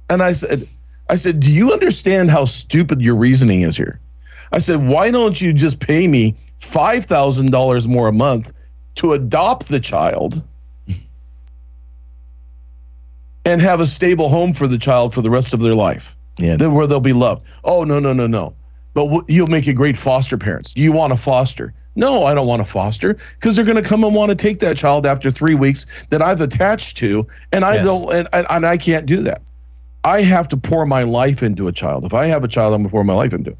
And 0.09 0.23
I 0.23 0.31
said, 0.31 0.67
I 1.09 1.15
said, 1.15 1.39
do 1.39 1.51
you 1.51 1.71
understand 1.71 2.31
how 2.31 2.45
stupid 2.45 3.01
your 3.01 3.15
reasoning 3.15 3.61
is 3.61 3.77
here? 3.77 3.99
I 4.51 4.59
said, 4.59 4.87
why 4.87 5.11
don't 5.11 5.39
you 5.39 5.53
just 5.53 5.79
pay 5.79 6.07
me 6.07 6.35
five 6.57 7.05
thousand 7.05 7.51
dollars 7.51 7.87
more 7.87 8.07
a 8.07 8.11
month 8.11 8.51
to 8.95 9.13
adopt 9.13 9.67
the 9.69 9.79
child 9.79 10.41
and 13.45 13.61
have 13.61 13.79
a 13.79 13.85
stable 13.87 14.29
home 14.29 14.53
for 14.53 14.67
the 14.67 14.77
child 14.77 15.13
for 15.13 15.21
the 15.21 15.29
rest 15.29 15.53
of 15.53 15.59
their 15.61 15.75
life, 15.75 16.15
Yeah. 16.37 16.57
where 16.67 16.87
they'll 16.87 16.99
be 16.99 17.13
loved. 17.13 17.43
Oh 17.63 17.83
no 17.83 17.99
no 17.99 18.13
no 18.13 18.27
no! 18.27 18.53
But 18.99 19.05
w- 19.05 19.23
you'll 19.29 19.47
make 19.47 19.65
a 19.67 19.73
great 19.73 19.95
foster 19.95 20.37
parents. 20.37 20.73
You 20.75 20.91
want 20.91 21.13
to 21.13 21.17
foster? 21.17 21.73
No, 21.95 22.23
I 22.25 22.33
don't 22.33 22.47
want 22.47 22.61
to 22.61 22.69
foster 22.69 23.15
because 23.39 23.55
they're 23.55 23.63
going 23.63 23.81
to 23.81 23.87
come 23.89 24.03
and 24.03 24.13
want 24.13 24.29
to 24.29 24.35
take 24.35 24.59
that 24.59 24.75
child 24.75 25.05
after 25.05 25.31
three 25.31 25.55
weeks 25.55 25.85
that 26.09 26.21
I've 26.21 26.41
attached 26.41 26.97
to, 26.97 27.25
and 27.53 27.63
I 27.63 27.75
Yes. 27.75 27.85
don't, 27.85 28.13
and, 28.13 28.27
and, 28.33 28.45
and 28.49 28.65
I 28.65 28.75
can't 28.75 29.05
do 29.05 29.21
that. 29.21 29.41
I 30.03 30.21
have 30.23 30.49
to 30.49 30.57
pour 30.57 30.85
my 30.85 31.03
life 31.03 31.41
into 31.41 31.69
a 31.69 31.71
child. 31.71 32.03
If 32.03 32.13
I 32.13 32.25
have 32.25 32.43
a 32.43 32.49
child, 32.49 32.73
I'm 32.73 32.81
going 32.81 32.89
to 32.89 32.91
pour 32.91 33.05
my 33.05 33.13
life 33.13 33.31
into. 33.33 33.51
it. 33.51 33.57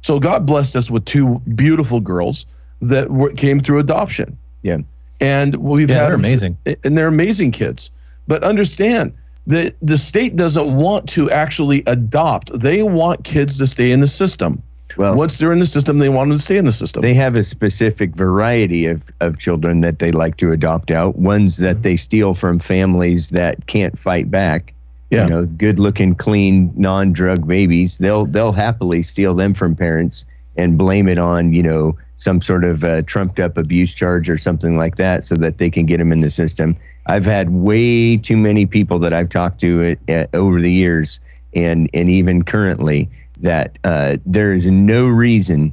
So 0.00 0.18
God 0.18 0.46
blessed 0.46 0.74
us 0.74 0.90
with 0.90 1.04
two 1.04 1.38
beautiful 1.54 2.00
girls 2.00 2.46
that 2.80 3.10
were, 3.10 3.30
came 3.32 3.60
through 3.60 3.78
adoption. 3.80 4.38
Yeah. 4.62 4.78
and 5.20 5.54
we've 5.56 5.90
Yeah, 5.90 5.96
had 5.96 6.06
they're 6.06 6.14
amazing. 6.14 6.56
and 6.82 6.96
they're 6.96 7.08
amazing 7.08 7.50
kids. 7.50 7.90
But 8.26 8.42
understand 8.42 9.12
that 9.46 9.76
the 9.82 9.98
state 9.98 10.36
doesn't 10.36 10.76
want 10.76 11.08
to 11.10 11.30
actually 11.30 11.82
adopt; 11.86 12.58
they 12.58 12.82
want 12.82 13.24
kids 13.24 13.58
to 13.58 13.66
stay 13.66 13.90
in 13.92 14.00
the 14.00 14.08
system. 14.08 14.62
Well, 14.98 15.14
Once 15.14 15.38
they're 15.38 15.52
in 15.52 15.60
the 15.60 15.66
system, 15.66 15.98
they 15.98 16.08
want 16.08 16.28
them 16.28 16.38
to 16.38 16.42
stay 16.42 16.58
in 16.58 16.64
the 16.64 16.72
system. 16.72 17.02
they 17.02 17.14
have 17.14 17.36
a 17.36 17.44
specific 17.44 18.16
variety 18.16 18.86
of, 18.86 19.04
of 19.20 19.38
children 19.38 19.80
that 19.82 20.00
they 20.00 20.10
like 20.10 20.36
to 20.38 20.50
adopt 20.50 20.90
out, 20.90 21.16
ones 21.16 21.58
that 21.58 21.82
they 21.82 21.96
steal 21.96 22.34
from 22.34 22.58
families 22.58 23.30
that 23.30 23.68
can't 23.68 23.96
fight 23.96 24.28
back. 24.28 24.74
Yeah. 25.10 25.22
You 25.22 25.30
know, 25.30 25.46
good 25.46 25.78
looking, 25.78 26.16
clean, 26.16 26.72
non 26.74 27.12
drug 27.12 27.46
babies. 27.46 27.96
They'll 27.96 28.26
they'll 28.26 28.52
happily 28.52 29.02
steal 29.02 29.34
them 29.34 29.54
from 29.54 29.74
parents 29.74 30.26
and 30.56 30.76
blame 30.76 31.08
it 31.08 31.16
on, 31.16 31.52
you 31.54 31.62
know, 31.62 31.96
some 32.16 32.40
sort 32.42 32.64
of 32.64 32.82
uh, 32.82 33.02
trumped 33.02 33.38
up 33.38 33.56
abuse 33.56 33.94
charge 33.94 34.28
or 34.28 34.36
something 34.36 34.76
like 34.76 34.96
that 34.96 35.22
so 35.22 35.36
that 35.36 35.58
they 35.58 35.70
can 35.70 35.86
get 35.86 35.98
them 35.98 36.10
in 36.12 36.20
the 36.20 36.28
system. 36.28 36.76
I've 37.06 37.24
had 37.24 37.50
way 37.50 38.16
too 38.16 38.36
many 38.36 38.66
people 38.66 38.98
that 38.98 39.12
I've 39.12 39.28
talked 39.28 39.60
to 39.60 39.96
uh, 40.08 40.12
uh, 40.12 40.26
over 40.34 40.60
the 40.60 40.72
years 40.72 41.20
and 41.54 41.88
and 41.94 42.10
even 42.10 42.42
currently 42.42 43.08
that 43.40 43.78
uh, 43.84 44.16
there 44.26 44.52
is 44.52 44.66
no 44.66 45.08
reason 45.08 45.72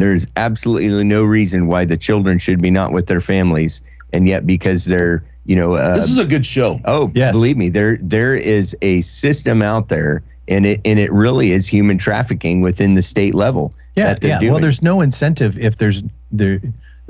there's 0.00 0.26
absolutely 0.36 1.04
no 1.04 1.22
reason 1.22 1.66
why 1.66 1.84
the 1.84 1.96
children 1.96 2.38
should 2.38 2.62
be 2.62 2.70
not 2.70 2.92
with 2.92 3.06
their 3.06 3.20
families, 3.20 3.82
and 4.14 4.26
yet 4.26 4.46
because 4.46 4.86
they're, 4.86 5.22
you 5.44 5.54
know, 5.54 5.76
uh, 5.76 5.94
this 5.94 6.08
is 6.08 6.18
a 6.18 6.24
good 6.24 6.46
show. 6.46 6.80
oh, 6.86 7.12
Yes. 7.14 7.32
believe 7.32 7.58
me, 7.58 7.68
there 7.68 7.98
there 8.00 8.34
is 8.34 8.74
a 8.80 9.02
system 9.02 9.60
out 9.60 9.90
there, 9.90 10.22
and 10.48 10.64
it 10.64 10.80
and 10.86 10.98
it 10.98 11.12
really 11.12 11.52
is 11.52 11.66
human 11.66 11.98
trafficking 11.98 12.62
within 12.62 12.94
the 12.94 13.02
state 13.02 13.34
level. 13.34 13.74
Yeah, 13.94 14.14
that 14.14 14.26
yeah. 14.26 14.40
doing. 14.40 14.52
Well, 14.52 14.60
there's 14.62 14.82
no 14.82 15.02
incentive 15.02 15.58
if 15.58 15.76
there's 15.76 16.02
there. 16.32 16.60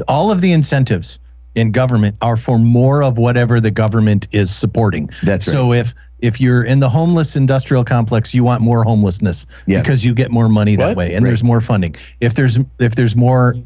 All 0.08 0.32
of 0.32 0.40
the 0.40 0.50
incentives 0.50 1.20
in 1.54 1.72
government 1.72 2.16
are 2.20 2.36
for 2.36 2.58
more 2.58 3.02
of 3.02 3.18
whatever 3.18 3.60
the 3.60 3.70
government 3.70 4.28
is 4.32 4.54
supporting. 4.54 5.10
That's 5.22 5.46
right. 5.48 5.52
So 5.54 5.72
if 5.72 5.94
if 6.20 6.40
you're 6.40 6.62
in 6.64 6.80
the 6.80 6.88
homeless 6.90 7.34
industrial 7.34 7.82
complex, 7.84 8.34
you 8.34 8.44
want 8.44 8.60
more 8.62 8.84
homelessness 8.84 9.46
Yeah. 9.66 9.80
because 9.80 10.04
you 10.04 10.14
get 10.14 10.30
more 10.30 10.48
money 10.50 10.76
that 10.76 10.88
What? 10.88 10.96
way, 10.96 11.14
and 11.14 11.24
there's 11.24 11.42
more 11.42 11.60
funding. 11.60 11.96
If 12.20 12.34
there's 12.34 12.58
if 12.78 12.94
there's 12.94 13.16
more, 13.16 13.56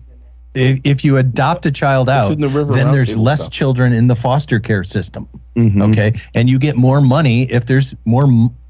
if, 0.55 0.79
if 0.85 1.05
you 1.05 1.17
adopt 1.17 1.67
a 1.67 1.73
child 1.73 2.09
out, 2.09 2.29
the 2.39 2.47
then 2.71 2.93
there's 2.93 3.17
less 3.17 3.41
stuff. 3.41 3.51
children 3.53 3.93
in 3.93 4.07
the 4.07 4.15
foster 4.17 4.61
care 4.61 4.85
system. 4.85 5.29
Mhm. 5.57 5.83
Okay, 5.91 6.13
and 6.35 6.49
you 6.49 6.59
get 6.59 6.77
more 6.77 7.01
money 7.01 7.43
if 7.51 7.67
there's 7.67 7.95
more 8.05 8.25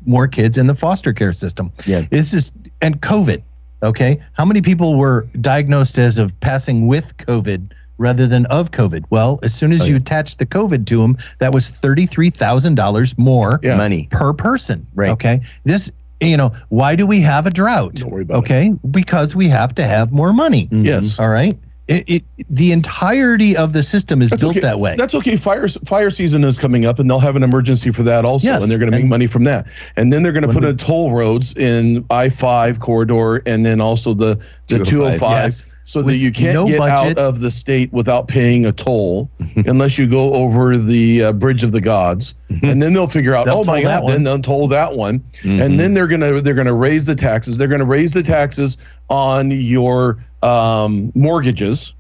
more 0.07 0.27
kids 0.29 0.59
in 0.59 0.67
the 0.67 0.75
foster 0.75 1.13
care 1.13 1.33
system. 1.33 1.71
Yeah. 1.87 2.03
it's 2.11 2.31
just 2.31 2.53
and 2.83 3.01
COVID. 3.01 3.43
Okay, 3.83 4.19
how 4.33 4.47
many 4.47 4.63
people 4.63 4.97
were 4.97 5.27
diagnosed 5.43 5.99
as 5.99 6.17
of 6.19 6.39
passing 6.41 6.87
with 6.87 7.15
COVID? 7.19 7.71
Rather 7.99 8.27
than 8.27 8.47
of 8.47 8.71
COVID. 8.73 9.05
Well, 9.11 9.39
as 9.45 9.55
soon 9.55 9.73
as 9.73 9.83
Oh, 9.83 9.85
you 9.85 9.93
yeah. 9.93 9.99
attach 9.99 10.37
the 10.39 10.47
COVID 10.47 10.85
to 10.87 11.01
them, 11.01 11.17
that 11.39 11.53
was 11.55 11.71
thirty-three 11.71 12.31
thousand 12.31 12.75
dollars 12.75 13.17
more 13.17 13.61
Yeah. 13.63 13.77
Money. 13.77 14.09
per 14.11 14.33
person. 14.33 14.87
Right. 14.95 15.11
Okay. 15.11 15.43
This, 15.65 15.91
you 16.21 16.37
know, 16.37 16.53
why 16.71 16.97
do 16.97 17.07
we 17.07 17.21
have 17.21 17.47
a 17.47 17.51
drought? 17.51 17.95
Don't 17.95 18.11
worry 18.11 18.23
about 18.23 18.39
okay, 18.39 18.75
because 18.91 19.37
we 19.37 19.49
have 19.49 19.75
to 19.77 19.85
have 19.85 20.11
more 20.13 20.33
money. 20.33 20.69
Mhm. 20.73 20.85
Yes. 20.85 21.19
All 21.21 21.29
right. 21.29 21.57
It, 21.87 22.05
it 22.09 22.25
the 22.49 22.73
entirety 22.73 23.57
of 23.59 23.75
the 23.75 23.83
system 23.83 24.23
is 24.23 24.31
That's 24.31 24.41
built 24.41 24.53
okay. 24.57 24.61
that 24.61 24.81
way. 24.81 24.97
That's 24.97 25.15
okay. 25.17 25.37
Fire 25.37 25.69
fire 25.69 26.09
season 26.11 26.43
is 26.43 26.57
coming 26.59 26.87
up, 26.87 26.99
and 26.99 27.11
they'll 27.11 27.21
have 27.21 27.37
an 27.37 27.43
emergency 27.43 27.91
for 27.91 28.03
that 28.05 28.25
also, 28.25 28.47
Yes, 28.49 28.63
and 28.63 28.73
they're 28.73 28.79
going 28.79 28.91
to 28.91 28.97
make 28.97 29.05
money 29.07 29.27
from 29.27 29.45
that. 29.45 29.67
And 29.97 30.11
then 30.11 30.23
they're 30.23 30.33
going 30.33 30.47
to 30.47 30.53
put 30.53 30.63
we- 30.65 30.71
in 30.71 30.79
toll 30.79 31.13
roads 31.13 31.53
in 31.55 32.07
I 32.11 32.31
five 32.31 32.81
corridor, 32.81 33.43
and 33.47 33.67
then 33.67 33.83
also 33.83 34.15
the 34.15 34.39
the 34.69 34.79
205, 34.79 34.89
two 34.89 35.03
hundred 35.05 35.19
five, 35.19 35.45
yes. 35.45 35.67
So 35.87 36.01
that 36.03 36.17
you 36.17 36.33
can't 36.33 36.55
no 36.55 36.67
get 36.67 36.79
budget. 36.79 37.19
out 37.19 37.25
of 37.25 37.41
the 37.41 37.51
state 37.51 37.93
without 37.93 38.27
paying 38.27 38.65
a 38.67 38.73
toll, 38.73 39.31
unless 39.67 39.99
you 39.99 40.07
go 40.07 40.33
over 40.33 40.77
the 40.79 41.25
uh, 41.25 41.33
bridge 41.33 41.63
of 41.63 41.73
the 41.73 41.81
gods, 41.81 42.35
and 42.63 42.83
then 42.83 42.93
they'll 42.95 43.07
figure 43.07 43.35
out, 43.35 43.45
They'll 43.47 43.59
oh 43.59 43.65
my 43.65 43.83
god, 43.83 44.05
one. 44.05 44.13
then 44.13 44.23
they'll 44.25 44.39
toll 44.41 44.67
that 44.69 44.97
one, 44.97 45.21
Mhm. 45.43 45.63
and 45.65 45.79
then 45.81 45.93
they're 45.95 46.07
gonna 46.09 46.41
they're 46.41 46.55
gonna 46.55 46.73
raise 46.75 47.05
the 47.05 47.15
taxes. 47.15 47.59
They're 47.59 47.69
gonna 47.69 47.85
raise 47.85 48.13
the 48.13 48.23
taxes 48.23 48.79
on 49.11 49.51
your 49.51 50.25
um, 50.43 51.13
mortgages. 51.15 51.93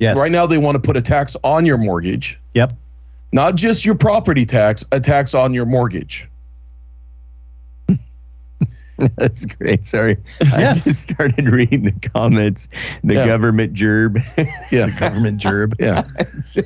yes. 0.00 0.16
Right 0.16 0.32
now, 0.32 0.46
they 0.46 0.58
want 0.58 0.74
to 0.76 0.80
put 0.80 0.96
a 0.96 1.02
tax 1.02 1.36
on 1.44 1.64
your 1.66 1.78
mortgage, 1.78 2.38
Yep. 2.54 2.72
not 3.32 3.54
just 3.56 3.84
your 3.84 3.94
property 3.94 4.44
tax, 4.46 4.84
a 4.92 4.98
tax 5.00 5.34
on 5.34 5.54
your 5.54 5.66
mortgage. 5.66 6.28
That's 9.16 9.44
great. 9.46 9.84
Sorry. 9.84 10.16
Yes. 10.40 10.52
I 10.86 10.90
just 10.90 11.02
started 11.02 11.48
reading 11.48 11.84
the 11.84 11.92
comments. 12.10 12.68
The 13.04 13.14
Yeah. 13.14 13.26
government 13.26 13.74
gerb. 13.74 14.22
Yeah, 14.70 14.86
the 14.86 14.92
Government 14.98 15.40
gerb. 15.40 15.74
yeah. 15.80 16.04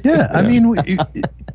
Yeah, 0.04 0.28
I 0.32 0.42
mean, 0.42 0.68
we- 0.68 0.98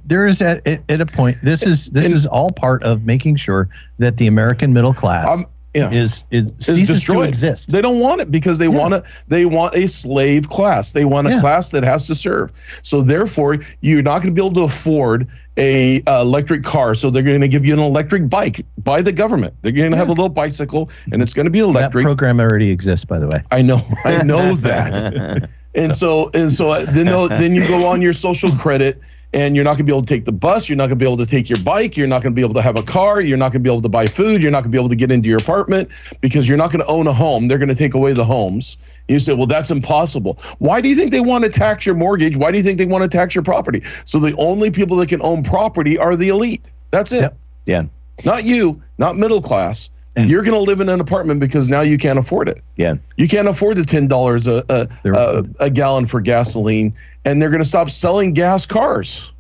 there 0.05 0.25
is 0.25 0.41
at, 0.41 0.65
at 0.67 0.81
at 0.89 1.01
a 1.01 1.05
point. 1.05 1.37
This 1.43 1.63
is 1.63 1.87
this 1.87 2.07
is 2.07 2.25
all 2.25 2.49
part 2.51 2.83
of 2.83 3.03
making 3.05 3.35
sure 3.37 3.69
that 3.99 4.17
the 4.17 4.27
American 4.27 4.73
middle 4.73 4.93
class 4.93 5.27
Um, 5.27 5.45
yeah. 5.73 5.91
is 5.91 6.23
is 6.31 6.51
Is 6.67 6.87
destroyed. 6.87 7.27
exist. 7.29 7.71
They 7.71 7.81
don't 7.81 7.99
want 7.99 8.21
it 8.21 8.31
because 8.31 8.57
they 8.57 8.65
Yeah. 8.65 8.77
want 8.77 8.93
to. 8.93 9.03
They 9.27 9.45
want 9.45 9.75
a 9.75 9.87
slave 9.87 10.49
class. 10.49 10.91
They 10.91 11.05
want 11.05 11.27
a 11.27 11.31
Yeah. 11.31 11.39
class 11.39 11.69
that 11.69 11.83
has 11.83 12.07
to 12.07 12.15
serve. 12.15 12.51
So 12.83 13.01
therefore, 13.01 13.57
you're 13.81 14.01
not 14.01 14.19
going 14.21 14.33
to 14.35 14.41
be 14.41 14.45
able 14.45 14.55
to 14.55 14.63
afford 14.63 15.27
a 15.57 16.01
uh, 16.03 16.21
electric 16.21 16.63
car. 16.63 16.95
So 16.95 17.09
they're 17.09 17.23
going 17.23 17.41
to 17.41 17.47
give 17.47 17.65
you 17.65 17.73
an 17.73 17.79
electric 17.79 18.29
bike 18.29 18.65
by 18.83 19.01
the 19.01 19.11
government. 19.11 19.53
They're 19.61 19.71
going 19.71 19.91
to 19.91 19.97
have 19.97 20.07
a 20.07 20.11
little 20.11 20.29
bicycle, 20.29 20.89
and 21.11 21.21
it's 21.21 21.33
going 21.33 21.45
to 21.45 21.51
be 21.51 21.59
that 21.59 21.65
electric. 21.67 22.05
program 22.05 22.39
already 22.39 22.69
exists, 22.69 23.05
by 23.05 23.19
the 23.19 23.27
way. 23.27 23.43
I 23.51 23.61
know. 23.61 23.81
I 24.05 24.23
know 24.23 24.55
that. 24.55 25.49
And 25.73 25.95
so, 25.95 26.29
and 26.33 26.51
so 26.51 26.71
uh, 26.71 26.85
then 26.91 27.05
then 27.29 27.55
you 27.55 27.65
go 27.65 27.87
on 27.87 28.01
your 28.01 28.11
social 28.11 28.51
credit 28.57 28.99
and 29.33 29.55
you're 29.55 29.63
not 29.63 29.71
going 29.71 29.79
to 29.79 29.83
be 29.85 29.91
able 29.91 30.01
to 30.01 30.07
take 30.07 30.25
the 30.25 30.31
bus, 30.31 30.67
you're 30.67 30.75
not 30.75 30.87
going 30.87 30.97
to 30.99 31.03
be 31.03 31.05
able 31.05 31.17
to 31.17 31.25
take 31.25 31.49
your 31.49 31.59
bike, 31.59 31.95
you're 31.95 32.07
not 32.07 32.21
going 32.21 32.33
to 32.33 32.35
be 32.35 32.43
able 32.43 32.53
to 32.53 32.61
have 32.61 32.77
a 32.77 32.83
car, 32.83 33.21
you're 33.21 33.37
not 33.37 33.51
going 33.51 33.63
to 33.63 33.67
be 33.67 33.71
able 33.71 33.81
to 33.81 33.89
buy 33.89 34.05
food, 34.05 34.41
you're 34.41 34.51
not 34.51 34.63
going 34.63 34.71
to 34.71 34.75
be 34.75 34.77
able 34.77 34.89
to 34.89 34.95
get 34.95 35.11
into 35.11 35.29
your 35.29 35.37
apartment 35.37 35.89
because 36.19 36.47
you're 36.47 36.57
not 36.57 36.71
going 36.71 36.83
to 36.83 36.87
own 36.87 37.07
a 37.07 37.13
home. 37.13 37.47
They're 37.47 37.57
going 37.57 37.69
to 37.69 37.75
take 37.75 37.93
away 37.93 38.13
the 38.13 38.25
homes. 38.25 38.77
You 39.07 39.19
say, 39.19 39.33
"Well, 39.33 39.47
that's 39.47 39.71
impossible." 39.71 40.39
Why 40.59 40.81
do 40.81 40.89
you 40.89 40.95
think 40.95 41.11
they 41.11 41.21
want 41.21 41.43
to 41.43 41.49
tax 41.49 41.85
your 41.85 41.95
mortgage? 41.95 42.37
Why 42.37 42.51
do 42.51 42.57
you 42.57 42.63
think 42.63 42.77
they 42.77 42.85
want 42.85 43.03
to 43.03 43.09
tax 43.09 43.35
your 43.35 43.43
property? 43.43 43.83
So 44.05 44.19
the 44.19 44.35
only 44.37 44.71
people 44.71 44.97
that 44.97 45.09
can 45.09 45.21
own 45.21 45.43
property 45.43 45.97
are 45.97 46.15
the 46.15 46.29
elite. 46.29 46.69
That's 46.91 47.11
it. 47.11 47.21
Yep. 47.21 47.37
Yeah. 47.65 47.83
Not 48.23 48.43
you, 48.43 48.81
not 48.97 49.17
middle 49.17 49.41
class. 49.41 49.89
You're 50.17 50.43
going 50.43 50.53
to 50.53 50.59
live 50.59 50.81
in 50.81 50.89
an 50.89 50.99
apartment 50.99 51.39
because 51.39 51.69
now 51.69 51.81
you 51.81 51.97
can't 51.97 52.19
afford 52.19 52.49
it. 52.49 52.61
Yeah. 52.75 52.95
You 53.15 53.29
can't 53.29 53.47
afford 53.47 53.77
the 53.77 53.85
ten 53.85 54.07
dollars 54.07 54.45
a 54.45 54.63
a, 54.69 54.87
a 55.05 55.45
a 55.61 55.69
gallon 55.69 56.05
for 56.05 56.19
gasoline, 56.19 56.93
and 57.23 57.41
they're 57.41 57.49
going 57.49 57.63
to 57.63 57.67
stop 57.67 57.89
selling 57.89 58.33
gas 58.33 58.65
cars. 58.65 59.31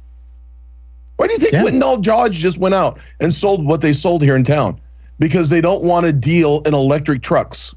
Why 1.17 1.27
do 1.27 1.33
you 1.33 1.39
think 1.39 1.53
Yeah. 1.53 1.63
Wendell 1.63 1.97
Dodge 1.97 2.35
just 2.35 2.57
went 2.57 2.73
out 2.73 2.99
and 3.19 3.33
sold 3.33 3.65
what 3.65 3.81
they 3.81 3.93
sold 3.93 4.23
here 4.23 4.35
in 4.35 4.43
town? 4.43 4.79
Because 5.19 5.49
they 5.49 5.61
don't 5.61 5.83
want 5.83 6.05
to 6.05 6.13
deal 6.13 6.61
in 6.61 6.73
electric 6.73 7.21
trucks. 7.21 7.75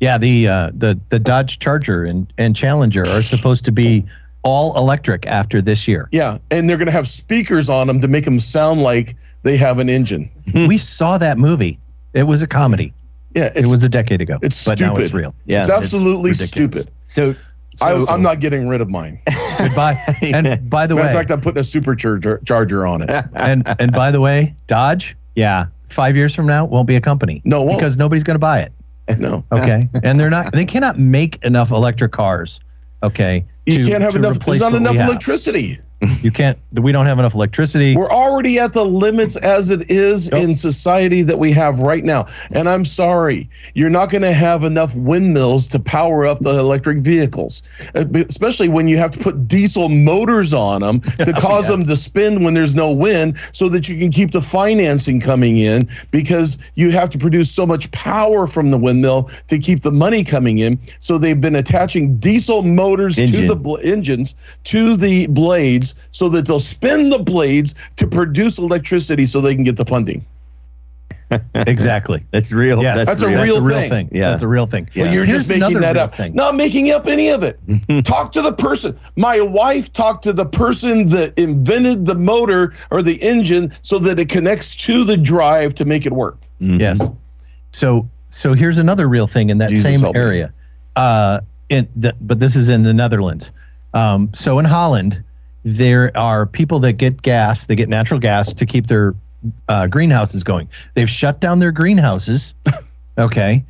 Yeah, 0.00 0.18
the 0.18 0.48
uh, 0.48 0.70
the 0.74 0.98
the 1.10 1.18
Dodge 1.18 1.58
Charger 1.58 2.04
and 2.04 2.32
and 2.38 2.56
Challenger 2.56 3.02
are 3.02 3.22
supposed 3.22 3.64
to 3.66 3.72
be 3.72 4.04
all 4.42 4.76
electric 4.76 5.26
after 5.26 5.62
this 5.62 5.86
year. 5.86 6.08
Yeah, 6.10 6.38
and 6.50 6.68
they're 6.68 6.76
going 6.76 6.86
to 6.86 6.92
have 6.92 7.06
speakers 7.06 7.68
on 7.68 7.86
them 7.86 8.00
to 8.00 8.08
make 8.08 8.24
them 8.24 8.40
sound 8.40 8.82
like 8.82 9.16
they 9.44 9.56
have 9.56 9.78
an 9.78 9.88
engine. 9.88 10.28
Hmm. 10.50 10.66
we 10.66 10.76
saw 10.78 11.16
that 11.18 11.38
movie. 11.38 11.78
It 12.12 12.24
was 12.24 12.42
a 12.42 12.46
comedy. 12.46 12.92
Yeah, 13.34 13.50
It 13.54 13.66
was 13.68 13.82
a 13.82 13.88
decade 13.88 14.20
ago. 14.20 14.38
it's 14.42 14.64
but 14.64 14.78
now 14.78 14.94
it's 14.94 15.12
real. 15.12 15.34
Yeah. 15.44 15.60
it's 15.60 15.70
absolutely 15.70 16.30
ridiculous. 16.32 16.82
stupid. 16.82 16.90
So, 17.06 17.34
I, 17.82 17.98
so- 17.98 18.06
I'm 18.08 18.22
not 18.22 18.38
getting 18.40 18.68
rid 18.68 18.80
of 18.80 18.88
mine. 18.88 19.20
Goodbye. 19.58 19.96
And 20.22 20.70
by 20.70 20.86
the 20.86 20.94
way, 20.96 21.02
in 21.08 21.12
fact, 21.12 21.30
I'm 21.32 21.40
putting 21.40 21.58
a 21.60 21.64
supercharger 21.64 22.44
charger 22.46 22.86
on 22.86 23.02
it. 23.02 23.10
and 23.34 23.62
and 23.80 23.90
by 23.92 24.10
the 24.12 24.20
way, 24.20 24.54
Dodge, 24.68 25.16
yeah, 25.34 25.66
five 25.88 26.16
years 26.16 26.32
from 26.34 26.46
now 26.46 26.64
won't 26.64 26.86
be 26.86 26.94
a 26.96 27.00
company 27.00 27.42
No, 27.44 27.62
it 27.62 27.66
won't. 27.66 27.78
because 27.78 27.96
nobody's 27.96 28.22
going 28.24 28.36
to 28.36 28.38
buy 28.40 28.60
it. 28.60 28.72
no. 29.18 29.44
Okay, 29.50 29.88
and 30.04 30.18
they're 30.20 30.30
not. 30.30 30.52
They 30.52 30.64
cannot 30.64 30.98
make 31.00 31.44
enough 31.44 31.72
electric 31.72 32.12
cars. 32.12 32.60
Okay, 33.02 33.44
You 33.66 33.82
to- 33.84 33.90
can't 33.90 34.02
have 34.02 34.14
enough. 34.14 34.38
There's 34.38 34.60
not 34.60 34.72
what 34.72 34.80
we 34.80 34.86
enough 34.88 34.96
have. 34.96 35.08
electricity. 35.10 35.80
You 36.22 36.30
can't. 36.30 36.58
We 36.80 36.92
don't 36.92 37.06
have 37.06 37.18
enough 37.18 37.34
electricity. 37.34 37.96
We're 37.96 38.10
already 38.10 38.58
at 38.58 38.72
the 38.72 38.84
limits 38.84 39.36
as 39.36 39.70
it 39.70 39.90
is 39.90 40.28
Yep. 40.32 40.42
in 40.42 40.56
society 40.56 41.22
that 41.22 41.38
we 41.38 41.52
have 41.52 41.80
right 41.80 42.04
now. 42.04 42.26
And 42.50 42.68
I'm 42.68 42.84
sorry, 42.84 43.48
you're 43.74 43.90
not 43.90 44.10
going 44.10 44.22
to 44.22 44.32
have 44.32 44.64
enough 44.64 44.94
windmills 44.94 45.66
to 45.68 45.78
power 45.78 46.26
up 46.26 46.40
the 46.40 46.58
electric 46.58 46.98
vehicles, 46.98 47.62
Uh, 47.94 48.04
especially 48.28 48.68
when 48.68 48.88
you 48.88 48.96
have 48.98 49.10
to 49.12 49.18
put 49.18 49.46
diesel 49.48 49.88
motors 49.88 50.52
on 50.52 50.80
them 50.82 51.00
to 51.18 51.32
cause 51.34 51.68
them 51.68 51.84
to 51.84 51.96
spin 51.96 52.42
when 52.42 52.54
there's 52.54 52.74
no 52.74 52.90
wind 52.90 53.36
so 53.52 53.68
that 53.68 53.88
you 53.88 53.98
can 53.98 54.10
keep 54.10 54.32
the 54.32 54.42
financing 54.42 55.20
coming 55.20 55.56
in 55.58 55.88
because 56.10 56.58
you 56.74 56.90
have 56.90 57.10
to 57.10 57.18
produce 57.18 57.50
so 57.50 57.66
much 57.66 57.90
power 57.92 58.46
from 58.46 58.70
the 58.70 58.78
windmill 58.78 59.30
to 59.48 59.58
keep 59.58 59.82
the 59.82 59.92
money 59.92 60.24
coming 60.24 60.58
in. 60.58 60.78
So 61.00 61.18
they've 61.18 61.40
been 61.40 61.56
attaching 61.56 62.16
diesel 62.18 62.62
motors 62.62 63.16
to 63.16 63.46
the 63.46 63.56
bl- 63.56 63.78
engines 63.82 64.34
to 64.64 64.96
the 64.96 65.26
blades 65.28 65.93
so 66.10 66.28
that 66.30 66.46
they'll 66.46 66.60
spin 66.60 67.10
the 67.10 67.18
blades 67.18 67.74
to 67.96 68.06
produce 68.06 68.58
electricity 68.58 69.26
so 69.26 69.40
they 69.40 69.54
can 69.54 69.64
get 69.64 69.76
the 69.76 69.84
funding. 69.84 70.24
exactly. 71.54 72.24
that's 72.32 72.52
real. 72.52 72.82
Yes, 72.82 73.06
That's 73.06 73.22
a 73.22 73.26
That's 73.26 73.42
real 73.42 73.56
a 73.58 73.62
real 73.62 73.80
thing. 73.80 73.90
thing. 73.90 74.08
Yeah. 74.12 74.30
That's 74.30 74.42
a 74.42 74.48
real 74.48 74.66
thing. 74.66 74.88
Yeah. 74.92 75.04
But 75.04 75.12
you're 75.12 75.24
Here's 75.24 75.46
just 75.48 75.58
making 75.60 75.80
that 75.80 75.96
up. 75.96 76.14
thing. 76.14 76.34
Not 76.34 76.54
making 76.54 76.90
up 76.90 77.06
any 77.06 77.28
of 77.30 77.42
it. 77.42 77.58
Talk 78.04 78.32
to 78.32 78.42
the 78.42 78.52
person. 78.52 78.98
My 79.16 79.40
wife 79.40 79.92
talked 79.92 80.24
to 80.24 80.32
the 80.32 80.46
person 80.46 81.08
that 81.10 81.36
invented 81.38 82.06
the 82.06 82.14
motor 82.14 82.74
or 82.90 83.02
the 83.02 83.14
engine 83.22 83.72
so 83.82 83.98
that 84.00 84.18
it 84.18 84.28
connects 84.28 84.74
to 84.76 85.04
the 85.04 85.16
drive 85.16 85.74
to 85.76 85.84
make 85.84 86.06
it 86.06 86.12
work. 86.12 86.38
Mhm. 86.60 86.80
Yes. 86.80 87.00
So 87.72 88.08
so 88.28 88.52
here's 88.54 88.78
another 88.78 89.08
real 89.08 89.26
thing 89.26 89.50
in 89.50 89.58
that 89.58 89.70
Jesus 89.70 90.00
same 90.00 90.12
area. 90.14 90.52
Uh, 90.96 91.40
in 91.68 91.88
the, 91.96 92.14
but 92.20 92.38
this 92.38 92.54
is 92.56 92.68
in 92.68 92.82
the 92.82 92.92
Netherlands. 92.94 93.50
Um, 93.94 94.30
so 94.34 94.58
in 94.58 94.64
Holland, 94.64 95.22
there 95.64 96.16
are 96.16 96.46
people 96.46 96.78
that 96.80 96.94
get 96.94 97.22
gas. 97.22 97.66
They 97.66 97.74
get 97.74 97.88
natural 97.88 98.20
gas 98.20 98.52
to 98.52 98.66
keep 98.66 98.86
their 98.86 99.14
uh, 99.68 99.86
greenhouses 99.86 100.44
going. 100.44 100.68
They've 100.94 101.10
shut 101.10 101.40
down 101.40 101.58
their 101.58 101.72
greenhouses. 101.72 102.54
okay. 103.18 103.64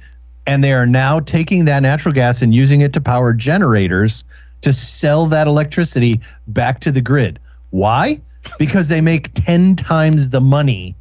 And 0.47 0.63
they 0.63 0.73
are 0.73 0.87
now 0.87 1.21
taking 1.21 1.65
that 1.65 1.83
natural 1.83 2.13
gas 2.13 2.43
and 2.43 2.55
using 2.55 2.81
it 2.81 2.93
to 2.95 3.01
power 3.01 3.33
generators 3.33 4.25
to 4.61 4.73
sell 4.73 5.27
that 5.27 5.47
electricity 5.47 6.21
back 6.49 6.81
to 6.81 6.93
the 6.93 7.01
grid. 7.01 7.39
Why? 7.71 8.21
Because 8.59 8.89
they 8.89 9.01
make 9.01 9.33
10 9.35 9.77
times 9.77 10.29
the 10.29 10.41
money 10.41 10.97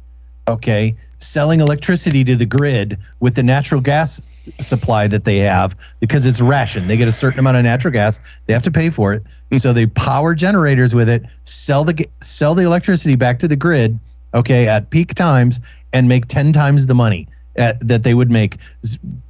okay, 0.48 0.94
selling 1.18 1.60
electricity 1.60 2.24
to 2.24 2.36
the 2.36 2.46
grid 2.46 2.98
with 3.20 3.34
the 3.34 3.42
natural 3.42 3.80
gas 3.80 4.20
supply 4.60 5.06
that 5.08 5.24
they 5.24 5.38
have 5.38 5.76
because 6.00 6.26
it's 6.26 6.40
ration. 6.40 6.86
They 6.86 6.96
get 6.96 7.08
a 7.08 7.12
certain 7.12 7.38
amount 7.38 7.56
of 7.56 7.64
natural 7.64 7.92
gas, 7.92 8.20
they 8.46 8.52
have 8.52 8.62
to 8.62 8.70
pay 8.70 8.90
for 8.90 9.14
it. 9.14 9.22
so 9.54 9.72
they 9.72 9.86
power 9.86 10.34
generators 10.34 10.94
with 10.94 11.08
it, 11.08 11.24
sell 11.42 11.84
the 11.84 12.06
sell 12.20 12.54
the 12.54 12.64
electricity 12.64 13.16
back 13.16 13.38
to 13.40 13.48
the 13.48 13.56
grid, 13.56 13.98
okay, 14.34 14.66
at 14.68 14.90
peak 14.90 15.14
times 15.14 15.60
and 15.92 16.08
make 16.08 16.26
10 16.26 16.52
times 16.52 16.86
the 16.86 16.94
money 16.94 17.28
at, 17.56 17.86
that 17.86 18.02
they 18.02 18.14
would 18.14 18.30
make 18.30 18.56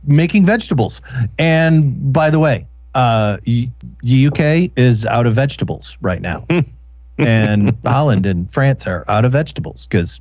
making 0.07 0.47
vegetables. 0.47 1.01
And 1.39 2.12
by 2.12 2.31
the 2.31 2.39
way, 2.39 2.67
uh, 2.95 3.39
the 3.45 3.69
UK 4.05 4.71
is 4.77 5.05
out 5.05 5.27
of 5.27 5.35
vegetables 5.35 5.99
right 6.01 6.23
now, 6.23 6.47
and 7.19 7.77
Holland 7.85 8.25
and 8.27 8.51
France 8.53 8.87
are 8.87 9.05
out 9.09 9.25
of 9.25 9.33
vegetables 9.33 9.87
because 9.87 10.21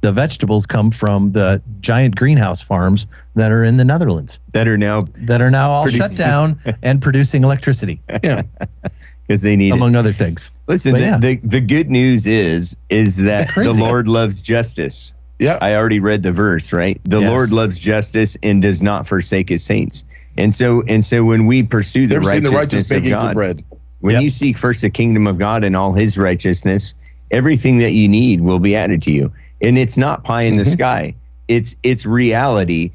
the 0.00 0.12
vegetables 0.12 0.66
come 0.66 0.90
from 0.90 1.32
the 1.32 1.60
giant 1.80 2.14
greenhouse 2.16 2.60
farms 2.60 3.06
that 3.34 3.50
are 3.50 3.64
in 3.64 3.78
the 3.78 3.84
Netherlands 3.84 4.38
that 4.52 4.68
are 4.68 4.78
now 4.78 5.02
that 5.16 5.40
are 5.40 5.50
now 5.50 5.70
all 5.70 5.84
Producing- 5.84 6.08
shut 6.08 6.16
down 6.16 6.60
and 6.82 7.00
producing 7.00 7.44
electricity, 7.44 8.00
Yeah. 8.22 8.42
Because 9.28 9.42
they 9.42 9.54
need 9.56 9.68
it. 9.68 9.74
among 9.74 9.94
other 9.94 10.12
things. 10.12 10.50
Listen, 10.66 10.94
the, 10.94 11.00
yeah. 11.00 11.18
the 11.18 11.36
the 11.44 11.60
good 11.60 11.90
news 11.90 12.26
is 12.26 12.76
is 12.88 13.16
that 13.18 13.54
the. 13.54 13.72
Lord 13.72 14.08
loves 14.08 14.40
justice. 14.42 15.12
Yeah. 15.38 15.58
I 15.60 15.76
already 15.76 16.00
read 16.00 16.22
the 16.24 16.32
verse, 16.32 16.72
right? 16.72 17.00
The 17.04 17.20
Yes. 17.20 17.28
Lord 17.30 17.52
loves 17.52 17.78
justice 17.78 18.36
and 18.42 18.60
does 18.60 18.82
not 18.82 19.06
forsake 19.06 19.48
his 19.50 19.62
saints. 19.62 20.02
And 20.36 20.52
so 20.54 20.82
and 20.88 21.04
so 21.04 21.22
when 21.24 21.46
we 21.46 21.62
pursue 21.62 22.06
the 22.08 22.14
seen 22.24 22.42
the 22.42 22.50
righteousness 22.50 22.90
righteous 22.90 23.06
of 23.06 23.10
God, 23.10 23.34
bread. 23.34 23.64
when 24.00 24.14
Yep. 24.14 24.22
you 24.22 24.30
seek 24.30 24.56
first 24.58 24.80
the 24.80 24.90
kingdom 24.90 25.26
of 25.26 25.38
God 25.38 25.62
and 25.62 25.76
all 25.76 25.92
his 25.92 26.16
righteousness, 26.18 26.94
everything 27.30 27.78
that 27.78 27.92
you 27.92 28.08
need 28.08 28.40
will 28.40 28.58
be 28.58 28.74
added 28.74 29.02
to 29.02 29.12
you. 29.12 29.32
And 29.60 29.76
it's 29.78 29.96
not 29.96 30.24
pie 30.24 30.42
in 30.42 30.56
the 30.56 30.62
Mhm. 30.64 30.72
sky. 30.72 31.14
It's 31.48 31.76
it's 31.82 32.04
reality. 32.06 32.90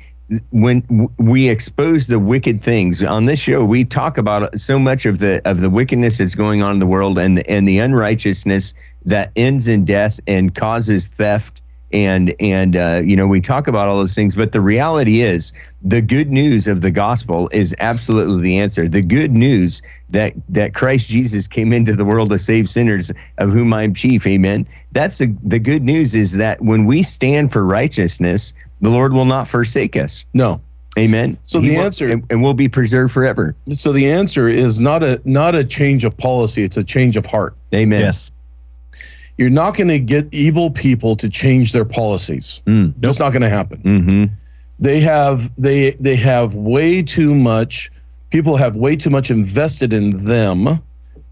When 0.52 1.10
we 1.18 1.50
expose 1.50 2.08
the 2.08 2.20
wicked 2.20 2.64
things 2.64 3.04
on 3.04 3.26
this 3.26 3.40
show, 3.40 3.66
we 3.66 3.84
talk 3.84 4.18
about 4.18 4.60
so 4.60 4.80
much 4.80 5.06
of 5.06 5.20
the 5.20 5.42
of 5.46 5.60
the 5.60 5.70
wickedness 5.70 6.18
that's 6.18 6.36
going 6.36 6.64
on 6.64 6.72
in 6.72 6.80
the 6.80 6.88
world 6.88 7.20
and 7.20 7.38
the, 7.38 7.50
and 7.50 7.68
the 7.68 7.80
unrighteousness 7.80 8.74
that 9.06 9.32
ends 9.36 9.68
in 9.68 9.86
death 9.86 10.20
and 10.26 10.56
causes 10.56 11.08
theft 11.08 11.62
and 11.94 12.34
and 12.40 12.76
uh, 12.76 13.02
you 13.06 13.16
know 13.16 13.28
we 13.28 13.40
talk 13.40 13.68
about 13.68 13.88
all 13.88 13.98
those 13.98 14.16
things 14.16 14.36
but 14.36 14.52
the 14.52 14.60
reality 14.60 15.22
is 15.22 15.54
the 15.84 16.02
good 16.02 16.32
news 16.32 16.68
of 16.68 16.82
the 16.82 16.90
gospel 16.92 17.50
is 17.54 17.76
absolutely 17.80 18.42
the 18.42 18.58
answer. 18.58 18.90
The 18.90 19.02
good 19.02 19.32
news 19.32 19.82
that 20.10 20.34
that 20.50 20.74
christ 20.74 21.08
jesus 21.10 21.48
came 21.48 21.72
into 21.72 21.96
the 21.96 22.04
world 22.04 22.30
to 22.30 22.40
save 22.40 22.70
sinners 22.70 23.12
of 23.38 23.52
whom 23.52 23.74
i'm 23.74 23.94
chief 23.94 24.26
amen. 24.26 24.68
That's 24.92 25.20
the 25.20 25.36
the 25.44 25.60
good 25.60 25.84
news 25.84 26.16
is 26.16 26.34
that 26.34 26.62
when 26.62 26.86
we 26.86 27.04
stand 27.04 27.54
for 27.54 27.64
righteousness 27.64 28.54
the 28.84 28.90
lord 28.90 29.12
will 29.14 29.26
not 29.26 29.48
forsake 29.48 29.96
us 29.96 30.26
No. 30.34 30.62
amen 30.98 31.38
So 31.44 31.60
He 31.60 31.70
the 31.70 31.78
will- 31.78 31.86
answer- 31.86 32.10
and, 32.10 32.24
and 32.30 32.44
we'll 32.44 32.54
be 32.54 32.70
preserved 32.70 33.12
forever 33.14 33.56
So 33.74 33.92
the 33.92 34.12
answer 34.12 34.48
is 34.48 34.80
not 34.80 35.02
a 35.04 35.20
not 35.26 35.56
a 35.56 35.64
change 35.64 36.06
of 36.06 36.16
policy, 36.18 36.64
it's 36.64 36.78
a 36.78 36.84
change 36.84 37.18
of 37.18 37.26
heart. 37.26 37.56
amen 37.74 38.02
Yes. 38.02 38.30
You're 39.38 39.50
not 39.50 39.76
going 39.76 39.88
to 39.88 39.98
get 40.00 40.28
evil 40.32 40.70
people 40.70 41.16
to 41.16 41.28
change 41.28 41.72
their 41.72 41.86
policies. 41.86 42.62
mm. 42.68 42.94
That's 43.00 43.18
not 43.18 43.32
going 43.34 43.42
to 43.42 43.50
happen. 43.50 43.80
hmm 43.82 44.26
They 44.80 45.00
have 45.00 45.50
they 45.56 45.92
they 46.00 46.16
have 46.18 46.54
way 46.54 47.02
too 47.02 47.34
much 47.34 47.92
people 48.30 48.58
have 48.58 48.76
way 48.76 48.96
too 48.96 49.10
much 49.10 49.32
invested 49.32 49.92
in 49.94 50.26
them 50.26 50.80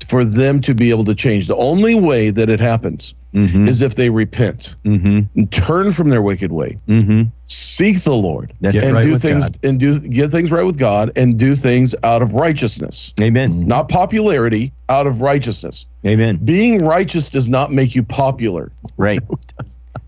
for 0.07 0.23
them 0.25 0.61
to 0.61 0.73
be 0.73 0.89
able 0.89 1.05
to 1.05 1.13
change. 1.15 1.47
The 1.47 1.55
only 1.55 1.93
way 1.95 2.31
that 2.31 2.49
it 2.49 2.59
happens 2.59 3.13
hmm 3.33 3.67
is 3.67 3.81
if 3.81 3.95
they 3.95 4.09
repent 4.09 4.75
hmm 4.83 5.21
and 5.35 5.51
turn 5.51 5.91
from 5.91 6.09
their 6.09 6.21
wicked 6.21 6.51
way, 6.51 6.77
hmm 6.87 7.23
seek 7.45 8.01
the 8.03 8.13
Lord, 8.13 8.53
That's 8.61 8.73
Get 8.73 8.83
and 8.85 8.93
right 8.93 9.03
do 9.03 9.17
things 9.17 9.43
God. 9.43 9.59
and 9.63 9.79
do 9.79 9.99
get 9.99 10.31
things 10.31 10.51
right 10.51 10.65
with 10.65 10.77
God 10.77 11.11
and 11.15 11.37
do 11.37 11.55
things 11.55 11.93
out 12.03 12.21
of 12.21 12.33
righteousness. 12.33 13.13
amen 13.21 13.65
Not 13.67 13.89
popularity, 13.89 14.73
out 14.89 15.07
of 15.07 15.21
righteousness. 15.21 15.85
amen 16.07 16.37
Being 16.43 16.83
righteous 16.85 17.29
does 17.29 17.47
not 17.49 17.71
make 17.71 17.95
you 17.95 18.03
popular. 18.03 18.71
right 18.97 19.21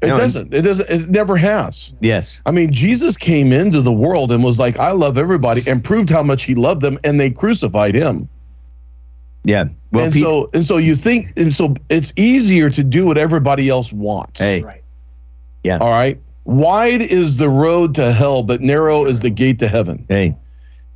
It 0.01 0.09
No, 0.09 0.17
doesn't. 0.17 0.53
It 0.53 0.63
doesn't. 0.63 0.89
It 0.89 1.09
never 1.09 1.37
has. 1.37 1.93
yes 2.01 2.41
I 2.45 2.51
mean, 2.51 2.73
Jesus 2.73 3.15
came 3.15 3.53
into 3.53 3.81
the 3.81 3.91
world 3.93 4.33
and 4.33 4.43
was 4.43 4.59
like, 4.59 4.77
"I 4.77 4.91
love 4.91 5.17
everybody," 5.17 5.63
and 5.65 5.81
proved 5.81 6.09
how 6.09 6.21
much 6.23 6.43
he 6.43 6.55
loved 6.55 6.81
them, 6.81 6.99
and 7.05 7.19
they 7.21 7.29
crucified 7.29 7.95
him. 7.95 8.27
Yeah 9.43 9.65
well 9.91 10.05
and 10.05 10.13
Pete- 10.13 10.23
so, 10.23 10.49
and 10.53 10.63
so 10.63 10.77
you 10.77 10.95
think, 10.95 11.33
and 11.37 11.53
so 11.55 11.75
it's 11.89 12.11
easier 12.15 12.69
to 12.69 12.83
do 12.83 13.05
what 13.05 13.17
everybody 13.17 13.69
else 13.69 13.91
wants. 13.93 14.39
hey 14.39 14.63
Yeah. 15.63 15.77
all 15.79 15.89
right. 15.91 16.19
Wide 16.45 17.01
is 17.01 17.37
the 17.37 17.47
road 17.49 17.95
to 17.95 18.11
hell, 18.11 18.43
but 18.43 18.59
narrow 18.61 19.05
is 19.05 19.21
the 19.21 19.29
gate 19.29 19.59
to 19.59 19.67
heaven. 19.67 20.05
hey 20.09 20.35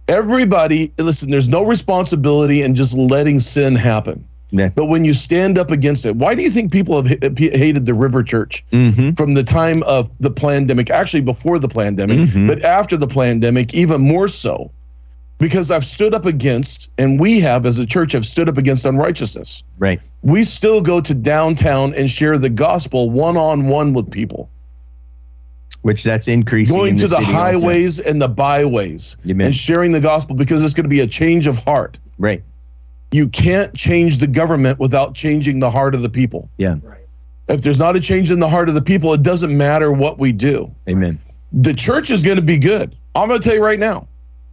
Everybody, 0.08 0.94
listen. 0.98 1.32
There's 1.32 1.50
no 1.50 1.66
responsibility 1.66 2.62
in 2.62 2.76
just 2.76 2.94
letting 2.94 3.42
sin 3.42 3.76
happen. 3.76 4.26
Yeah. 4.52 4.70
But 4.74 4.86
when 4.86 5.04
you 5.04 5.14
stand 5.14 5.58
up 5.58 5.70
against 5.72 6.06
it, 6.06 6.16
why 6.16 6.34
do 6.34 6.42
you 6.44 6.50
think 6.50 6.72
people 6.72 6.96
have 7.04 7.10
ha- 7.22 7.30
hated 7.38 7.86
the 7.86 7.94
River 7.94 8.24
Church? 8.24 8.64
mm-hmm. 8.72 9.12
from 9.12 9.34
the 9.34 9.44
time 9.44 9.84
of 9.84 10.10
the 10.22 10.32
pandemic, 10.32 10.90
actually 10.90 11.20
before 11.20 11.60
the 11.60 11.68
pandemic, 11.68 12.20
Mhm. 12.20 12.48
but 12.48 12.64
after 12.64 12.96
the 12.96 13.08
pandemic, 13.08 13.74
even 13.74 14.00
more 14.02 14.30
so. 14.30 14.72
Because 15.40 15.70
I've 15.70 15.86
stood 15.86 16.16
up 16.16 16.26
against, 16.26 16.90
and 16.98 17.20
we 17.20 17.40
have 17.42 17.66
as 17.68 17.78
a 17.78 17.86
church 17.86 18.14
have 18.14 18.26
stood 18.26 18.50
up 18.50 18.58
against 18.58 18.86
unrighteousness. 18.86 19.62
right 19.78 20.00
We 20.24 20.44
still 20.44 20.82
go 20.82 21.00
to 21.00 21.14
downtown 21.14 21.94
and 21.94 22.10
share 22.10 22.40
the 22.40 22.50
gospel 22.50 23.12
one 23.12 23.38
on 23.38 23.68
one 23.68 23.94
with 23.94 24.10
people, 24.10 24.50
which 25.84 26.04
that's 26.04 26.28
increasing 26.28 26.76
going 26.76 26.94
in 26.94 26.98
to 27.00 27.08
the 27.08 27.18
also. 27.18 27.32
highways 27.32 28.00
and 28.00 28.20
the 28.20 28.28
byways 28.28 29.16
and 29.26 29.54
sharing 29.54 29.92
the 29.92 30.00
gospel 30.02 30.36
because 30.36 30.64
it's 30.64 30.74
going 30.74 30.86
to 30.86 30.90
be 30.90 31.02
a 31.02 31.08
change 31.08 31.46
of 31.46 31.58
heart. 31.58 32.00
right 32.18 32.44
You 33.12 33.28
can't 33.30 33.74
change 33.76 34.18
the 34.18 34.28
government 34.28 34.80
without 34.80 35.14
changing 35.14 35.60
the 35.60 35.70
heart 35.70 35.94
of 35.94 36.02
the 36.02 36.10
people. 36.10 36.50
yeah 36.58 36.78
Right. 36.82 37.06
If 37.48 37.62
there's 37.62 37.80
not 37.80 37.96
a 37.96 38.00
change 38.02 38.32
in 38.32 38.40
the 38.40 38.50
heart 38.50 38.68
of 38.70 38.76
the 38.76 38.82
people, 38.82 39.14
it 39.14 39.24
doesn't 39.24 39.56
matter 39.56 39.92
what 39.92 40.18
we 40.18 40.32
do. 40.32 40.74
amen 40.90 41.20
the 41.54 41.74
church 41.74 42.12
is 42.12 42.24
going 42.24 42.36
to 42.38 42.42
be 42.42 42.58
good. 42.58 42.96
I'm 43.16 43.28
going 43.30 43.40
to 43.40 43.48
tell 43.48 43.56
you 43.56 43.64
right 43.64 43.80
now, 43.80 44.08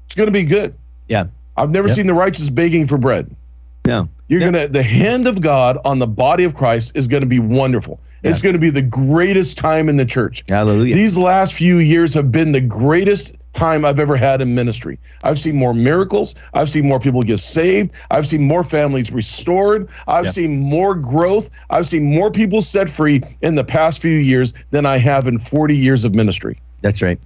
it's 0.07 0.15
going 0.15 0.27
to 0.29 0.33
be 0.33 0.45
good. 0.45 0.75
Yeah. 1.09 1.27
I've 1.57 1.71
never 1.71 1.89
Yep. 1.89 1.97
seen 1.97 2.07
the 2.07 2.15
righteous 2.15 2.51
begging 2.51 2.87
for 2.87 2.99
bread. 2.99 3.31
Yeah. 3.87 4.05
You're 4.29 4.41
Yeah. 4.41 4.47
gonna 4.51 4.69
the 4.69 4.83
hand 4.83 5.27
of 5.27 5.41
God 5.41 5.79
on 5.85 5.99
the 5.99 6.07
body 6.07 6.45
of 6.45 6.55
Christ 6.55 6.93
is 6.95 7.07
going 7.07 7.21
to 7.23 7.27
be 7.29 7.39
wonderful. 7.39 8.01
It's 8.23 8.41
going 8.41 8.55
to 8.55 8.59
be 8.59 8.71
the 8.71 8.81
greatest 8.83 9.59
time 9.59 9.89
in 9.91 9.99
the 9.99 10.07
church. 10.07 10.45
hallelujah 10.49 10.95
These 10.95 11.19
last 11.19 11.53
few 11.53 11.77
years 11.79 12.15
have 12.15 12.33
been 12.33 12.53
the 12.53 12.61
greatest 12.63 13.33
time 13.53 13.85
I've 13.85 14.01
ever 14.01 14.17
had 14.17 14.41
in 14.41 14.55
ministry. 14.55 14.99
I've 15.23 15.39
seen 15.39 15.55
more 15.57 15.75
miracles. 15.75 16.35
I've 16.55 16.71
seen 16.71 16.89
more 16.89 16.99
people 16.99 17.23
get 17.23 17.39
saved. 17.39 17.91
I've 18.11 18.27
seen 18.27 18.43
more 18.43 18.65
families 18.65 19.13
restored. 19.13 19.87
I've 20.09 20.25
Yeah. 20.25 20.31
seen 20.33 20.59
more 20.59 20.95
growth. 20.95 21.51
I've 21.71 21.87
seen 21.87 22.05
more 22.15 22.31
people 22.31 22.63
set 22.63 22.89
free 22.89 23.21
in 23.43 23.55
the 23.55 23.63
past 23.63 24.01
few 24.01 24.17
years 24.19 24.55
than 24.71 24.87
I 24.87 24.97
have 24.99 25.29
in 25.29 25.39
40 25.39 25.77
years 25.77 26.05
of 26.05 26.15
ministry. 26.15 26.57
that's 26.81 27.01
right 27.03 27.19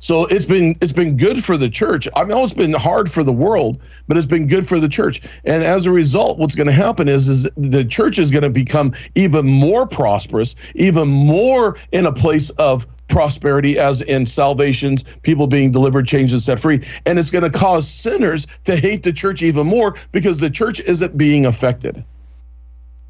So 0.00 0.26
it's 0.26 0.44
been 0.44 0.76
it's 0.80 0.92
been 0.92 1.16
good 1.16 1.44
for 1.44 1.56
the 1.56 1.68
church. 1.70 2.08
I 2.16 2.24
know 2.24 2.44
it's 2.44 2.52
been 2.52 2.72
hard 2.72 3.10
for 3.10 3.22
the 3.22 3.32
world, 3.32 3.80
but 4.08 4.16
it's 4.16 4.26
been 4.26 4.48
good 4.48 4.66
for 4.66 4.80
the 4.80 4.88
church. 4.88 5.22
And 5.44 5.62
as 5.62 5.86
a 5.86 5.92
result, 5.92 6.38
what's 6.38 6.56
going 6.56 6.66
to 6.66 6.72
happen 6.72 7.08
is 7.08 7.28
is 7.28 7.48
the 7.56 7.84
church 7.84 8.18
is 8.18 8.30
going 8.30 8.42
to 8.42 8.50
become 8.50 8.92
even 9.14 9.46
more 9.46 9.86
prosperous, 9.86 10.56
even 10.74 11.08
more 11.08 11.78
in 11.92 12.04
a 12.04 12.12
place 12.12 12.50
of 12.50 12.86
prosperity 13.08 13.78
as 13.78 14.02
in 14.02 14.24
salvations, 14.26 15.04
people 15.22 15.46
being 15.46 15.70
delivered, 15.72 16.06
changed, 16.06 16.32
and 16.32 16.42
set 16.42 16.60
free. 16.60 16.84
And 17.06 17.18
it's 17.18 17.30
going 17.30 17.44
to 17.44 17.50
cause 17.50 17.88
sinners 17.88 18.46
to 18.64 18.76
hate 18.76 19.02
the 19.02 19.12
church 19.12 19.42
even 19.42 19.66
more 19.66 19.96
because 20.12 20.38
the 20.38 20.50
church 20.50 20.80
isn't 20.80 21.16
being 21.16 21.46
affected, 21.46 22.04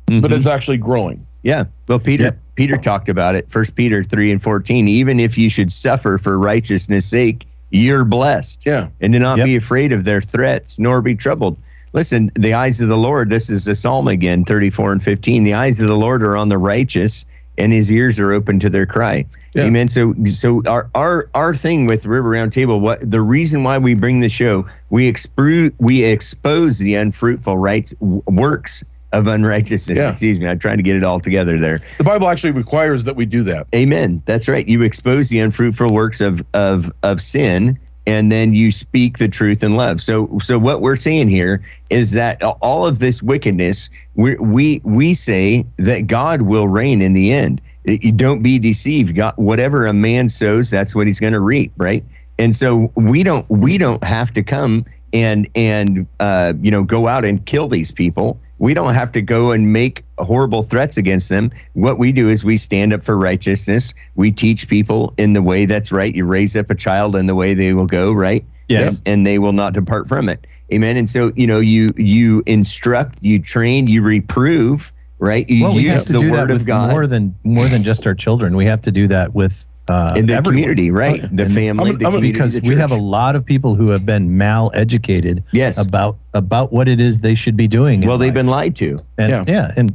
but 0.07 0.31
Mhm. 0.31 0.33
it's 0.37 0.47
actually 0.47 0.79
growing. 0.79 1.27
Yeah 1.43 1.65
well 1.89 1.99
peter 1.99 2.25
Yep. 2.25 2.39
peter 2.55 2.77
talked 2.77 3.09
about 3.09 3.35
it 3.35 3.51
first 3.51 3.75
peter 3.75 4.03
3 4.03 4.33
and 4.33 4.43
14 4.43 4.89
even 4.89 5.21
if 5.21 5.39
you 5.39 5.49
should 5.51 5.73
suffer 5.73 6.19
for 6.19 6.39
righteousness 6.39 7.07
sake 7.07 7.47
you're 7.71 8.05
blessed 8.05 8.65
Yeah. 8.67 8.89
and 9.01 9.13
do 9.13 9.19
not 9.19 9.39
Yep. 9.39 9.45
be 9.45 9.57
afraid 9.57 9.93
of 9.93 10.05
their 10.05 10.21
threats 10.21 10.79
nor 10.79 11.01
be 11.03 11.15
troubled 11.15 11.57
listen 11.93 12.31
the 12.35 12.53
eyes 12.55 12.81
of 12.81 12.89
the 12.89 12.97
lord 12.97 13.31
this 13.31 13.49
is 13.51 13.65
the 13.65 13.75
psalm 13.75 14.09
again 14.09 14.45
34 14.45 14.93
and 14.93 15.03
15 15.03 15.45
the 15.45 15.55
eyes 15.55 15.81
of 15.81 15.87
the 15.89 15.97
lord 15.97 16.23
are 16.23 16.37
on 16.37 16.49
the 16.49 16.59
righteous 16.59 17.25
and 17.59 17.73
his 17.73 17.91
ears 17.93 18.19
are 18.19 18.33
open 18.33 18.59
to 18.61 18.71
their 18.71 18.87
cry 18.87 19.25
Yeah. 19.55 19.65
amen 19.65 19.89
so 19.89 20.15
so 20.27 20.63
our 20.67 20.89
our 20.95 21.29
our 21.35 21.55
thing 21.55 21.87
with 21.87 22.07
river 22.07 22.31
roundtable 22.31 22.81
what 22.81 23.09
the 23.11 23.21
reason 23.21 23.65
why 23.65 23.79
we 23.79 23.95
bring 23.95 24.21
the 24.21 24.29
show 24.29 24.67
we 24.91 25.11
expru 25.11 25.73
we 25.79 26.05
expose 26.05 26.79
the 26.79 26.95
unfruitful 26.95 27.57
rights 27.59 27.93
works 28.01 28.85
of 29.13 29.27
unrighteousness 29.27 29.97
Yeah. 29.97 30.11
excuse 30.13 30.39
me 30.39 30.47
i'm 30.47 30.59
trying 30.59 30.77
to 30.77 30.83
get 30.83 30.97
it 30.97 31.05
all 31.05 31.21
together 31.21 31.59
there 31.59 31.81
The 31.99 32.05
Bible 32.05 32.29
actually 32.29 32.53
requires 32.53 33.05
that 33.05 33.17
we 33.17 33.27
do 33.27 33.43
that. 33.45 33.67
Amen. 33.75 34.23
That's 34.27 34.49
right. 34.49 34.67
You 34.67 34.83
expose 34.83 35.29
the 35.29 35.39
unfruitful 35.41 35.89
works 35.91 36.21
of 36.21 36.43
of 36.55 36.93
of 37.03 37.21
sin, 37.21 37.79
and 38.07 38.31
then 38.33 38.55
you 38.55 38.73
speak 38.73 39.19
the 39.19 39.29
truth 39.29 39.63
in 39.63 39.75
love. 39.75 40.01
So 40.01 40.39
so 40.41 40.59
what 40.59 40.81
we're 40.81 40.97
saying 40.97 41.29
here 41.29 41.63
is 41.91 42.13
that 42.13 42.43
all 42.43 42.87
of 42.87 42.99
this 43.01 43.23
wickedness, 43.23 43.91
we 44.15 44.37
we 44.37 44.81
we 44.85 45.15
say 45.15 45.67
that 45.77 46.07
God 46.07 46.43
will 46.43 46.69
reign 46.69 47.03
in 47.03 47.13
the 47.13 47.33
end. 47.33 47.61
You 47.85 48.13
don't 48.13 48.43
be 48.43 48.59
deceived. 48.59 49.15
God, 49.17 49.35
whatever 49.37 49.87
a 49.87 49.93
man 49.93 50.29
sows, 50.29 50.71
that's 50.71 50.95
what 50.95 51.07
he's 51.07 51.19
going 51.21 51.33
to 51.33 51.41
reap, 51.41 51.73
right? 51.77 52.05
And 52.39 52.55
so 52.57 52.91
we 52.95 53.23
don't 53.23 53.49
we 53.51 53.77
don't 53.79 54.03
have 54.05 54.33
to 54.35 54.43
come 54.43 54.85
and 55.13 55.49
and 55.55 56.07
uh, 56.21 56.55
you 56.61 56.71
know 56.71 56.83
go 56.85 57.09
out 57.09 57.25
and 57.25 57.45
kill 57.45 57.69
these 57.69 57.91
people. 57.91 58.41
We 58.61 58.75
don't 58.75 58.93
have 58.93 59.11
to 59.13 59.23
go 59.23 59.53
and 59.53 59.73
make 59.73 60.05
horrible 60.19 60.63
threats 60.63 60.99
against 60.99 61.31
them. 61.31 61.51
What 61.73 61.99
we 61.99 62.13
do 62.13 62.29
is 62.29 62.45
we 62.45 62.59
stand 62.59 62.93
up 62.93 63.03
for 63.03 63.17
righteousness. 63.17 63.95
We 64.17 64.31
teach 64.31 64.69
people 64.69 65.15
in 65.17 65.33
the 65.33 65.41
way 65.43 65.65
that's 65.65 65.91
right. 65.91 66.15
You 66.15 66.27
raise 66.27 66.55
up 66.55 66.71
a 66.71 66.75
child 66.75 67.17
in 67.17 67.25
the 67.25 67.35
way 67.35 67.55
they 67.55 67.73
will 67.73 67.87
go, 67.87 68.13
right? 68.13 68.45
Yes. 68.69 68.97
and, 68.99 69.09
and 69.09 69.27
they 69.27 69.39
will 69.39 69.55
not 69.55 69.73
depart 69.73 70.09
from 70.09 70.29
it. 70.29 70.47
Amen. 70.73 70.99
And 70.99 71.09
so, 71.09 71.33
you 71.35 71.47
know, 71.47 71.59
you 71.59 71.89
you 71.97 72.43
instruct, 72.47 73.19
you 73.23 73.41
train, 73.41 73.87
you 73.87 74.03
reprove, 74.03 74.93
right? 75.19 75.49
You 75.49 75.65
Well, 75.65 75.75
we 75.75 75.83
use 75.83 75.93
have 75.93 76.05
to 76.05 76.13
the 76.13 76.19
do 76.21 76.27
that 76.31 76.33
word 76.33 76.51
with 76.51 76.61
of 76.61 76.67
God 76.67 76.91
more 76.91 77.07
than 77.07 77.35
more 77.43 77.67
than 77.67 77.83
just 77.83 78.07
our 78.07 78.15
children. 78.15 78.57
We 78.57 78.67
have 78.67 78.83
to 78.83 78.93
do 78.93 79.09
that 79.09 79.35
with 79.35 79.65
uh, 79.91 80.15
in 80.17 80.27
the 80.27 80.35
everyone. 80.35 80.55
community, 80.55 80.91
right? 80.91 81.21
The 81.37 81.45
And- 81.45 81.53
family, 81.55 81.91
I'm- 81.91 81.99
the 81.99 82.05
I'm- 82.07 82.13
community, 82.15 82.33
because 82.33 82.55
the 82.55 82.69
we 82.69 82.77
have 82.77 82.93
a 82.93 82.97
lot 82.97 83.37
of 83.37 83.45
people 83.45 83.75
who 83.75 83.91
have 83.91 84.07
been 84.07 84.37
mal-educated 84.39 85.43
yes. 85.53 85.79
about 85.79 86.17
about 86.35 86.73
what 86.73 86.89
it 86.89 87.01
is 87.01 87.21
they 87.21 87.35
should 87.35 87.57
be 87.57 87.67
doing. 87.69 88.01
well, 88.07 88.19
they've 88.19 88.29
life. 88.29 88.35
been 88.35 88.47
lied 88.47 88.77
to. 88.77 88.99
and, 89.19 89.31
Yeah. 89.31 89.45
yeah. 89.49 89.73
and 89.77 89.93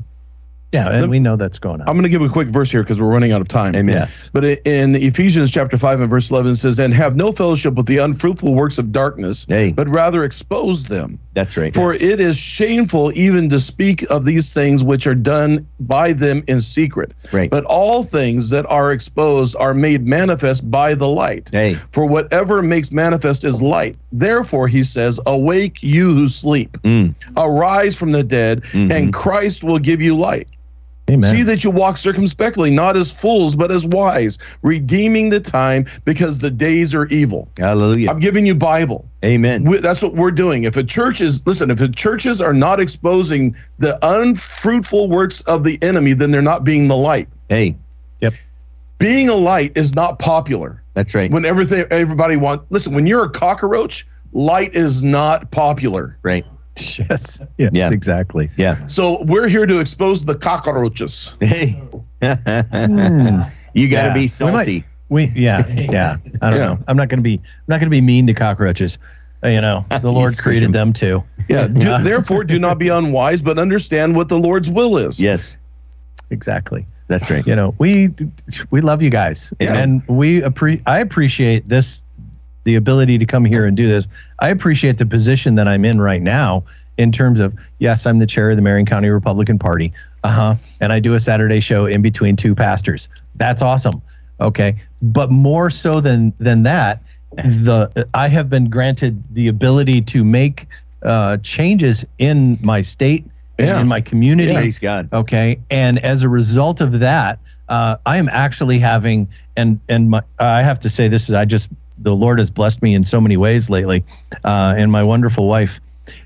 yeah, 0.73 0.89
and 0.89 1.01
Let- 1.01 1.09
we 1.09 1.19
know 1.19 1.37
that's 1.37 1.57
going 1.57 1.79
on. 1.79 1.87
I'm 1.87 1.93
going 1.93 2.03
to 2.03 2.09
give 2.09 2.21
a 2.21 2.27
quick 2.27 2.49
verse 2.49 2.69
here 2.69 2.83
because 2.83 2.99
we're 2.99 3.07
running 3.07 3.31
out 3.31 3.39
of 3.39 3.47
time. 3.47 3.73
Amen. 3.75 3.95
yes. 3.95 4.29
But 4.33 4.43
in 4.67 4.95
Ephesians 4.95 5.49
chapter 5.49 5.77
5 5.77 6.01
and 6.01 6.09
verse 6.09 6.29
11 6.29 6.57
says, 6.57 6.79
And 6.79 6.93
have 6.93 7.15
no 7.15 7.31
fellowship 7.31 7.75
with 7.75 7.85
the 7.85 7.99
unfruitful 7.99 8.53
works 8.55 8.77
of 8.77 8.91
darkness, 8.91 9.45
Hey. 9.47 9.71
but 9.71 9.87
rather 9.87 10.23
expose 10.25 10.85
them. 10.85 11.17
That's 11.35 11.55
right. 11.57 11.73
For 11.73 11.93
it 11.93 12.19
is 12.21 12.37
shameful 12.37 13.11
even 13.13 13.49
to 13.49 13.59
speak 13.59 14.03
of 14.09 14.25
these 14.25 14.53
things 14.53 14.83
which 14.83 15.05
are 15.05 15.13
done 15.13 15.67
by 15.81 16.13
them 16.13 16.43
in 16.47 16.61
secret. 16.61 17.13
right. 17.31 17.51
But 17.51 17.65
all 17.65 18.03
things 18.03 18.49
that 18.49 18.65
are 18.67 18.91
exposed 18.93 19.55
are 19.57 19.73
made 19.73 20.07
manifest 20.07 20.69
by 20.71 20.95
the 20.95 21.07
light. 21.07 21.49
hey, 21.51 21.75
For 21.91 22.05
whatever 22.05 22.61
makes 22.61 22.91
manifest 22.91 23.43
is 23.43 23.61
light. 23.61 23.97
Therefore, 24.13 24.67
he 24.69 24.83
says, 24.83 25.19
Awake, 25.25 25.77
you 25.81 26.13
who 26.13 26.27
sleep, 26.29 26.77
mm, 26.83 27.13
arise 27.37 27.95
from 27.95 28.13
the 28.13 28.23
dead, 28.23 28.63
mhm. 28.71 28.91
and 28.91 29.13
Christ 29.13 29.63
will 29.63 29.79
give 29.79 30.01
you 30.01 30.15
light. 30.15 30.47
Amen. 31.07 31.29
See 31.29 31.43
that 31.43 31.63
you 31.63 31.69
walk 31.69 31.97
circumspectly, 31.97 32.71
not 32.71 32.97
as 32.97 33.11
fools, 33.11 33.55
but 33.55 33.71
as 33.71 33.85
wise, 33.85 34.39
redeeming 34.63 35.29
the 35.29 35.39
time 35.39 35.85
because 36.03 36.39
the 36.39 36.49
days 36.49 36.95
are 36.95 37.05
evil. 37.07 37.47
hallelujah. 37.59 38.09
I'm 38.09 38.19
giving 38.19 38.45
you 38.45 38.55
Bible. 38.55 39.07
Amen. 39.23 39.65
We- 39.65 39.77
That's 39.77 40.01
what 40.01 40.15
we're 40.15 40.31
doing. 40.31 40.63
If 40.63 40.77
a 40.77 40.83
church 40.83 41.21
is, 41.21 41.45
listen, 41.45 41.69
if 41.69 41.77
the 41.77 41.89
churches 41.89 42.41
are 42.41 42.53
not 42.53 42.79
exposing 42.79 43.55
the 43.77 43.99
unfruitful 44.01 45.07
works 45.09 45.41
of 45.41 45.63
the 45.63 45.77
enemy, 45.83 46.13
then 46.13 46.31
they're 46.31 46.41
not 46.41 46.63
being 46.63 46.87
the 46.87 46.95
light. 46.97 47.27
Hey, 47.49 47.75
yep. 48.21 48.33
Being 48.97 49.29
a 49.29 49.35
light 49.35 49.73
is 49.75 49.93
not 49.93 50.17
popular. 50.19 50.81
that's 50.95 51.13
right. 51.13 51.29
When 51.29 51.45
everything, 51.45 51.85
everybody 51.91 52.35
want, 52.35 52.63
listen, 52.71 52.93
when 52.95 53.05
you're 53.05 53.25
a 53.25 53.29
cockroach, 53.29 54.07
light 54.33 54.75
is 54.75 55.03
not 55.03 55.51
popular. 55.51 56.17
Right. 56.23 56.45
yes. 57.09 57.41
Yes. 57.57 57.71
Yeah. 57.73 57.89
Exactly. 57.91 58.49
Yeah. 58.57 58.85
So 58.87 59.23
we're 59.23 59.47
here 59.47 59.65
to 59.65 59.79
expose 59.79 60.25
the 60.25 60.35
cockroaches. 60.35 61.33
Hey. 61.41 61.79
Hmm. 62.21 63.41
you 63.73 63.87
got 63.89 64.03
to 64.03 64.07
Yeah. 64.07 64.13
be 64.13 64.19
We 64.19 64.23
might- 64.23 64.27
salty. 64.27 64.85
We 65.07 65.25
yeah 65.35 65.67
yeah. 65.67 66.17
I 66.41 66.49
don't 66.49 66.59
Yeah. 66.59 66.65
know. 66.65 66.79
I'm 66.87 66.97
not 66.97 67.09
going 67.09 67.19
to 67.19 67.23
be 67.23 67.35
I'm 67.35 67.43
not 67.67 67.79
going 67.79 67.89
to 67.89 67.95
be 67.95 68.01
mean 68.01 68.25
to 68.27 68.33
cockroaches. 68.33 68.97
Uh, 69.43 69.49
You 69.49 69.61
know, 69.61 69.85
the 70.01 70.11
Lord 70.11 70.35
created 70.39 70.67
them. 70.73 70.91
them 70.91 70.93
too. 70.93 71.23
Yeah. 71.47 71.67
do- 71.67 72.03
therefore, 72.03 72.43
do 72.43 72.57
not 72.57 72.79
be 72.79 72.87
unwise, 72.89 73.41
but 73.43 73.59
understand 73.59 74.15
what 74.15 74.29
the 74.29 74.39
Lord's 74.39 74.69
will 74.71 74.97
is. 74.97 75.19
Yes. 75.19 75.57
Exactly. 76.31 76.87
That's 77.07 77.29
right. 77.29 77.45
You 77.45 77.55
know, 77.55 77.75
we 77.77 78.09
we 78.71 78.81
love 78.81 79.03
you 79.03 79.11
guys, 79.11 79.53
Yeah. 79.59 79.75
and 79.77 80.01
we 80.07 80.41
appre- 80.41 80.81
I 80.87 80.97
appreciate 80.99 81.69
this, 81.69 82.03
the 82.65 82.75
ability 82.75 83.17
to 83.17 83.25
come 83.25 83.45
here 83.45 83.65
and 83.65 83.77
do 83.77 83.87
this. 83.87 84.07
I 84.39 84.49
appreciate 84.49 84.97
the 84.97 85.05
position 85.05 85.55
that 85.55 85.67
I'm 85.67 85.85
in 85.85 86.01
right 86.01 86.21
now 86.21 86.65
in 86.97 87.11
terms 87.11 87.39
of 87.39 87.53
yes, 87.79 88.05
I'm 88.05 88.19
the 88.19 88.25
chair 88.27 88.49
of 88.49 88.57
the 88.57 88.61
Marion 88.61 88.85
County 88.85 89.09
Republican 89.09 89.57
Party. 89.57 89.93
Uh 90.23 90.31
huh. 90.31 90.55
And 90.81 90.91
I 90.91 90.99
do 90.99 91.13
a 91.13 91.19
Saturday 91.19 91.59
show 91.61 91.85
in 91.85 92.01
between 92.01 92.35
two 92.35 92.53
pastors. 92.55 93.07
That's 93.35 93.61
awesome. 93.61 94.01
Okay, 94.41 94.75
but 95.01 95.31
more 95.31 95.69
so 95.69 96.01
than 96.01 96.33
than 96.39 96.63
that, 96.63 97.01
the 97.31 98.07
I 98.13 98.27
have 98.27 98.49
been 98.49 98.69
granted 98.69 99.23
the 99.33 99.47
ability 99.47 100.01
to 100.01 100.23
make 100.23 100.67
uh, 101.03 101.37
changes 101.37 102.05
in 102.17 102.57
my 102.61 102.81
state, 102.81 103.23
and 103.59 103.67
Yeah. 103.67 103.81
in 103.81 103.87
my 103.87 104.01
community. 104.01 104.53
Praise 104.53 104.79
God. 104.79 105.07
Okay, 105.13 105.59
and 105.69 105.99
as 105.99 106.23
a 106.23 106.29
result 106.29 106.81
of 106.81 106.99
that, 106.99 107.39
uh, 107.69 107.97
I 108.05 108.17
am 108.17 108.27
actually 108.29 108.79
having 108.79 109.29
and 109.55 109.79
and 109.87 110.09
my 110.09 110.21
I 110.39 110.63
have 110.63 110.79
to 110.81 110.89
say 110.89 111.07
this 111.07 111.29
is 111.29 111.35
I 111.35 111.45
just 111.45 111.69
the 111.97 112.15
Lord 112.15 112.39
has 112.39 112.49
blessed 112.49 112.81
me 112.81 112.93
in 112.93 113.03
so 113.03 113.19
many 113.21 113.37
ways 113.37 113.69
lately, 113.69 114.03
uh, 114.43 114.75
and 114.77 114.91
my 114.91 115.03
wonderful 115.03 115.47
wife 115.47 115.79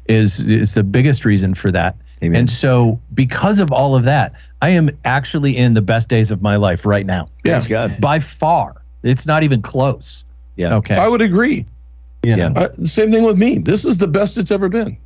is 0.08 0.40
is 0.42 0.74
the 0.74 0.84
biggest 0.84 1.26
reason 1.26 1.54
for 1.54 1.72
that. 1.72 1.96
Amen. 2.22 2.42
And 2.42 2.50
so, 2.50 3.00
because 3.14 3.60
of 3.60 3.72
all 3.72 3.96
of 3.96 4.04
that, 4.04 4.34
I 4.62 4.70
am 4.72 4.90
actually 5.06 5.56
in 5.56 5.74
the 5.74 5.82
best 5.82 6.10
days 6.10 6.32
of 6.32 6.42
my 6.42 6.58
life 6.58 6.86
right 6.86 7.06
now. 7.06 7.28
Yeah. 7.46 7.66
God. 7.66 8.02
By 8.02 8.20
far, 8.20 8.82
it's 9.04 9.26
not 9.26 9.44
even 9.44 9.62
close. 9.62 10.26
Yeah. 10.58 10.76
Okay. 10.76 10.96
I 10.96 11.08
would 11.08 11.22
agree. 11.22 11.66
You 12.24 12.36
Yeah. 12.36 12.50
know, 12.50 12.62
Uh, 12.62 12.68
same 12.84 13.12
thing 13.12 13.24
with 13.24 13.38
me. 13.38 13.60
This 13.60 13.86
is 13.86 13.98
the 14.00 14.08
best 14.08 14.38
it's 14.38 14.52
ever 14.52 14.68
been. 14.68 14.98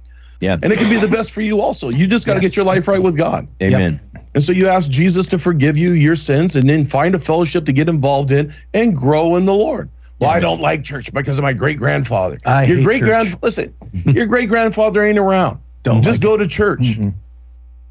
Yeah. 0.41 0.57
And 0.63 0.73
it 0.73 0.79
can 0.79 0.89
be 0.89 0.97
the 0.97 1.07
best 1.07 1.31
for 1.31 1.41
you 1.41 1.61
also. 1.61 1.89
You 1.89 2.07
just 2.07 2.25
got 2.25 2.33
to 2.33 2.37
Yes. 2.41 2.49
get 2.49 2.55
your 2.55 2.65
life 2.65 2.87
right 2.87 3.01
with 3.01 3.15
God. 3.15 3.47
Amen. 3.61 3.99
And 4.33 4.43
so 4.43 4.51
you 4.51 4.67
ask 4.67 4.89
Jesus 4.89 5.27
to 5.27 5.37
forgive 5.37 5.77
you 5.77 5.91
your 5.91 6.15
sins 6.15 6.55
and 6.55 6.67
then 6.67 6.83
find 6.83 7.13
a 7.13 7.19
fellowship 7.19 7.65
to 7.65 7.71
get 7.71 7.87
involved 7.87 8.31
in 8.31 8.51
and 8.73 8.97
grow 8.97 9.35
in 9.35 9.45
the 9.45 9.53
Lord. 9.53 9.87
Well, 10.23 10.31
I 10.31 10.39
don't 10.39 10.59
like 10.61 10.83
church 10.83 11.11
because 11.13 11.37
of 11.37 11.43
my 11.43 11.53
great 11.53 11.77
grandfather. 11.77 12.37
I 12.45 12.65
your 12.65 12.83
great 12.83 12.99
church. 12.99 13.07
grand 13.09 13.37
listen, 13.43 13.73
your 14.05 14.25
great 14.25 14.49
grandfather 14.49 15.03
ain't 15.05 15.17
around. 15.19 15.59
Don't 15.83 16.01
just 16.01 16.15
like 16.15 16.21
go 16.21 16.37
to 16.37 16.47
church. 16.47 16.97
Mm-mm. 16.97 17.13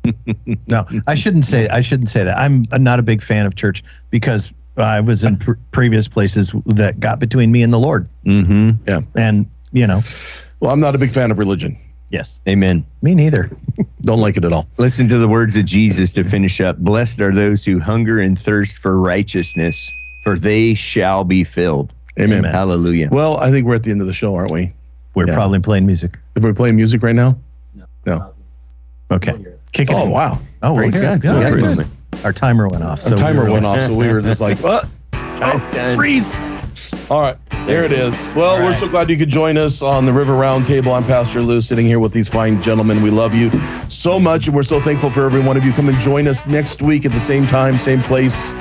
no, 0.68 0.86
I 1.06 1.14
shouldn't 1.14 1.44
say 1.44 1.68
I 1.68 1.80
shouldn't 1.80 2.08
say 2.08 2.24
that. 2.24 2.36
I'm 2.36 2.66
not 2.72 2.98
a 2.98 3.02
big 3.02 3.22
fan 3.22 3.46
of 3.46 3.54
church 3.54 3.84
because 4.10 4.52
I 4.76 5.00
was 5.00 5.22
in 5.22 5.36
pr- 5.36 5.52
previous 5.70 6.08
places 6.08 6.52
that 6.66 6.98
got 6.98 7.18
between 7.20 7.52
me 7.52 7.62
and 7.62 7.72
the 7.72 7.78
Lord, 7.78 8.08
Mm-hmm. 8.26 8.70
Yeah, 8.88 9.02
and 9.14 9.48
you 9.72 9.86
know, 9.86 10.00
Well, 10.60 10.72
I'm 10.72 10.80
not 10.80 10.94
a 10.94 10.98
big 10.98 11.12
fan 11.12 11.30
of 11.30 11.38
religion. 11.38 11.78
yes, 12.10 12.40
Amen. 12.48 12.84
me 13.02 13.14
neither. 13.14 13.50
Don't 14.02 14.18
like 14.18 14.36
it 14.36 14.44
at 14.44 14.52
all. 14.52 14.66
Listen 14.78 15.06
to 15.08 15.18
the 15.18 15.28
words 15.28 15.54
of 15.56 15.64
Jesus 15.66 16.12
to 16.14 16.24
finish 16.24 16.60
up. 16.60 16.78
Blessed 16.78 17.20
are 17.20 17.32
those 17.32 17.64
who 17.64 17.78
hunger 17.78 18.18
and 18.18 18.36
thirst 18.38 18.78
for 18.78 18.98
righteousness, 18.98 19.88
for 20.24 20.36
they 20.36 20.74
shall 20.74 21.22
be 21.22 21.44
filled. 21.44 21.92
Amen. 22.18 22.38
Amen. 22.40 22.52
Hallelujah. 22.54 23.08
Well, 23.10 23.38
I 23.38 23.50
think 23.50 23.66
we're 23.66 23.74
at 23.74 23.82
the 23.82 23.90
end 23.90 24.00
of 24.00 24.06
the 24.06 24.12
show, 24.12 24.34
aren't 24.34 24.50
we? 24.50 24.72
We're 25.14 25.26
Yeah. 25.26 25.34
probably 25.34 25.60
playing 25.60 25.86
music. 25.86 26.18
If 26.36 26.42
we're 26.44 26.52
playing 26.54 26.76
music 26.76 27.02
right 27.02 27.14
now? 27.14 27.36
No. 27.74 27.84
No. 28.06 28.32
Okay, 29.10 29.32
kick 29.72 29.90
it. 29.90 29.94
Oh, 29.94 30.04
in. 30.04 30.10
wow. 30.10 30.38
Oh, 30.62 30.76
Praise 30.76 30.98
well, 30.98 31.18
God. 31.18 31.24
yeah, 31.24 31.50
We 31.54 31.60
good. 31.62 31.86
Our 32.24 32.32
timer 32.32 32.68
went 32.68 32.82
off. 32.82 33.00
So 33.00 33.10
Our 33.12 33.16
timer 33.16 33.44
we 33.44 33.50
went 33.50 33.66
off, 33.66 33.80
so 33.80 33.94
we 33.94 34.10
were 34.10 34.22
just 34.22 34.40
like, 34.40 34.58
what? 34.60 34.86
Time's 35.12 35.68
done. 35.68 35.96
Freeze. 35.96 36.34
All 37.10 37.20
right, 37.20 37.36
there 37.66 37.84
it 37.84 37.92
is. 37.92 38.12
Well, 38.34 38.62
we're 38.62 38.74
so 38.74 38.88
glad 38.88 39.10
you 39.10 39.16
could 39.18 39.28
join 39.28 39.58
us 39.58 39.82
on 39.82 40.06
the 40.06 40.12
River 40.12 40.32
Roundtable. 40.32 40.94
I'm 40.96 41.04
Pastor 41.04 41.42
Lew, 41.42 41.60
sitting 41.60 41.84
here 41.86 41.98
with 41.98 42.12
these 42.12 42.28
fine 42.28 42.62
gentlemen. 42.62 43.02
We 43.02 43.10
love 43.10 43.34
you 43.34 43.50
so 43.88 44.18
much, 44.20 44.46
and 44.46 44.56
we're 44.56 44.62
so 44.62 44.80
thankful 44.80 45.10
for 45.10 45.24
every 45.26 45.40
one 45.42 45.56
of 45.56 45.64
you. 45.64 45.72
Come 45.72 45.88
and 45.88 45.98
join 45.98 46.26
us 46.28 46.44
next 46.46 46.80
week 46.80 47.04
at 47.04 47.12
the 47.12 47.20
same 47.20 47.46
time, 47.46 47.78
same 47.78 48.02
place. 48.02 48.52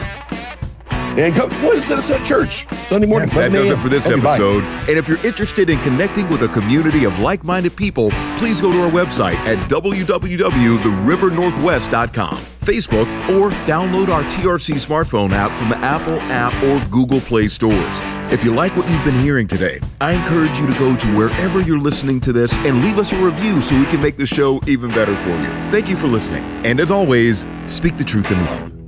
And 1.17 1.35
come, 1.35 1.51
what 1.63 1.75
is 1.77 1.91
it? 1.91 1.99
It's 1.99 2.09
at 2.09 2.25
church 2.25 2.65
Sunday 2.87 3.07
morning. 3.07 3.29
That 3.29 3.51
does 3.51 3.69
it 3.69 3.77
for 3.79 3.89
this 3.89 4.07
bye. 4.07 4.13
episode. 4.13 4.63
And 4.63 4.97
if 4.97 5.07
you're 5.07 5.23
interested 5.25 5.69
in 5.69 5.79
connecting 5.81 6.27
with 6.29 6.41
a 6.43 6.47
community 6.47 7.03
of 7.03 7.19
like 7.19 7.43
minded 7.43 7.75
people, 7.75 8.09
please 8.37 8.61
go 8.61 8.71
to 8.71 8.81
our 8.81 8.89
website 8.89 9.35
at 9.45 9.57
www.therivernorthwest.com, 9.69 12.45
Facebook, 12.61 13.29
or 13.29 13.49
download 13.65 14.07
our 14.07 14.23
TRC 14.23 14.75
smartphone 14.75 15.33
app 15.33 15.57
from 15.57 15.67
the 15.69 15.77
Apple 15.77 16.19
app 16.21 16.53
or 16.63 16.79
Google 16.89 17.19
Play 17.21 17.47
stores. 17.49 17.97
If 18.31 18.43
you 18.45 18.55
like 18.55 18.77
what 18.77 18.89
you've 18.89 19.03
been 19.03 19.19
hearing 19.19 19.47
today, 19.47 19.81
I 19.99 20.13
encourage 20.13 20.57
you 20.57 20.65
to 20.65 20.73
go 20.79 20.95
to 20.95 21.17
wherever 21.17 21.59
you're 21.59 21.79
listening 21.79 22.21
to 22.21 22.31
this 22.31 22.53
and 22.53 22.81
leave 22.81 22.97
us 22.97 23.11
a 23.11 23.17
review 23.17 23.61
so 23.61 23.77
we 23.77 23.85
can 23.87 23.99
make 23.99 24.15
the 24.15 24.25
show 24.25 24.61
even 24.67 24.89
better 24.91 25.17
for 25.17 25.31
you. 25.31 25.49
Thank 25.71 25.89
you 25.89 25.97
for 25.97 26.07
listening. 26.07 26.45
And 26.65 26.79
as 26.79 26.91
always, 26.91 27.45
speak 27.67 27.97
the 27.97 28.05
truth 28.05 28.31
in 28.31 28.45
love. 28.45 28.80